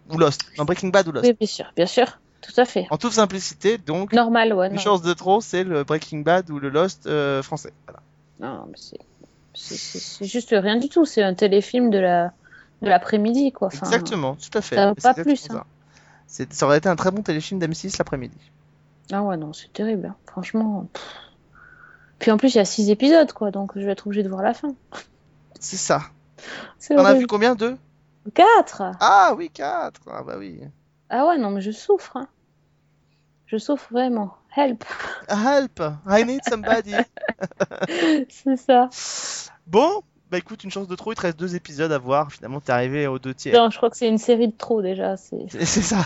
Ou 0.10 0.18
Lost. 0.18 0.42
Non, 0.58 0.66
Breaking 0.66 0.90
Bad 0.90 1.08
ou 1.08 1.12
Lost. 1.12 1.26
Oui, 1.26 1.34
bien 1.38 1.48
sûr, 1.48 1.72
bien 1.76 1.86
sûr, 1.86 2.20
tout 2.42 2.54
à 2.58 2.66
fait. 2.66 2.88
En 2.90 2.98
toute 2.98 3.14
simplicité, 3.14 3.78
donc, 3.78 4.14
Normal, 4.14 4.54
ouais. 4.54 4.68
Une 4.68 4.76
non. 4.76 4.80
chance 4.80 5.02
de 5.02 5.14
trop, 5.14 5.42
c'est 5.42 5.64
le 5.64 5.84
Breaking 5.84 6.20
Bad 6.20 6.50
ou 6.50 6.60
le 6.60 6.70
Lost 6.70 7.06
euh, 7.06 7.44
français. 7.44 7.74
Voilà. 7.86 8.02
Non, 8.40 8.66
mais 8.68 8.78
c'est, 9.54 10.26
juste 10.26 10.56
rien 10.58 10.78
du 10.78 10.90
tout. 10.90 11.06
C'est 11.06 11.22
un 11.22 11.34
téléfilm 11.34 11.90
de 11.90 12.00
la, 12.00 12.32
de 12.82 12.90
l'après-midi, 12.90 13.52
quoi. 13.52 13.68
Enfin, 13.68 13.86
Exactement, 13.86 14.36
tout 14.36 14.58
à 14.58 14.62
fait. 14.62 14.76
ça 14.76 14.88
va 14.88 14.96
pas 14.96 15.14
plus, 15.14 15.50
hein. 15.52 15.64
Ça. 16.32 16.66
Aurait 16.66 16.78
été 16.78 16.90
un 16.90 16.96
très 16.96 17.12
bon 17.12 17.22
téléfilm 17.22 17.60
d'M6 17.60 17.96
l'après-midi. 17.98 18.38
Ah 19.12 19.24
ouais, 19.24 19.38
non, 19.38 19.54
c'est 19.54 19.72
terrible. 19.74 20.08
hein. 20.08 20.16
Franchement. 20.28 20.88
pff. 20.94 21.04
Puis 22.20 22.32
en 22.32 22.38
plus, 22.38 22.54
il 22.54 22.58
y 22.58 22.62
a 22.62 22.66
six 22.66 22.90
épisodes, 22.90 23.32
quoi. 23.34 23.52
Donc 23.52 23.72
je 23.76 23.82
vais 23.86 23.92
être 23.92 24.06
obligée 24.08 24.24
de 24.24 24.30
voir 24.30 24.42
la 24.44 24.54
fin. 24.54 24.74
C'est 25.60 25.78
ça. 25.78 26.02
T'en 26.88 27.04
as 27.06 27.14
vu 27.14 27.28
combien 27.28 27.56
Deux? 27.56 27.78
Quatre 28.34 28.84
Ah 29.00 29.34
oui, 29.38 29.50
quatre. 29.50 30.02
Ah 30.08 30.24
bah 30.24 30.36
oui. 30.38 30.62
Ah 31.10 31.26
ouais, 31.28 31.38
non, 31.38 31.50
mais 31.50 31.62
je 31.62 31.72
souffre. 31.72 32.18
hein. 32.18 32.28
Je 33.48 33.58
souffre 33.58 33.88
vraiment. 33.92 34.36
Help. 34.56 34.84
Help, 35.30 35.82
I 36.08 36.24
need 36.26 36.42
somebody. 36.48 36.96
C'est 38.30 38.58
ça. 38.58 38.90
bon, 39.68 40.04
bah 40.30 40.38
écoute, 40.38 40.64
une 40.64 40.72
chance 40.72 40.88
de 40.88 40.96
trop, 40.96 41.12
il 41.12 41.16
te 41.16 41.22
reste 41.22 41.40
deux 41.40 41.56
épisodes 41.56 41.92
à 41.92 41.98
voir. 41.98 42.32
Finalement, 42.32 42.60
t'es 42.62 42.72
arrivé 42.72 43.08
aux 43.08 43.18
deux 43.20 43.34
tiers. 43.34 43.54
Non, 43.62 43.70
je 43.70 43.78
crois 43.78 43.90
que 43.90 43.98
c'est 43.98 44.08
une 44.08 44.18
série 44.18 44.48
de 44.48 44.56
trop 44.58 44.82
déjà. 44.82 45.18
C'est 45.18 45.48
ça. 45.66 46.06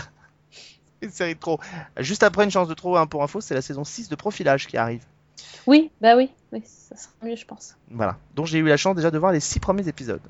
Une 1.02 1.10
série 1.10 1.34
de 1.34 1.40
trop. 1.40 1.60
Juste 1.98 2.22
après 2.22 2.44
une 2.44 2.50
chance 2.50 2.68
de 2.68 2.74
trop, 2.74 2.96
hein, 2.96 3.06
pour 3.06 3.22
info, 3.22 3.40
c'est 3.40 3.54
la 3.54 3.62
saison 3.62 3.84
6 3.84 4.08
de 4.08 4.14
Profilage 4.16 4.66
qui 4.66 4.76
arrive. 4.76 5.04
Oui, 5.66 5.90
bah 6.00 6.16
oui. 6.16 6.30
oui, 6.52 6.62
ça 6.64 6.96
sera 6.96 7.12
mieux, 7.22 7.36
je 7.36 7.44
pense. 7.44 7.76
Voilà. 7.90 8.16
Donc 8.34 8.46
j'ai 8.46 8.58
eu 8.58 8.66
la 8.66 8.76
chance 8.76 8.96
déjà 8.96 9.10
de 9.10 9.18
voir 9.18 9.32
les 9.32 9.40
six 9.40 9.60
premiers 9.60 9.86
épisodes. 9.88 10.20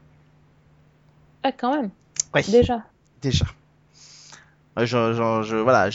Ah, 1.43 1.53
quand 1.53 1.75
même. 1.77 1.91
Ouais. 2.35 2.43
Déjà. 2.43 2.83
Déjà. 3.23 3.47
Je, 4.79 4.85
je- 4.85 5.43
je- 5.43 5.57
voilà, 5.57 5.89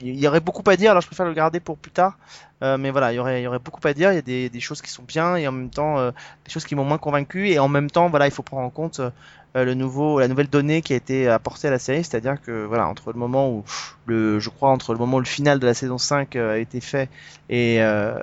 il 0.00 0.18
y 0.18 0.26
aurait 0.26 0.40
beaucoup 0.40 0.62
à 0.70 0.76
dire, 0.76 0.92
alors 0.92 1.02
je 1.02 1.06
préfère 1.06 1.26
le 1.26 1.34
garder 1.34 1.60
pour 1.60 1.76
plus 1.76 1.90
tard. 1.90 2.16
Euh, 2.62 2.78
mais 2.78 2.90
voilà, 2.90 3.12
il 3.12 3.16
y 3.16 3.18
aurait, 3.18 3.40
il 3.42 3.44
y 3.44 3.46
aurait 3.46 3.58
beaucoup 3.58 3.86
à 3.86 3.92
dire. 3.92 4.10
Il 4.12 4.14
y 4.14 4.18
a 4.18 4.22
des, 4.22 4.48
des 4.48 4.60
choses 4.60 4.80
qui 4.80 4.90
sont 4.90 5.02
bien 5.02 5.36
et 5.36 5.46
en 5.46 5.52
même 5.52 5.68
temps 5.68 5.98
euh, 5.98 6.12
des 6.46 6.50
choses 6.50 6.64
qui 6.64 6.74
m'ont 6.74 6.84
moins 6.84 6.96
convaincu. 6.96 7.50
Et 7.50 7.58
en 7.58 7.68
même 7.68 7.90
temps, 7.90 8.08
voilà, 8.08 8.26
il 8.26 8.30
faut 8.30 8.42
prendre 8.42 8.62
en 8.62 8.70
compte 8.70 9.00
euh, 9.00 9.10
le 9.54 9.74
nouveau, 9.74 10.18
la 10.18 10.28
nouvelle 10.28 10.48
donnée 10.48 10.80
qui 10.80 10.94
a 10.94 10.96
été 10.96 11.28
apportée 11.28 11.68
à 11.68 11.70
la 11.70 11.78
série, 11.78 12.04
c'est-à-dire 12.04 12.40
que 12.40 12.64
voilà, 12.64 12.88
entre 12.88 13.12
le 13.12 13.18
moment 13.18 13.50
où 13.50 13.64
le, 14.06 14.38
je 14.38 14.48
crois 14.48 14.70
entre 14.70 14.92
le 14.92 14.98
moment 14.98 15.18
où 15.18 15.20
le 15.20 15.26
final 15.26 15.58
de 15.58 15.66
la 15.66 15.74
saison 15.74 15.98
5 15.98 16.36
euh, 16.36 16.54
a 16.54 16.58
été 16.58 16.80
fait 16.80 17.10
et, 17.50 17.82
euh, 17.82 18.14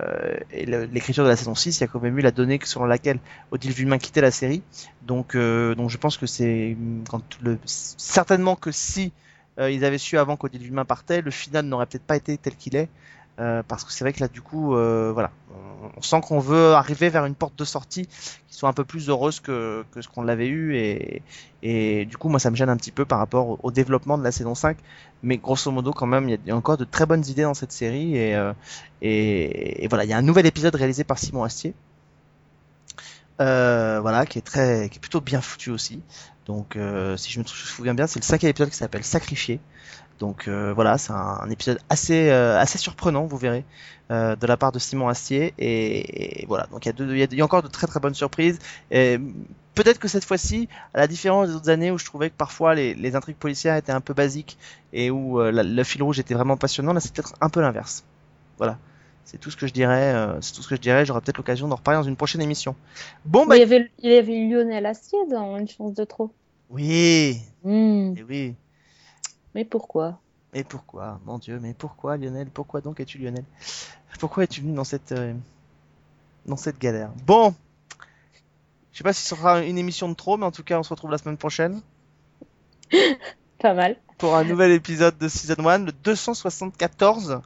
l'écriture 0.51 1.23
de 1.23 1.29
la 1.29 1.35
saison 1.35 1.53
6, 1.53 1.77
il 1.77 1.81
y 1.81 1.83
a 1.83 1.87
quand 1.87 2.01
même 2.01 2.17
eu 2.17 2.21
la 2.21 2.31
donnée 2.31 2.59
selon 2.63 2.85
laquelle 2.85 3.19
Odile 3.51 3.71
Villemin 3.71 3.99
quittait 3.99 4.21
la 4.21 4.31
série. 4.31 4.63
Donc, 5.03 5.35
euh, 5.35 5.75
donc 5.75 5.91
je 5.91 5.97
pense 5.97 6.17
que 6.17 6.25
c'est 6.25 6.75
quand 7.09 7.21
le, 7.43 7.59
certainement 7.65 8.55
que 8.55 8.71
si 8.71 9.13
euh, 9.59 9.69
ils 9.69 9.85
avaient 9.85 9.97
su 9.97 10.17
avant 10.17 10.37
qu'Odile 10.37 10.61
Villemin 10.61 10.85
partait, 10.85 11.21
le 11.21 11.31
final 11.31 11.65
n'aurait 11.65 11.85
peut-être 11.85 12.05
pas 12.05 12.15
été 12.15 12.37
tel 12.37 12.55
qu'il 12.55 12.75
est. 12.75 12.89
euh, 13.39 13.63
parce 13.65 13.85
que 13.85 13.91
c'est 13.93 14.03
vrai 14.03 14.11
que 14.11 14.19
là, 14.19 14.27
du 14.27 14.41
coup, 14.41 14.75
euh, 14.75 15.11
voilà, 15.13 15.31
on, 15.95 16.01
sent 16.01 16.19
qu'on 16.21 16.39
veut 16.39 16.73
arriver 16.73 17.09
vers 17.09 17.25
une 17.25 17.35
porte 17.35 17.57
de 17.57 17.63
sortie 17.63 18.05
qui 18.05 18.55
soit 18.55 18.67
un 18.67 18.73
peu 18.73 18.83
plus 18.83 19.07
heureuse 19.07 19.39
que, 19.39 19.85
ce 19.99 20.07
qu'on 20.09 20.23
l'avait 20.23 20.47
eu. 20.47 20.75
Et, 21.63 22.05
du 22.05 22.17
coup, 22.17 22.27
moi, 22.27 22.39
ça 22.39 22.51
me 22.51 22.55
gêne 22.57 22.69
un 22.69 22.75
petit 22.75 22.91
peu 22.91 23.05
par 23.05 23.19
rapport 23.19 23.63
au, 23.63 23.71
développement 23.71 24.17
de 24.17 24.23
la 24.23 24.31
saison 24.33 24.55
5. 24.55 24.77
Mais 25.23 25.37
grosso 25.37 25.71
modo, 25.71 25.93
quand 25.93 26.05
même, 26.05 26.27
il 26.27 26.39
y 26.45 26.51
a- 26.51 26.55
encore 26.55 26.77
de 26.77 26.83
très 26.83 27.05
bonnes 27.05 27.25
idées 27.27 27.43
dans 27.43 27.53
cette 27.53 27.71
série. 27.71 28.17
Et, 28.17 28.35
euh, 28.35 28.53
voilà, 29.89 30.03
il 30.03 30.09
y 30.09 30.13
a 30.13 30.17
un 30.17 30.21
nouvel 30.21 30.45
épisode 30.45 30.75
réalisé 30.75 31.05
par 31.05 31.17
Simon 31.17 31.43
Astier. 31.43 31.73
Voilà, 33.37 34.25
qui 34.25 34.37
est 34.39 34.41
très, 34.41 34.89
qui 34.89 34.97
est 34.97 35.01
plutôt 35.01 35.21
bien 35.21 35.39
foutu 35.39 35.71
aussi. 35.71 36.01
Donc, 36.45 36.77
si 37.15 37.31
je 37.31 37.39
me 37.39 37.45
souviens 37.45 37.93
bien, 37.93 38.05
c'est 38.07 38.19
le 38.19 38.25
cinquième 38.25 38.49
épisode 38.49 38.69
qui 38.69 38.75
s'appelle 38.77 39.05
Sacrifié. 39.05 39.61
Donc 40.19 40.47
euh, 40.47 40.73
voilà, 40.73 40.97
c'est 40.97 41.13
un, 41.13 41.39
un 41.43 41.49
épisode 41.49 41.79
assez, 41.89 42.29
euh, 42.29 42.59
assez 42.59 42.77
surprenant, 42.77 43.25
vous 43.25 43.37
verrez, 43.37 43.63
euh, 44.11 44.35
de 44.35 44.47
la 44.47 44.57
part 44.57 44.71
de 44.71 44.79
Simon 44.79 45.07
Astier. 45.07 45.53
Et, 45.57 46.41
et 46.41 46.45
voilà, 46.47 46.67
donc 46.71 46.85
il 46.85 46.89
y, 46.89 46.91
a 46.91 46.93
deux- 46.93 47.15
il 47.15 47.33
y 47.33 47.37
y 47.37 47.41
a 47.41 47.45
encore 47.45 47.63
de 47.63 47.67
très 47.69 47.87
très 47.87 47.99
bonnes 48.01 48.13
surprises. 48.13 48.59
Et 48.91 49.17
peut-être 49.75 49.99
que 49.99 50.07
cette 50.09 50.25
fois-ci, 50.25 50.67
à 50.93 50.99
la 50.99 51.07
différence 51.07 51.47
des 51.49 51.55
autres 51.55 51.69
années 51.69 51.89
où 51.91 51.97
je 51.97 52.05
trouvais 52.05 52.29
que 52.29 52.35
parfois 52.35 52.75
les, 52.75 52.93
les 52.95 53.15
intrigues 53.15 53.37
policières 53.37 53.75
étaient 53.77 53.93
un 53.93 54.01
peu 54.01 54.13
basiques 54.13 54.57
et 54.93 55.09
où 55.09 55.39
euh, 55.39 55.51
la- 55.51 55.63
le 55.63 55.83
fil 55.83 56.03
rouge 56.03 56.19
était 56.19 56.33
vraiment 56.33 56.57
passionnant, 56.57 56.93
là 56.93 56.99
c'est 56.99 57.13
peut-être 57.13 57.33
un 57.41 57.49
peu 57.49 57.61
l'inverse. 57.61 58.03
Voilà. 58.57 58.77
C'est 59.25 59.37
tout 59.37 59.51
ce 59.51 59.57
que 59.57 59.67
je 59.67 59.73
dirais. 59.73 60.13
euh, 60.15 60.41
c'est 60.41 60.53
tout 60.53 60.63
ce 60.63 60.67
que 60.67 60.75
je 60.75 60.81
dirais. 60.81 61.05
J'aurai 61.05 61.21
peut-être 61.21 61.37
l'occasion 61.37 61.67
d'en 61.67 61.75
reparler 61.75 61.99
dans 61.99 62.03
une 62.07 62.15
prochaine 62.17 62.41
émission. 62.41 62.75
Bon 63.25 63.45
bah 63.45 63.55
il, 63.57 63.59
y 63.59 63.63
avait, 63.63 63.89
il 63.99 64.11
y 64.11 64.17
avait 64.17 64.33
Lionel 64.49 64.85
Astier 64.85 65.19
dans 65.31 65.57
Une 65.57 65.67
chance 65.69 65.93
de 65.93 66.03
trop. 66.03 66.31
oui, 66.69 67.37
Hmm, 67.63 68.13
et 68.15 68.23
oui. 68.23 68.55
Mais 69.55 69.65
pourquoi? 69.65 70.19
Mais 70.53 70.63
pourquoi, 70.63 71.19
mon 71.25 71.37
Dieu, 71.37 71.59
mais 71.61 71.73
pourquoi 71.73 72.17
Lionel? 72.17 72.47
Pourquoi 72.49 72.81
donc 72.81 72.99
es-tu 72.99 73.17
Lionel? 73.19 73.43
Pourquoi 74.19 74.43
es-tu 74.45 74.61
venu 74.61 74.73
dans 74.73 74.83
cette 74.83 75.11
euh, 75.11 75.33
dans 76.45 76.57
cette 76.57 76.79
galère? 76.79 77.11
Bon, 77.25 77.53
je 78.91 78.97
sais 78.97 79.03
pas 79.03 79.13
si 79.13 79.23
ce 79.23 79.35
sera 79.35 79.61
une 79.61 79.77
émission 79.77 80.09
de 80.09 80.15
trop, 80.15 80.37
mais 80.37 80.45
en 80.45 80.51
tout 80.51 80.63
cas, 80.63 80.79
on 80.79 80.83
se 80.83 80.89
retrouve 80.89 81.11
la 81.11 81.17
semaine 81.19 81.37
prochaine. 81.37 81.81
Pas 83.59 83.73
mal. 83.73 83.97
pour 84.17 84.35
un 84.35 84.45
nouvel 84.45 84.71
épisode 84.71 85.17
de 85.17 85.27
Season 85.27 85.67
1, 85.67 85.79
le 85.79 85.91
274. 85.91 87.41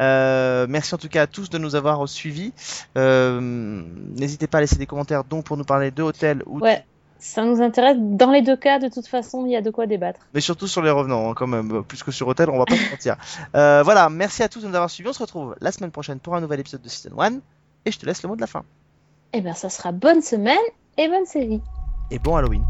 Euh, 0.00 0.66
merci 0.68 0.94
en 0.94 0.98
tout 0.98 1.08
cas 1.08 1.22
à 1.22 1.26
tous 1.28 1.48
de 1.50 1.56
nous 1.58 1.76
avoir 1.76 2.06
suivis. 2.08 2.52
Euh, 2.98 3.40
N'hésitez 3.40 4.48
pas 4.48 4.58
à 4.58 4.60
laisser 4.62 4.76
des 4.76 4.86
commentaires 4.86 5.22
donc 5.24 5.44
pour 5.44 5.56
nous 5.56 5.64
parler 5.64 5.92
de 5.92 6.02
hôtel 6.02 6.42
ou 6.46 6.58
Ouais, 6.58 6.84
ça 7.22 7.44
nous 7.44 7.62
intéresse. 7.62 7.96
Dans 7.98 8.32
les 8.32 8.42
deux 8.42 8.56
cas, 8.56 8.78
de 8.78 8.88
toute 8.88 9.06
façon, 9.06 9.46
il 9.46 9.52
y 9.52 9.56
a 9.56 9.62
de 9.62 9.70
quoi 9.70 9.86
débattre. 9.86 10.20
mais 10.34 10.40
surtout 10.40 10.66
sur 10.66 10.82
les 10.82 10.90
revenants 10.90 11.30
hein, 11.30 11.34
quand 11.34 11.46
même, 11.46 11.84
plus 11.84 12.02
que 12.02 12.10
sur 12.10 12.26
hôtel, 12.26 12.50
on 12.50 12.58
va 12.58 12.64
pas 12.64 12.76
se 12.76 12.90
mentir. 12.90 13.16
Euh, 13.54 13.82
voilà, 13.84 14.10
merci 14.10 14.42
à 14.42 14.48
tous 14.48 14.60
de 14.60 14.66
nous 14.66 14.74
avoir 14.74 14.90
suivis. 14.90 15.08
On 15.08 15.12
se 15.12 15.22
retrouve 15.22 15.54
la 15.60 15.72
semaine 15.72 15.90
prochaine 15.90 16.18
pour 16.18 16.34
un 16.34 16.40
nouvel 16.40 16.60
épisode 16.60 16.82
de 16.82 16.88
Season 16.88 17.18
1 17.18 17.34
et 17.84 17.92
je 17.92 17.98
te 17.98 18.06
laisse 18.06 18.22
le 18.22 18.28
mot 18.28 18.36
de 18.36 18.40
la 18.40 18.46
fin. 18.46 18.64
Eh 19.32 19.40
bien, 19.40 19.54
ça 19.54 19.70
sera 19.70 19.92
bonne 19.92 20.20
semaine 20.20 20.58
et 20.98 21.08
bonne 21.08 21.26
série. 21.26 21.60
Et 22.10 22.18
bon 22.18 22.36
Halloween. 22.36 22.64